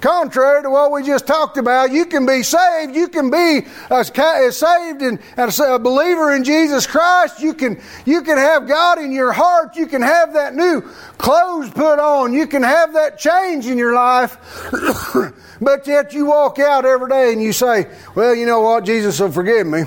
Contrary 0.00 0.62
to 0.62 0.70
what 0.70 0.92
we 0.92 1.02
just 1.02 1.26
talked 1.26 1.56
about, 1.56 1.90
you 1.90 2.06
can 2.06 2.24
be 2.24 2.44
saved. 2.44 2.94
You 2.94 3.08
can 3.08 3.28
be 3.28 3.66
a, 3.90 4.04
saved 4.04 5.02
and, 5.02 5.18
as 5.36 5.58
a 5.58 5.76
believer 5.80 6.32
in 6.32 6.44
Jesus 6.44 6.86
Christ. 6.86 7.40
You 7.40 7.52
can 7.52 7.80
you 8.06 8.22
can 8.22 8.38
have 8.38 8.68
God 8.68 9.00
in 9.00 9.10
your 9.10 9.32
heart. 9.32 9.74
You 9.74 9.88
can 9.88 10.02
have 10.02 10.34
that 10.34 10.54
new 10.54 10.82
clothes 11.18 11.70
put 11.70 11.98
on. 11.98 12.32
You 12.32 12.46
can 12.46 12.62
have 12.62 12.92
that 12.92 13.18
change 13.18 13.66
in 13.66 13.76
your 13.76 13.92
life. 13.92 14.36
but 15.60 15.84
yet 15.88 16.12
you 16.12 16.26
walk 16.26 16.60
out 16.60 16.84
every 16.84 17.08
day 17.08 17.32
and 17.32 17.42
you 17.42 17.52
say, 17.52 17.88
"Well, 18.14 18.36
you 18.36 18.46
know 18.46 18.60
what? 18.60 18.84
Jesus 18.84 19.18
will 19.18 19.32
forgive 19.32 19.66
me." 19.66 19.82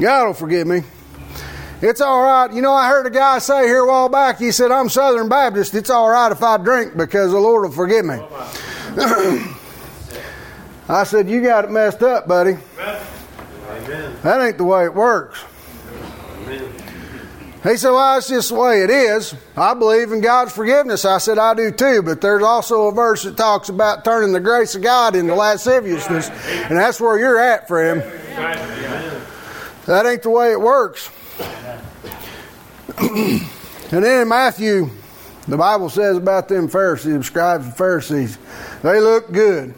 God 0.00 0.26
will 0.26 0.34
forgive 0.34 0.66
me. 0.66 0.82
It's 1.82 2.00
all 2.00 2.22
right. 2.22 2.52
You 2.52 2.62
know, 2.62 2.72
I 2.72 2.88
heard 2.88 3.06
a 3.06 3.10
guy 3.10 3.38
say 3.38 3.66
here 3.66 3.80
a 3.80 3.86
while 3.86 4.08
back, 4.08 4.38
he 4.38 4.50
said, 4.50 4.72
I'm 4.72 4.88
Southern 4.88 5.28
Baptist. 5.28 5.74
It's 5.74 5.90
all 5.90 6.08
right 6.08 6.32
if 6.32 6.42
I 6.42 6.56
drink 6.56 6.96
because 6.96 7.32
the 7.32 7.38
Lord 7.38 7.64
will 7.64 7.70
forgive 7.70 8.04
me. 8.04 8.14
I 10.88 11.04
said, 11.04 11.28
You 11.28 11.42
got 11.42 11.64
it 11.64 11.70
messed 11.70 12.02
up, 12.02 12.26
buddy. 12.28 12.56
Amen. 12.78 14.16
That 14.22 14.40
ain't 14.40 14.58
the 14.58 14.64
way 14.64 14.84
it 14.84 14.94
works. 14.94 15.44
He 17.66 17.76
said, 17.76 17.90
Well, 17.90 18.18
it's 18.18 18.28
just 18.28 18.50
the 18.50 18.54
way 18.54 18.82
it 18.82 18.90
is. 18.90 19.34
I 19.56 19.74
believe 19.74 20.12
in 20.12 20.20
God's 20.20 20.52
forgiveness. 20.52 21.04
I 21.04 21.18
said, 21.18 21.38
I 21.38 21.54
do 21.54 21.72
too, 21.72 22.02
but 22.02 22.20
there's 22.20 22.42
also 22.42 22.86
a 22.86 22.92
verse 22.92 23.24
that 23.24 23.36
talks 23.36 23.68
about 23.68 24.04
turning 24.04 24.32
the 24.32 24.40
grace 24.40 24.74
of 24.76 24.82
God 24.82 25.16
into 25.16 25.34
lasciviousness, 25.34 26.30
and 26.30 26.78
that's 26.78 27.00
where 27.00 27.18
you're 27.18 27.38
at, 27.38 27.66
friend. 27.66 28.02
That 29.86 30.06
ain't 30.06 30.22
the 30.22 30.30
way 30.30 30.52
it 30.52 30.60
works. 30.60 31.10
and 32.98 33.40
then 33.90 34.22
in 34.22 34.28
Matthew, 34.28 34.90
the 35.48 35.56
Bible 35.56 35.90
says 35.90 36.16
about 36.16 36.48
them 36.48 36.68
Pharisees, 36.68 37.26
scribes 37.26 37.66
and 37.66 37.76
Pharisees, 37.76 38.38
they 38.82 39.00
look 39.00 39.30
good. 39.32 39.74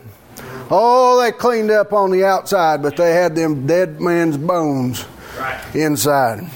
Oh, 0.70 1.20
they 1.20 1.32
cleaned 1.32 1.70
up 1.70 1.93
on 1.93 2.11
the 2.11 2.24
outside, 2.24 2.82
but 2.82 2.97
they 2.97 3.12
had 3.12 3.34
them 3.34 3.66
dead 3.66 4.01
man's 4.01 4.36
bones 4.36 5.07
Right. 5.39 5.74
inside. 5.74 6.51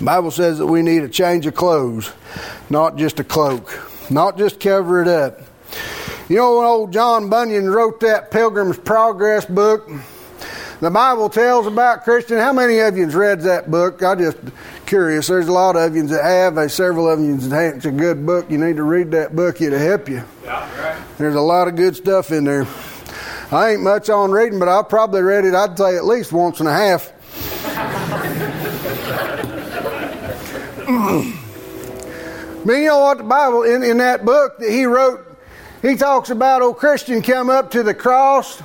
Bible 0.00 0.30
says 0.30 0.58
that 0.58 0.66
we 0.66 0.82
need 0.82 1.02
a 1.02 1.08
change 1.08 1.46
of 1.46 1.54
clothes, 1.54 2.12
not 2.70 2.96
just 2.96 3.20
a 3.20 3.24
cloak, 3.24 3.78
not 4.10 4.38
just 4.38 4.58
cover 4.58 5.02
it 5.02 5.08
up. 5.08 5.40
You 6.28 6.36
know 6.36 6.56
when 6.58 6.66
old 6.66 6.92
John 6.92 7.28
Bunyan 7.28 7.68
wrote 7.68 8.00
that 8.00 8.30
Pilgrim's 8.30 8.78
Progress 8.78 9.44
book? 9.44 9.90
The 10.80 10.90
Bible 10.90 11.28
tells 11.28 11.66
about 11.66 12.04
Christian. 12.04 12.38
How 12.38 12.54
many 12.54 12.78
of 12.78 12.96
you 12.96 13.06
read 13.08 13.42
that 13.42 13.70
book? 13.70 14.02
I'm 14.02 14.18
just 14.18 14.38
curious. 14.86 15.26
There's 15.26 15.48
a 15.48 15.52
lot 15.52 15.76
of 15.76 15.94
you 15.94 16.06
that 16.06 16.24
have. 16.24 16.54
There's 16.54 16.72
several 16.72 17.10
of 17.10 17.20
you 17.20 17.36
that 17.36 17.76
It's 17.76 17.84
a 17.84 17.90
good 17.90 18.24
book. 18.24 18.50
You 18.50 18.56
need 18.56 18.76
to 18.76 18.84
read 18.84 19.10
that 19.10 19.36
book. 19.36 19.60
It'll 19.60 19.78
help 19.78 20.08
you. 20.08 20.22
Yeah. 20.42 20.80
Right. 20.82 20.98
There's 21.18 21.34
a 21.34 21.40
lot 21.40 21.68
of 21.68 21.76
good 21.76 21.96
stuff 21.96 22.30
in 22.30 22.44
there. 22.44 22.66
I 23.52 23.72
ain't 23.72 23.82
much 23.82 24.08
on 24.08 24.30
reading, 24.30 24.58
but 24.58 24.68
I've 24.68 24.88
probably 24.88 25.20
read 25.20 25.44
it. 25.44 25.54
I'd 25.54 25.76
say 25.76 25.96
at 25.96 26.06
least 26.06 26.32
once 26.32 26.60
and 26.60 26.68
a 26.68 26.72
half. 26.72 27.12
But 32.64 32.72
you 32.72 32.86
know 32.86 33.00
what? 33.00 33.18
The 33.18 33.24
Bible 33.24 33.62
in, 33.62 33.82
in 33.82 33.98
that 33.98 34.24
book 34.24 34.58
that 34.58 34.70
he 34.70 34.84
wrote, 34.84 35.26
he 35.82 35.96
talks 35.96 36.30
about 36.30 36.62
old 36.62 36.76
Christian 36.76 37.22
come 37.22 37.48
up 37.48 37.70
to 37.72 37.82
the 37.82 37.94
cross 37.94 38.62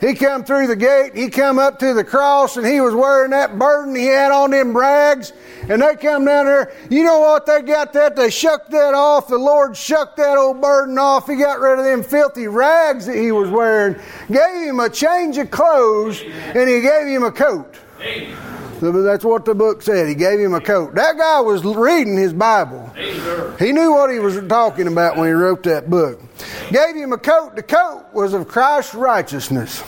He 0.00 0.14
come 0.14 0.44
through 0.44 0.68
the 0.68 0.76
gate, 0.76 1.16
he 1.16 1.28
come 1.28 1.58
up 1.58 1.80
to 1.80 1.92
the 1.92 2.04
cross, 2.04 2.56
and 2.56 2.64
he 2.64 2.80
was 2.80 2.94
wearing 2.94 3.32
that 3.32 3.58
burden. 3.58 3.96
He 3.96 4.06
had 4.06 4.30
on 4.30 4.52
them 4.52 4.76
rags, 4.76 5.32
and 5.68 5.82
they 5.82 5.96
come 5.96 6.24
down 6.24 6.46
there. 6.46 6.72
You 6.88 7.02
know 7.02 7.18
what? 7.18 7.46
They 7.46 7.62
got 7.62 7.92
that. 7.94 8.14
They 8.14 8.30
shucked 8.30 8.70
that 8.70 8.94
off. 8.94 9.26
The 9.26 9.38
Lord 9.38 9.76
shucked 9.76 10.16
that 10.18 10.38
old 10.38 10.60
burden 10.60 10.98
off. 10.98 11.26
He 11.26 11.34
got 11.34 11.58
rid 11.58 11.80
of 11.80 11.84
them 11.84 12.04
filthy 12.04 12.46
rags 12.46 13.06
that 13.06 13.16
he 13.16 13.32
was 13.32 13.50
wearing, 13.50 13.96
gave 14.30 14.68
him 14.68 14.78
a 14.78 14.88
change 14.88 15.36
of 15.36 15.50
clothes, 15.50 16.22
and 16.22 16.68
he 16.68 16.80
gave 16.80 17.08
him 17.08 17.24
a 17.24 17.32
coat. 17.32 17.74
That's 18.80 19.24
what 19.24 19.44
the 19.44 19.54
book 19.54 19.82
said. 19.82 20.08
He 20.08 20.14
gave 20.14 20.38
him 20.38 20.54
a 20.54 20.60
coat. 20.60 20.94
That 20.94 21.16
guy 21.18 21.40
was 21.40 21.64
reading 21.64 22.16
his 22.16 22.32
Bible. 22.32 22.88
He 23.58 23.72
knew 23.72 23.92
what 23.92 24.10
he 24.10 24.18
was 24.18 24.40
talking 24.48 24.86
about 24.86 25.16
when 25.16 25.28
he 25.28 25.32
wrote 25.32 25.62
that 25.64 25.90
book. 25.90 26.20
Gave 26.70 26.94
him 26.94 27.12
a 27.12 27.18
coat. 27.18 27.56
The 27.56 27.62
coat 27.62 28.06
was 28.12 28.34
of 28.34 28.46
Christ's 28.46 28.94
righteousness. 28.94 29.82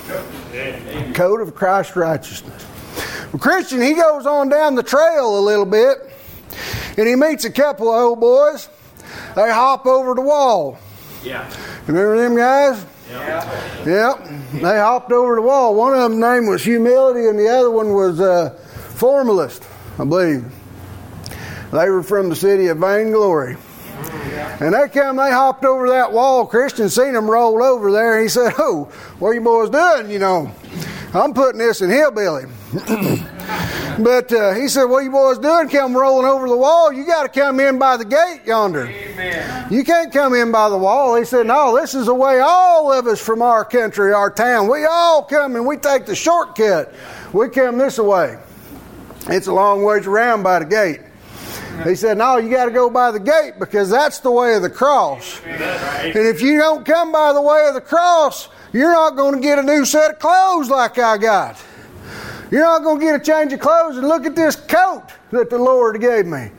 Coat 1.14 1.40
of 1.40 1.54
Christ's 1.54 1.94
righteousness. 1.96 2.66
Well, 3.32 3.38
Christian, 3.38 3.80
he 3.80 3.94
goes 3.94 4.26
on 4.26 4.48
down 4.48 4.74
the 4.74 4.82
trail 4.82 5.38
a 5.38 5.42
little 5.42 5.66
bit 5.66 5.98
and 6.96 7.06
he 7.06 7.14
meets 7.14 7.44
a 7.44 7.50
couple 7.50 7.88
of 7.88 7.94
old 7.94 8.20
boys. 8.20 8.68
They 9.36 9.50
hop 9.50 9.86
over 9.86 10.14
the 10.14 10.20
wall. 10.20 10.78
Yeah. 11.22 11.48
Remember 11.86 12.18
them 12.18 12.36
guys? 12.36 12.84
Yeah. 13.10 13.84
Yep. 13.86 14.28
They 14.54 14.78
hopped 14.78 15.12
over 15.12 15.36
the 15.36 15.42
wall. 15.42 15.74
One 15.74 15.94
of 15.94 16.10
them 16.10 16.20
name 16.20 16.46
was 16.46 16.62
humility, 16.62 17.26
and 17.26 17.38
the 17.38 17.48
other 17.48 17.70
one 17.70 17.92
was 17.92 18.20
uh, 18.20 18.56
formalist, 19.00 19.64
I 19.98 20.04
believe. 20.04 20.44
They 21.72 21.88
were 21.88 22.02
from 22.02 22.28
the 22.28 22.36
city 22.36 22.66
of 22.66 22.76
Vainglory. 22.76 23.56
And 24.60 24.74
they 24.74 24.88
come, 24.88 25.16
they 25.16 25.30
hopped 25.30 25.64
over 25.64 25.88
that 25.88 26.12
wall. 26.12 26.46
Christian 26.46 26.90
seen 26.90 27.14
them 27.14 27.30
roll 27.30 27.62
over 27.62 27.90
there, 27.90 28.16
and 28.16 28.22
he 28.22 28.28
said, 28.28 28.52
"Oh, 28.58 28.84
what 29.18 29.30
are 29.30 29.34
you 29.34 29.40
boys 29.40 29.70
doing? 29.70 30.10
You 30.10 30.18
know, 30.18 30.54
I'm 31.14 31.32
putting 31.32 31.58
this 31.58 31.80
in 31.80 31.88
hillbilly." 31.88 32.44
but 33.98 34.32
uh, 34.32 34.52
he 34.52 34.68
said, 34.68 34.84
"What 34.84 35.04
you 35.04 35.10
boys 35.10 35.38
doing? 35.38 35.70
Come 35.70 35.96
rolling 35.96 36.26
over 36.26 36.46
the 36.46 36.56
wall? 36.56 36.92
You 36.92 37.06
got 37.06 37.22
to 37.22 37.40
come 37.40 37.58
in 37.58 37.78
by 37.78 37.96
the 37.96 38.04
gate 38.04 38.42
yonder. 38.44 38.86
Amen. 38.86 39.66
You 39.70 39.82
can't 39.82 40.12
come 40.12 40.34
in 40.34 40.52
by 40.52 40.68
the 40.68 40.78
wall." 40.78 41.16
He 41.16 41.24
said, 41.24 41.46
"No, 41.46 41.74
this 41.74 41.94
is 41.94 42.06
the 42.06 42.14
way 42.14 42.40
all 42.40 42.92
of 42.92 43.06
us 43.06 43.20
from 43.20 43.40
our 43.40 43.64
country, 43.64 44.12
our 44.12 44.30
town, 44.30 44.68
we 44.68 44.84
all 44.84 45.22
come 45.22 45.56
and 45.56 45.66
we 45.66 45.78
take 45.78 46.04
the 46.04 46.16
shortcut. 46.16 46.92
We 47.32 47.48
come 47.48 47.78
this 47.78 47.98
way. 47.98 48.38
It's 49.30 49.46
a 49.46 49.52
long 49.52 49.82
ways 49.82 50.06
around 50.06 50.42
by 50.42 50.58
the 50.58 50.64
gate." 50.66 51.00
He 51.84 51.94
said, 51.94 52.18
No, 52.18 52.36
you 52.36 52.50
got 52.50 52.66
to 52.66 52.70
go 52.70 52.90
by 52.90 53.10
the 53.10 53.20
gate 53.20 53.54
because 53.58 53.88
that's 53.88 54.18
the 54.18 54.30
way 54.30 54.54
of 54.54 54.62
the 54.62 54.70
cross. 54.70 55.40
And 55.44 56.14
if 56.14 56.42
you 56.42 56.58
don't 56.58 56.84
come 56.84 57.10
by 57.10 57.32
the 57.32 57.40
way 57.40 57.66
of 57.68 57.74
the 57.74 57.80
cross, 57.80 58.48
you're 58.72 58.92
not 58.92 59.16
going 59.16 59.34
to 59.34 59.40
get 59.40 59.58
a 59.58 59.62
new 59.62 59.84
set 59.84 60.10
of 60.10 60.18
clothes 60.18 60.68
like 60.68 60.98
I 60.98 61.16
got. 61.16 61.56
You're 62.50 62.64
not 62.64 62.82
going 62.82 62.98
to 62.98 63.04
get 63.04 63.14
a 63.14 63.24
change 63.24 63.52
of 63.52 63.60
clothes 63.60 63.96
and 63.96 64.08
look 64.08 64.26
at 64.26 64.36
this 64.36 64.56
coat 64.56 65.04
that 65.30 65.50
the 65.50 65.58
Lord 65.58 66.00
gave 66.00 66.26
me. 66.26 66.50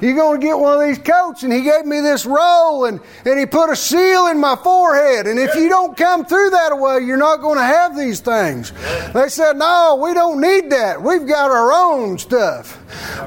You're 0.00 0.14
going 0.14 0.40
to 0.40 0.46
get 0.46 0.58
one 0.58 0.80
of 0.80 0.86
these 0.86 0.98
coats, 0.98 1.42
and 1.42 1.52
He 1.52 1.62
gave 1.62 1.84
me 1.84 2.00
this 2.00 2.26
roll, 2.26 2.84
and, 2.86 3.00
and 3.24 3.38
He 3.38 3.46
put 3.46 3.70
a 3.70 3.76
seal 3.76 4.26
in 4.28 4.38
my 4.38 4.56
forehead. 4.56 5.26
And 5.26 5.38
if 5.38 5.54
you 5.54 5.68
don't 5.68 5.96
come 5.96 6.24
through 6.24 6.50
that 6.50 6.78
way, 6.78 7.00
you're 7.00 7.16
not 7.16 7.40
going 7.40 7.58
to 7.58 7.64
have 7.64 7.96
these 7.96 8.20
things. 8.20 8.72
They 9.12 9.28
said, 9.28 9.56
No, 9.56 10.00
we 10.02 10.14
don't 10.14 10.40
need 10.40 10.70
that. 10.70 11.00
We've 11.02 11.26
got 11.26 11.50
our 11.50 11.72
own 11.72 12.18
stuff. 12.18 12.78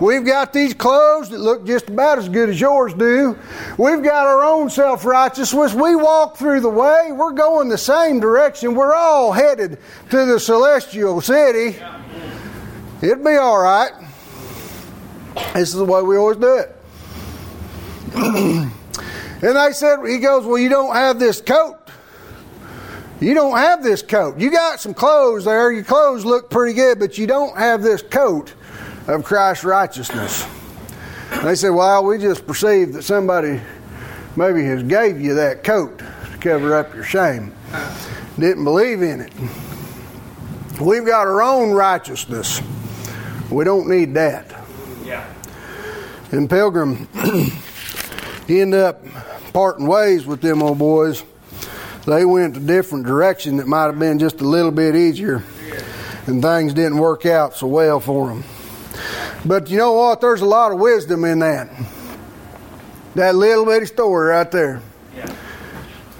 We've 0.01 0.25
got 0.25 0.53
these 0.53 0.73
clothes 0.73 1.29
that 1.29 1.39
look 1.39 1.65
just 1.65 1.89
about 1.89 2.17
as 2.17 2.29
good 2.29 2.49
as 2.49 2.59
yours 2.59 2.93
do. 2.93 3.37
We've 3.77 4.03
got 4.03 4.25
our 4.27 4.43
own 4.43 4.69
self 4.69 5.05
righteousness. 5.05 5.73
We 5.73 5.95
walk 5.95 6.37
through 6.37 6.61
the 6.61 6.69
way, 6.69 7.11
we're 7.11 7.33
going 7.33 7.69
the 7.69 7.77
same 7.77 8.19
direction. 8.19 8.75
We're 8.75 8.93
all 8.93 9.31
headed 9.31 9.77
to 10.09 10.25
the 10.25 10.39
celestial 10.39 11.21
city. 11.21 11.77
It'd 13.01 13.23
be 13.23 13.35
all 13.35 13.61
right. 13.61 13.91
This 15.53 15.69
is 15.69 15.75
the 15.75 15.85
way 15.85 16.01
we 16.01 16.17
always 16.17 16.37
do 16.37 16.57
it. 16.57 16.75
and 18.15 18.71
they 19.41 19.71
said, 19.71 19.99
he 20.05 20.19
goes, 20.19 20.45
Well, 20.45 20.57
you 20.57 20.69
don't 20.69 20.93
have 20.93 21.19
this 21.19 21.41
coat. 21.41 21.77
You 23.21 23.35
don't 23.35 23.55
have 23.55 23.83
this 23.83 24.01
coat. 24.01 24.39
You 24.39 24.49
got 24.49 24.79
some 24.79 24.95
clothes 24.95 25.45
there. 25.45 25.71
Your 25.71 25.83
clothes 25.83 26.25
look 26.25 26.49
pretty 26.49 26.73
good, 26.73 26.99
but 26.99 27.17
you 27.17 27.27
don't 27.27 27.55
have 27.55 27.83
this 27.83 28.01
coat 28.01 28.53
of 29.07 29.23
Christ's 29.23 29.63
righteousness. 29.63 30.47
And 31.31 31.47
they 31.47 31.55
said, 31.55 31.69
Well, 31.69 32.03
we 32.03 32.17
just 32.17 32.45
perceived 32.45 32.93
that 32.93 33.03
somebody 33.03 33.61
maybe 34.35 34.63
has 34.63 34.83
gave 34.83 35.21
you 35.21 35.35
that 35.35 35.63
coat 35.63 35.99
to 35.99 36.37
cover 36.39 36.75
up 36.75 36.93
your 36.93 37.03
shame. 37.03 37.53
Didn't 38.39 38.63
believe 38.63 39.01
in 39.01 39.21
it. 39.21 39.33
We've 40.79 41.05
got 41.05 41.27
our 41.27 41.41
own 41.41 41.71
righteousness. 41.71 42.61
We 43.51 43.63
don't 43.65 43.87
need 43.87 44.13
that. 44.15 44.60
And 46.31 46.49
Pilgrim, 46.49 47.07
he 48.47 48.61
ended 48.61 48.79
up 48.79 49.03
parting 49.53 49.85
ways 49.85 50.25
with 50.25 50.41
them 50.41 50.63
old 50.63 50.79
boys. 50.79 51.23
They 52.05 52.25
went 52.25 52.57
a 52.57 52.59
different 52.59 53.05
direction 53.05 53.57
that 53.57 53.67
might 53.67 53.85
have 53.85 53.99
been 53.99 54.17
just 54.17 54.41
a 54.41 54.47
little 54.47 54.71
bit 54.71 54.95
easier, 54.95 55.43
and 56.25 56.41
things 56.41 56.73
didn't 56.73 56.97
work 56.97 57.25
out 57.25 57.55
so 57.55 57.67
well 57.67 57.99
for 57.99 58.29
them. 58.29 58.43
But 59.45 59.69
you 59.69 59.77
know 59.77 59.93
what? 59.93 60.21
There's 60.21 60.41
a 60.41 60.45
lot 60.45 60.71
of 60.71 60.79
wisdom 60.79 61.25
in 61.25 61.39
that. 61.39 61.69
That 63.15 63.35
little 63.35 63.65
bitty 63.65 63.87
story 63.87 64.29
right 64.29 64.49
there. 64.49 64.81
Yeah. 65.15 65.35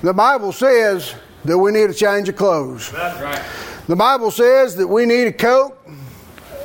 The 0.01 0.14
Bible 0.14 0.51
says 0.51 1.14
that 1.45 1.57
we 1.57 1.72
need 1.72 1.89
a 1.89 1.93
change 1.93 2.28
of 2.28 2.36
clothes. 2.36 2.91
That's 2.91 3.22
right. 3.22 3.43
The 3.88 3.95
Bible 3.95 4.32
says 4.32 4.76
that 4.76 4.88
we 4.88 5.05
need 5.05 5.28
a 5.28 5.34
coat 5.34 5.78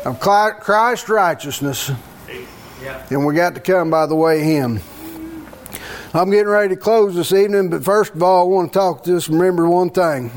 of 0.05 0.21
Christ's 0.21 1.09
righteousness, 1.09 1.91
And 3.11 3.27
we 3.27 3.35
got 3.35 3.55
to 3.55 3.61
come 3.61 3.91
by 3.91 4.07
the 4.07 4.15
way 4.15 4.43
Him. 4.43 4.81
I'm 6.15 6.31
getting 6.31 6.47
ready 6.47 6.75
to 6.75 6.81
close 6.81 7.15
this 7.15 7.33
evening, 7.33 7.69
but 7.69 7.85
first 7.85 8.15
of 8.15 8.23
all, 8.23 8.43
I 8.43 8.45
want 8.49 8.73
to 8.73 8.79
talk 8.79 9.05
to 9.05 9.17
us. 9.17 9.29
Remember 9.29 9.69
one 9.69 9.91
thing 9.91 10.31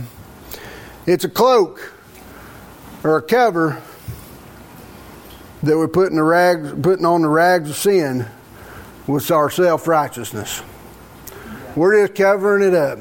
it's 1.05 1.23
a 1.23 1.29
cloak 1.29 1.93
or 3.03 3.17
a 3.17 3.21
cover 3.21 3.81
that 5.63 5.77
we're 5.77 5.87
putting, 5.87 6.15
the 6.15 6.23
rags, 6.23 6.73
putting 6.81 7.05
on 7.05 7.21
the 7.21 7.29
rags 7.29 7.69
of 7.69 7.75
sin 7.75 8.25
with 9.07 9.29
our 9.31 9.49
self 9.49 9.87
righteousness. 9.87 10.61
We're 11.75 12.07
just 12.07 12.17
covering 12.17 12.67
it 12.67 12.73
up. 12.73 12.99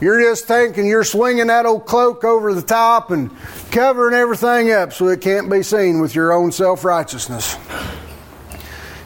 You're 0.00 0.20
just 0.20 0.46
thinking 0.46 0.86
you're 0.86 1.04
swinging 1.04 1.46
that 1.46 1.64
old 1.64 1.86
cloak 1.86 2.22
over 2.22 2.52
the 2.52 2.60
top 2.60 3.10
and 3.10 3.30
covering 3.70 4.14
everything 4.14 4.70
up 4.70 4.92
so 4.92 5.08
it 5.08 5.22
can't 5.22 5.50
be 5.50 5.62
seen 5.62 6.00
with 6.00 6.14
your 6.14 6.32
own 6.32 6.52
self 6.52 6.84
righteousness. 6.84 7.56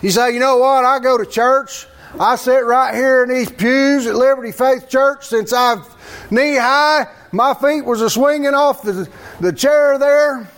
You 0.02 0.10
say, 0.10 0.32
you 0.32 0.40
know 0.40 0.56
what? 0.58 0.84
I 0.84 0.98
go 0.98 1.18
to 1.18 1.26
church. 1.26 1.86
I 2.18 2.36
sit 2.36 2.64
right 2.64 2.94
here 2.94 3.22
in 3.22 3.28
these 3.28 3.50
pews 3.50 4.06
at 4.06 4.16
Liberty 4.16 4.52
Faith 4.52 4.88
Church 4.88 5.26
since 5.26 5.52
I've 5.52 5.86
knee 6.30 6.56
high. 6.56 7.06
My 7.32 7.54
feet 7.54 7.84
was 7.84 8.00
a 8.00 8.10
swinging 8.10 8.54
off 8.54 8.82
the, 8.82 9.08
the 9.40 9.52
chair 9.52 9.98
there. 9.98 10.50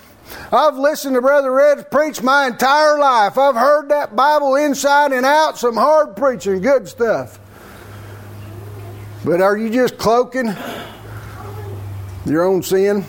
I've 0.50 0.76
listened 0.76 1.14
to 1.14 1.20
Brother 1.20 1.52
Red 1.52 1.90
preach 1.90 2.22
my 2.22 2.46
entire 2.46 2.98
life. 2.98 3.36
I've 3.36 3.54
heard 3.54 3.90
that 3.90 4.16
Bible 4.16 4.54
inside 4.54 5.12
and 5.12 5.26
out, 5.26 5.58
some 5.58 5.74
hard 5.74 6.16
preaching, 6.16 6.60
good 6.62 6.88
stuff. 6.88 7.38
But 9.24 9.40
are 9.42 9.56
you 9.56 9.70
just 9.70 9.98
cloaking 9.98 10.54
your 12.24 12.44
own 12.44 12.62
sin? 12.62 13.04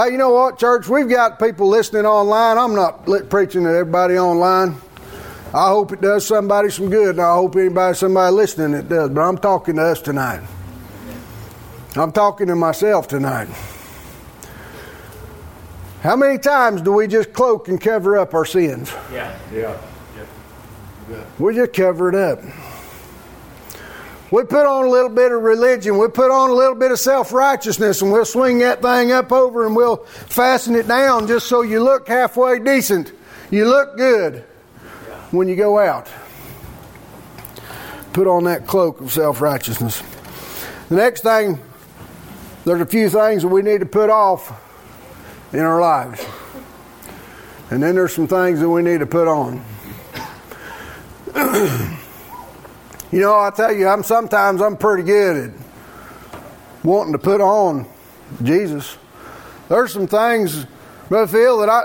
Hey, 0.00 0.12
you 0.12 0.16
know 0.16 0.30
what, 0.30 0.58
church? 0.58 0.88
We've 0.88 1.10
got 1.10 1.38
people 1.38 1.68
listening 1.68 2.06
online. 2.06 2.56
I'm 2.56 2.74
not 2.74 3.04
preaching 3.28 3.64
to 3.64 3.68
everybody 3.68 4.16
online. 4.16 4.76
I 5.52 5.68
hope 5.68 5.92
it 5.92 6.00
does 6.00 6.26
somebody 6.26 6.70
some 6.70 6.88
good, 6.88 7.16
and 7.16 7.20
I 7.20 7.34
hope 7.34 7.54
anybody, 7.56 7.94
somebody 7.94 8.34
listening, 8.34 8.72
it 8.72 8.88
does. 8.88 9.10
But 9.10 9.20
I'm 9.20 9.36
talking 9.36 9.76
to 9.76 9.82
us 9.82 10.00
tonight. 10.00 10.40
I'm 11.96 12.12
talking 12.12 12.46
to 12.46 12.56
myself 12.56 13.08
tonight. 13.08 13.48
How 16.00 16.16
many 16.16 16.38
times 16.38 16.80
do 16.80 16.92
we 16.92 17.06
just 17.06 17.34
cloak 17.34 17.68
and 17.68 17.78
cover 17.78 18.16
up 18.16 18.32
our 18.32 18.46
sins? 18.46 18.90
Yeah. 19.12 19.38
Yeah. 19.52 19.78
Yeah. 21.10 21.24
We 21.38 21.54
just 21.54 21.74
cover 21.74 22.08
it 22.08 22.14
up. 22.14 22.38
We 24.30 24.44
put 24.44 24.64
on 24.64 24.86
a 24.86 24.88
little 24.88 25.08
bit 25.08 25.32
of 25.32 25.42
religion. 25.42 25.98
We 25.98 26.06
put 26.08 26.30
on 26.30 26.50
a 26.50 26.52
little 26.52 26.76
bit 26.76 26.92
of 26.92 27.00
self 27.00 27.32
righteousness, 27.32 28.00
and 28.00 28.12
we'll 28.12 28.24
swing 28.24 28.60
that 28.60 28.80
thing 28.80 29.10
up 29.10 29.32
over 29.32 29.66
and 29.66 29.74
we'll 29.74 29.96
fasten 29.96 30.76
it 30.76 30.86
down 30.86 31.26
just 31.26 31.48
so 31.48 31.62
you 31.62 31.82
look 31.82 32.06
halfway 32.06 32.60
decent. 32.60 33.12
You 33.50 33.68
look 33.68 33.96
good 33.96 34.44
when 35.32 35.48
you 35.48 35.56
go 35.56 35.78
out. 35.78 36.08
Put 38.12 38.28
on 38.28 38.44
that 38.44 38.66
cloak 38.66 39.00
of 39.00 39.12
self 39.12 39.40
righteousness. 39.40 40.00
The 40.88 40.96
next 40.96 41.22
thing, 41.22 41.58
there's 42.64 42.80
a 42.80 42.86
few 42.86 43.08
things 43.08 43.42
that 43.42 43.48
we 43.48 43.62
need 43.62 43.80
to 43.80 43.86
put 43.86 44.10
off 44.10 44.52
in 45.52 45.60
our 45.60 45.80
lives. 45.80 46.24
And 47.70 47.82
then 47.82 47.94
there's 47.96 48.14
some 48.14 48.28
things 48.28 48.60
that 48.60 48.68
we 48.68 48.82
need 48.82 49.00
to 49.00 49.06
put 49.06 49.28
on. 49.28 49.64
you 53.12 53.20
know, 53.20 53.38
I 53.38 53.50
tell 53.50 53.72
you, 53.72 53.88
I'm 53.88 54.02
sometimes 54.02 54.60
I'm 54.60 54.76
pretty 54.76 55.02
good 55.02 55.50
at 55.50 55.60
wanting 56.84 57.12
to 57.12 57.18
put 57.18 57.40
on 57.40 57.86
Jesus. 58.42 58.96
There's 59.68 59.92
some 59.92 60.06
things, 60.06 60.66
Brother 61.08 61.26
Phil, 61.26 61.58
that 61.58 61.68
I, 61.68 61.84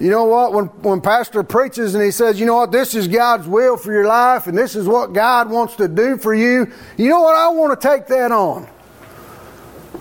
you 0.00 0.10
know 0.10 0.24
what, 0.24 0.52
when, 0.52 0.66
when 0.82 1.00
Pastor 1.00 1.42
preaches 1.42 1.94
and 1.94 2.02
he 2.02 2.10
says, 2.10 2.40
you 2.40 2.46
know 2.46 2.56
what, 2.56 2.72
this 2.72 2.94
is 2.94 3.08
God's 3.08 3.46
will 3.46 3.76
for 3.76 3.92
your 3.92 4.06
life 4.06 4.46
and 4.46 4.56
this 4.56 4.74
is 4.74 4.86
what 4.86 5.12
God 5.12 5.50
wants 5.50 5.76
to 5.76 5.88
do 5.88 6.16
for 6.16 6.34
you, 6.34 6.72
you 6.96 7.08
know 7.08 7.20
what, 7.20 7.36
I 7.36 7.48
want 7.48 7.78
to 7.78 7.88
take 7.88 8.06
that 8.08 8.32
on. 8.32 8.68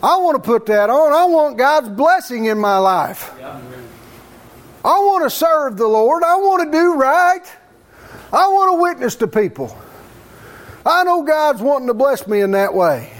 I 0.01 0.18
want 0.18 0.36
to 0.36 0.41
put 0.41 0.66
that 0.66 0.89
on. 0.89 1.14
I 1.14 1.26
want 1.26 1.57
God's 1.57 1.88
blessing 1.88 2.45
in 2.45 2.57
my 2.57 2.78
life. 2.78 3.32
I 4.84 4.99
want 4.99 5.24
to 5.24 5.30
serve 5.30 5.78
the 5.78 5.88
Lord. 5.88 6.24
I 6.24 6.36
want 6.36 6.66
to 6.66 6.78
do 6.78 6.95
right. 6.95 7.45
I 8.34 8.47
want 8.49 8.76
to 8.76 8.82
witness 8.82 9.16
to 9.18 9.28
people. 9.28 9.78
I 10.86 11.03
know 11.03 11.23
God's 11.23 11.61
wanting 11.61 11.88
to 11.88 11.93
bless 11.93 12.27
me 12.27 12.41
in 12.41 12.51
that 12.51 12.73
way. 12.73 13.11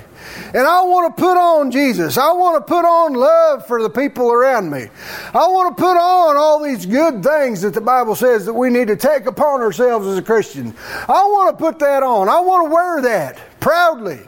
And 0.54 0.68
I 0.68 0.84
want 0.84 1.16
to 1.16 1.22
put 1.22 1.38
on 1.38 1.72
Jesus. 1.72 2.18
I 2.18 2.32
want 2.34 2.66
to 2.66 2.74
put 2.74 2.86
on 2.86 3.14
love 3.14 3.66
for 3.66 3.82
the 3.82 3.90
people 3.90 4.32
around 4.32 4.70
me. 4.70 4.88
I 5.34 5.48
want 5.48 5.76
to 5.76 5.82
put 5.82 5.98
on 5.98 6.38
all 6.38 6.62
these 6.62 6.86
good 6.86 7.24
things 7.24 7.62
that 7.62 7.74
the 7.74 7.82
Bible 7.82 8.16
says 8.16 8.46
that 8.46 8.54
we 8.54 8.70
need 8.70 8.88
to 8.88 8.96
take 8.96 9.26
upon 9.26 9.62
ourselves 9.62 10.08
as 10.08 10.18
a 10.18 10.22
Christian. 10.22 10.76
I 11.08 11.24
want 11.26 11.58
to 11.58 11.64
put 11.64 11.80
that 11.80 12.04
on. 12.04 12.30
I 12.30 12.40
want 12.42 12.68
to 12.68 12.74
wear 12.74 13.02
that 13.02 13.40
proudly. 13.60 14.20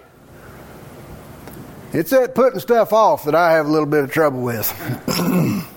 It's 1.94 2.10
that 2.10 2.36
putting 2.36 2.60
stuff 2.60 2.92
off 2.92 3.26
that 3.26 3.36
I 3.36 3.54
have 3.54 3.68
a 3.68 3.70
little 3.70 3.86
bit 3.86 4.04
of 4.04 4.12
trouble 4.12 4.42
with. 4.42 4.68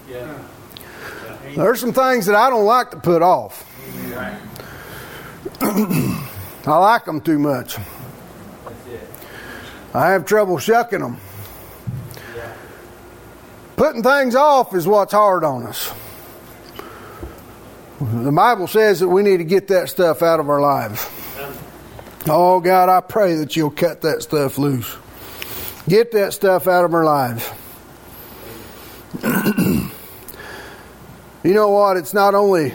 There's 1.56 1.80
some 1.80 1.92
things 1.92 2.26
that 2.26 2.34
I 2.34 2.50
don't 2.50 2.64
like 2.64 2.90
to 2.92 3.00
put 3.00 3.22
off. 3.22 3.64
I 6.68 6.76
like 6.76 7.06
them 7.06 7.22
too 7.22 7.38
much. 7.38 7.78
I 9.94 10.08
have 10.08 10.26
trouble 10.26 10.58
shucking 10.58 11.00
them. 11.00 11.16
Putting 13.76 14.02
things 14.02 14.34
off 14.34 14.74
is 14.74 14.86
what's 14.86 15.14
hard 15.14 15.44
on 15.44 15.66
us. 15.66 15.90
The 18.00 18.30
Bible 18.30 18.66
says 18.66 19.00
that 19.00 19.08
we 19.08 19.22
need 19.22 19.38
to 19.38 19.44
get 19.44 19.68
that 19.68 19.88
stuff 19.88 20.22
out 20.22 20.40
of 20.40 20.50
our 20.50 20.60
lives. 20.60 21.08
Oh, 22.26 22.60
God, 22.60 22.90
I 22.90 23.00
pray 23.00 23.34
that 23.36 23.56
you'll 23.56 23.70
cut 23.70 24.02
that 24.02 24.20
stuff 24.20 24.58
loose. 24.58 24.94
Get 25.88 26.12
that 26.12 26.34
stuff 26.34 26.66
out 26.68 26.84
of 26.84 26.92
our 26.92 27.04
lives. 27.04 27.50
you 31.42 31.54
know 31.54 31.70
what? 31.70 31.96
It's 31.96 32.12
not 32.12 32.34
only 32.34 32.74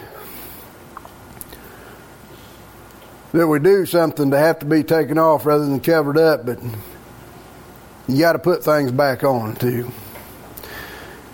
that 3.34 3.48
we 3.48 3.58
do 3.58 3.84
something 3.84 4.30
to 4.30 4.38
have 4.38 4.60
to 4.60 4.66
be 4.66 4.84
taken 4.84 5.18
off 5.18 5.44
rather 5.44 5.66
than 5.66 5.80
covered 5.80 6.16
up, 6.16 6.46
but 6.46 6.60
you 8.06 8.20
got 8.20 8.34
to 8.34 8.38
put 8.38 8.62
things 8.62 8.92
back 8.92 9.24
on 9.24 9.56
too. 9.56 9.90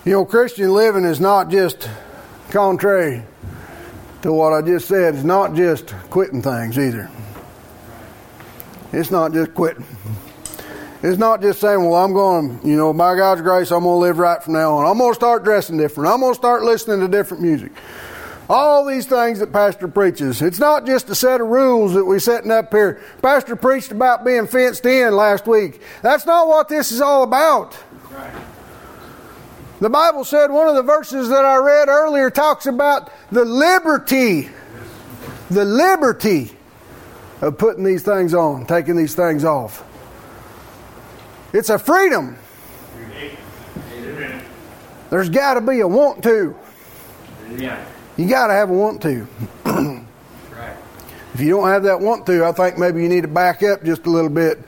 You 0.07 0.13
know, 0.13 0.25
Christian 0.25 0.73
living 0.73 1.05
is 1.05 1.21
not 1.21 1.51
just 1.51 1.91
contrary 2.49 3.23
to 4.23 4.33
what 4.33 4.55
I 4.55 4.63
just 4.63 4.89
said, 4.89 5.15
it's 5.15 5.25
not 5.25 5.55
just 5.55 5.89
quitting 6.09 6.41
things 6.41 6.79
either. 6.79 7.11
It's 8.95 9.11
not 9.11 9.35
just 9.35 9.55
quitting. 9.55 9.85
It's 11.03 11.19
not 11.19 11.43
just 11.43 11.61
saying, 11.61 11.85
well, 11.85 12.03
I'm 12.03 12.15
going, 12.15 12.61
you 12.65 12.77
know, 12.77 12.95
by 12.95 13.15
God's 13.15 13.43
grace, 13.43 13.71
I'm 13.71 13.83
going 13.83 13.97
to 13.97 14.07
live 14.07 14.19
right 14.19 14.43
from 14.43 14.55
now 14.55 14.77
on. 14.77 14.87
I'm 14.87 14.97
going 14.97 15.11
to 15.11 15.15
start 15.15 15.45
dressing 15.45 15.77
different. 15.77 16.11
I'm 16.11 16.21
going 16.21 16.33
to 16.33 16.39
start 16.39 16.63
listening 16.63 17.01
to 17.01 17.09
different 17.09 17.43
music. 17.43 17.73
All 18.51 18.85
these 18.85 19.07
things 19.07 19.39
that 19.39 19.53
Pastor 19.53 19.87
preaches. 19.87 20.43
It's 20.43 20.59
not 20.59 20.85
just 20.85 21.09
a 21.09 21.15
set 21.15 21.41
of 21.41 21.47
rules 21.47 21.95
that 21.95 22.05
we're 22.05 22.19
setting 22.19 22.51
up 22.51 22.73
here. 22.73 23.01
Pastor 23.23 23.55
preached 23.55 23.93
about 23.93 24.25
being 24.25 24.49
fenced 24.49 24.85
in 24.85 25.15
last 25.15 25.47
week. 25.47 25.81
That's 26.03 26.27
not 26.27 26.49
what 26.49 26.69
this 26.69 26.91
is 26.91 27.01
all 27.01 27.23
about. 27.23 27.79
The 29.79 29.89
Bible 29.89 30.25
said 30.25 30.51
one 30.51 30.67
of 30.67 30.75
the 30.75 30.83
verses 30.83 31.29
that 31.29 31.45
I 31.45 31.59
read 31.59 31.87
earlier 31.89 32.29
talks 32.29 32.67
about 32.67 33.13
the 33.31 33.45
liberty, 33.45 34.49
the 35.49 35.65
liberty 35.65 36.51
of 37.43 37.57
putting 37.57 37.85
these 37.85 38.03
things 38.03 38.35
on, 38.35 38.67
taking 38.67 38.97
these 38.97 39.15
things 39.15 39.45
off. 39.45 39.87
It's 41.53 41.71
a 41.71 41.79
freedom. 41.79 42.37
There's 45.09 45.29
got 45.29 45.55
to 45.55 45.61
be 45.61 45.79
a 45.79 45.87
want 45.87 46.25
to. 46.25 46.57
You 48.21 48.29
got 48.29 48.49
to 48.49 48.53
have 48.53 48.69
a 48.69 48.75
want 48.75 49.01
to. 49.03 49.27
If 51.33 51.41
you 51.41 51.51
don't 51.51 51.69
have 51.69 51.85
that 51.85 52.01
want 52.01 52.27
to, 52.27 52.45
I 52.45 52.51
think 52.51 52.77
maybe 52.77 53.03
you 53.03 53.09
need 53.09 53.21
to 53.21 53.29
back 53.29 53.63
up 53.63 53.85
just 53.85 54.05
a 54.05 54.11
little 54.11 54.29
bit 54.29 54.59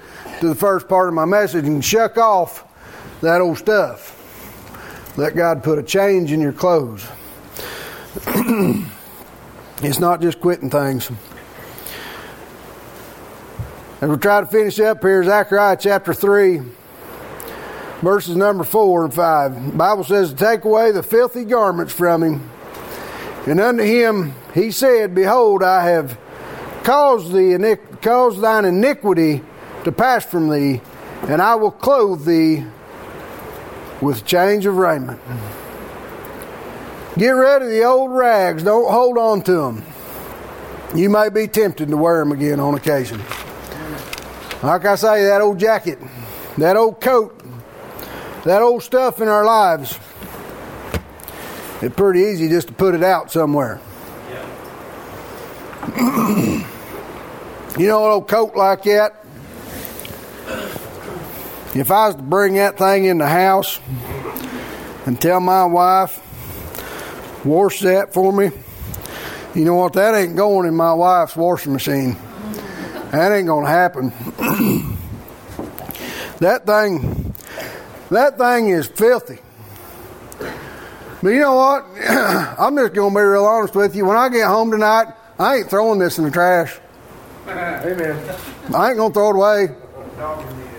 to 0.41 0.49
the 0.49 0.55
first 0.55 0.89
part 0.89 1.09
of 1.09 1.13
my 1.13 1.25
message 1.25 1.67
and 1.67 1.85
shuck 1.85 2.17
off 2.17 2.65
that 3.21 3.41
old 3.41 3.59
stuff. 3.59 5.13
Let 5.19 5.35
God 5.35 5.65
put 5.65 5.81
a 5.81 5.83
change 5.83 6.31
in 6.31 6.41
your 6.41 6.53
clothes. 6.53 7.05
it's 9.83 9.99
not 9.99 10.23
just 10.23 10.41
quitting 10.41 10.71
things. 10.71 11.11
As 14.01 14.09
we 14.09 14.17
try 14.17 14.41
to 14.41 14.47
finish 14.47 14.79
up 14.79 15.03
here, 15.03 15.25
Zechariah 15.25 15.77
chapter 15.79 16.15
3, 16.15 16.63
verses 18.03 18.37
number 18.37 18.63
4 18.63 19.07
and 19.07 19.13
5. 19.13 19.67
The 19.73 19.77
Bible 19.77 20.05
says, 20.05 20.31
to 20.31 20.37
Take 20.37 20.65
away 20.65 20.93
the 20.93 21.03
filthy 21.03 21.45
garments 21.45 21.93
from 21.93 22.23
him. 22.23 22.52
And 23.47 23.61
unto 23.61 23.83
him 23.83 24.35
he 24.55 24.71
said, 24.71 25.15
Behold, 25.15 25.63
I 25.63 25.89
have 25.89 26.19
caused, 26.85 27.33
the, 27.33 27.79
caused 28.01 28.41
thine 28.41 28.65
iniquity 28.65 29.43
to 29.85 29.93
pass 29.93 30.25
from 30.25 30.49
thee, 30.49 30.81
and 31.23 31.43
I 31.43 31.57
will 31.57 31.71
clothe 31.71 32.25
thee 32.25 32.65
with 34.01 34.25
change 34.25 34.67
of 34.67 34.77
raiment. 34.77 35.21
Get 37.17 37.31
rid 37.31 37.63
of 37.63 37.69
the 37.69 37.85
old 37.85 38.11
rags. 38.13 38.63
Don't 38.63 38.91
hold 38.91 39.19
on 39.19 39.43
to 39.43 39.53
them. 39.53 39.85
You 40.95 41.11
may 41.11 41.29
be 41.29 41.47
tempted 41.47 41.89
to 41.89 41.97
wear 41.97 42.19
them 42.19 42.33
again 42.33 42.61
on 42.61 42.75
occasion. 42.75 43.21
Like 44.63 44.85
I 44.85 44.95
say, 44.95 45.25
that 45.25 45.41
old 45.41 45.59
jacket, 45.59 45.99
that 46.59 46.77
old 46.77 47.01
coat, 47.01 47.39
that 48.45 48.63
old 48.63 48.83
stuff 48.83 49.21
in 49.21 49.29
our 49.29 49.45
lives, 49.45 49.99
it's 51.83 51.95
pretty 51.97 52.21
easy 52.21 52.49
just 52.49 52.69
to 52.69 52.73
put 52.73 52.95
it 52.95 53.03
out 53.03 53.33
somewhere. 53.33 53.81
you 55.97 57.89
know, 57.89 58.05
an 58.05 58.13
old 58.13 58.29
coat 58.29 58.55
like 58.55 58.85
that, 58.85 59.17
if 61.75 61.91
I 61.91 62.07
was 62.07 62.15
to 62.15 62.23
bring 62.23 62.55
that 62.55 62.79
thing 62.79 63.07
in 63.07 63.19
the 63.19 63.27
house 63.27 63.81
and 65.07 65.21
tell 65.21 65.41
my 65.41 65.65
wife, 65.65 66.21
wash 67.45 67.81
that 67.81 68.15
for 68.15 68.33
me, 68.33 68.53
you 69.55 69.65
know 69.65 69.75
what? 69.75 69.95
That 69.95 70.15
ain't 70.15 70.37
going 70.37 70.69
in 70.69 70.77
my 70.77 70.93
wife's 70.93 71.35
washing 71.35 71.73
machine. 71.73 72.17
That 73.11 73.33
ain't 73.33 73.49
going 73.49 73.65
to 73.65 73.71
happen. 73.71 74.11
that 76.39 76.65
thing, 76.65 77.35
that 78.11 78.39
thing 78.39 78.69
is 78.69 78.87
filthy. 78.87 79.41
But 81.23 81.29
you 81.31 81.41
know 81.41 81.55
what? 81.55 81.87
I'm 82.59 82.77
just 82.77 82.95
going 82.95 83.15
to 83.15 83.19
be 83.19 83.23
real 83.23 83.45
honest 83.45 83.75
with 83.77 83.95
you. 83.95 84.05
When 84.05 84.17
I 84.17 84.29
get 84.29 84.49
home 84.49 84.73
tonight, 84.73 85.07
I 85.39 85.57
ain't 85.57 85.71
throwing 85.71 86.01
this 86.01 86.19
in 86.19 86.25
the 86.25 86.31
trash. 86.31 86.79
Amen. 87.47 88.37
I 88.75 88.89
ain't 88.89 88.97
going 88.97 89.13
to 89.13 89.15
throw 89.15 89.31
it 89.31 89.37
away. 89.37 89.69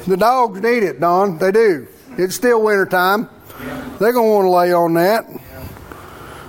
The 0.06 0.18
dogs 0.18 0.62
need 0.62 0.84
it, 0.84 1.00
Don. 1.00 1.38
They 1.38 1.52
do. 1.52 1.88
It's 2.18 2.36
still 2.36 2.62
winter 2.62 2.86
time. 2.86 3.30
They're 4.00 4.12
going 4.12 4.28
to 4.28 4.34
want 4.34 4.46
to 4.46 4.50
lay 4.50 4.74
on 4.74 4.94
that. 4.96 5.26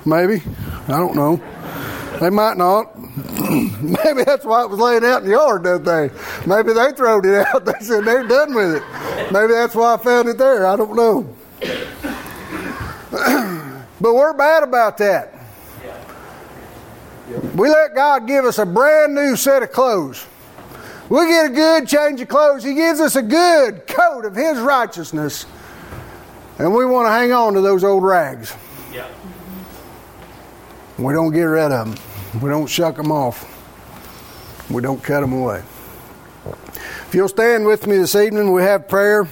Maybe. 0.04 0.42
I 0.88 0.98
don't 0.98 1.14
know. 1.14 1.40
They 2.20 2.30
might 2.30 2.56
not. 2.56 2.98
Maybe 3.00 4.24
that's 4.24 4.44
why 4.44 4.64
it 4.64 4.70
was 4.70 4.80
laying 4.80 5.04
out 5.04 5.22
in 5.22 5.28
the 5.28 5.34
yard 5.36 5.62
that 5.64 5.84
day. 5.84 6.10
Maybe 6.46 6.72
they 6.72 6.90
throwed 6.92 7.26
it 7.26 7.46
out. 7.46 7.64
They 7.74 7.78
said 7.80 8.04
they're 8.04 8.26
done 8.26 8.54
with 8.54 8.74
it. 8.76 8.82
Maybe 9.32 9.52
that's 9.52 9.74
why 9.74 9.94
I 9.94 9.96
found 9.98 10.28
it 10.28 10.38
there. 10.38 10.66
I 10.66 10.74
don't 10.76 10.96
know. 10.96 11.34
but 14.04 14.12
we're 14.12 14.34
bad 14.34 14.62
about 14.62 14.98
that. 14.98 15.32
We 17.54 17.70
let 17.70 17.94
God 17.94 18.26
give 18.26 18.44
us 18.44 18.58
a 18.58 18.66
brand 18.66 19.14
new 19.14 19.34
set 19.34 19.62
of 19.62 19.72
clothes. 19.72 20.26
We 21.08 21.26
get 21.28 21.46
a 21.46 21.48
good 21.48 21.88
change 21.88 22.20
of 22.20 22.28
clothes. 22.28 22.62
He 22.62 22.74
gives 22.74 23.00
us 23.00 23.16
a 23.16 23.22
good 23.22 23.86
coat 23.86 24.26
of 24.26 24.36
His 24.36 24.58
righteousness. 24.58 25.46
And 26.58 26.74
we 26.74 26.84
want 26.84 27.06
to 27.06 27.12
hang 27.12 27.32
on 27.32 27.54
to 27.54 27.62
those 27.62 27.82
old 27.82 28.02
rags. 28.02 28.54
Yeah. 28.92 29.08
We 30.98 31.14
don't 31.14 31.32
get 31.32 31.44
rid 31.44 31.72
of 31.72 31.96
them. 31.96 32.42
We 32.42 32.50
don't 32.50 32.66
shuck 32.66 32.96
them 32.96 33.10
off. 33.10 33.50
We 34.70 34.82
don't 34.82 35.02
cut 35.02 35.22
them 35.22 35.32
away. 35.32 35.62
If 37.06 37.08
you'll 37.14 37.28
stand 37.28 37.64
with 37.64 37.86
me 37.86 37.96
this 37.96 38.14
evening, 38.14 38.52
we 38.52 38.60
have 38.64 38.86
prayer. 38.86 39.26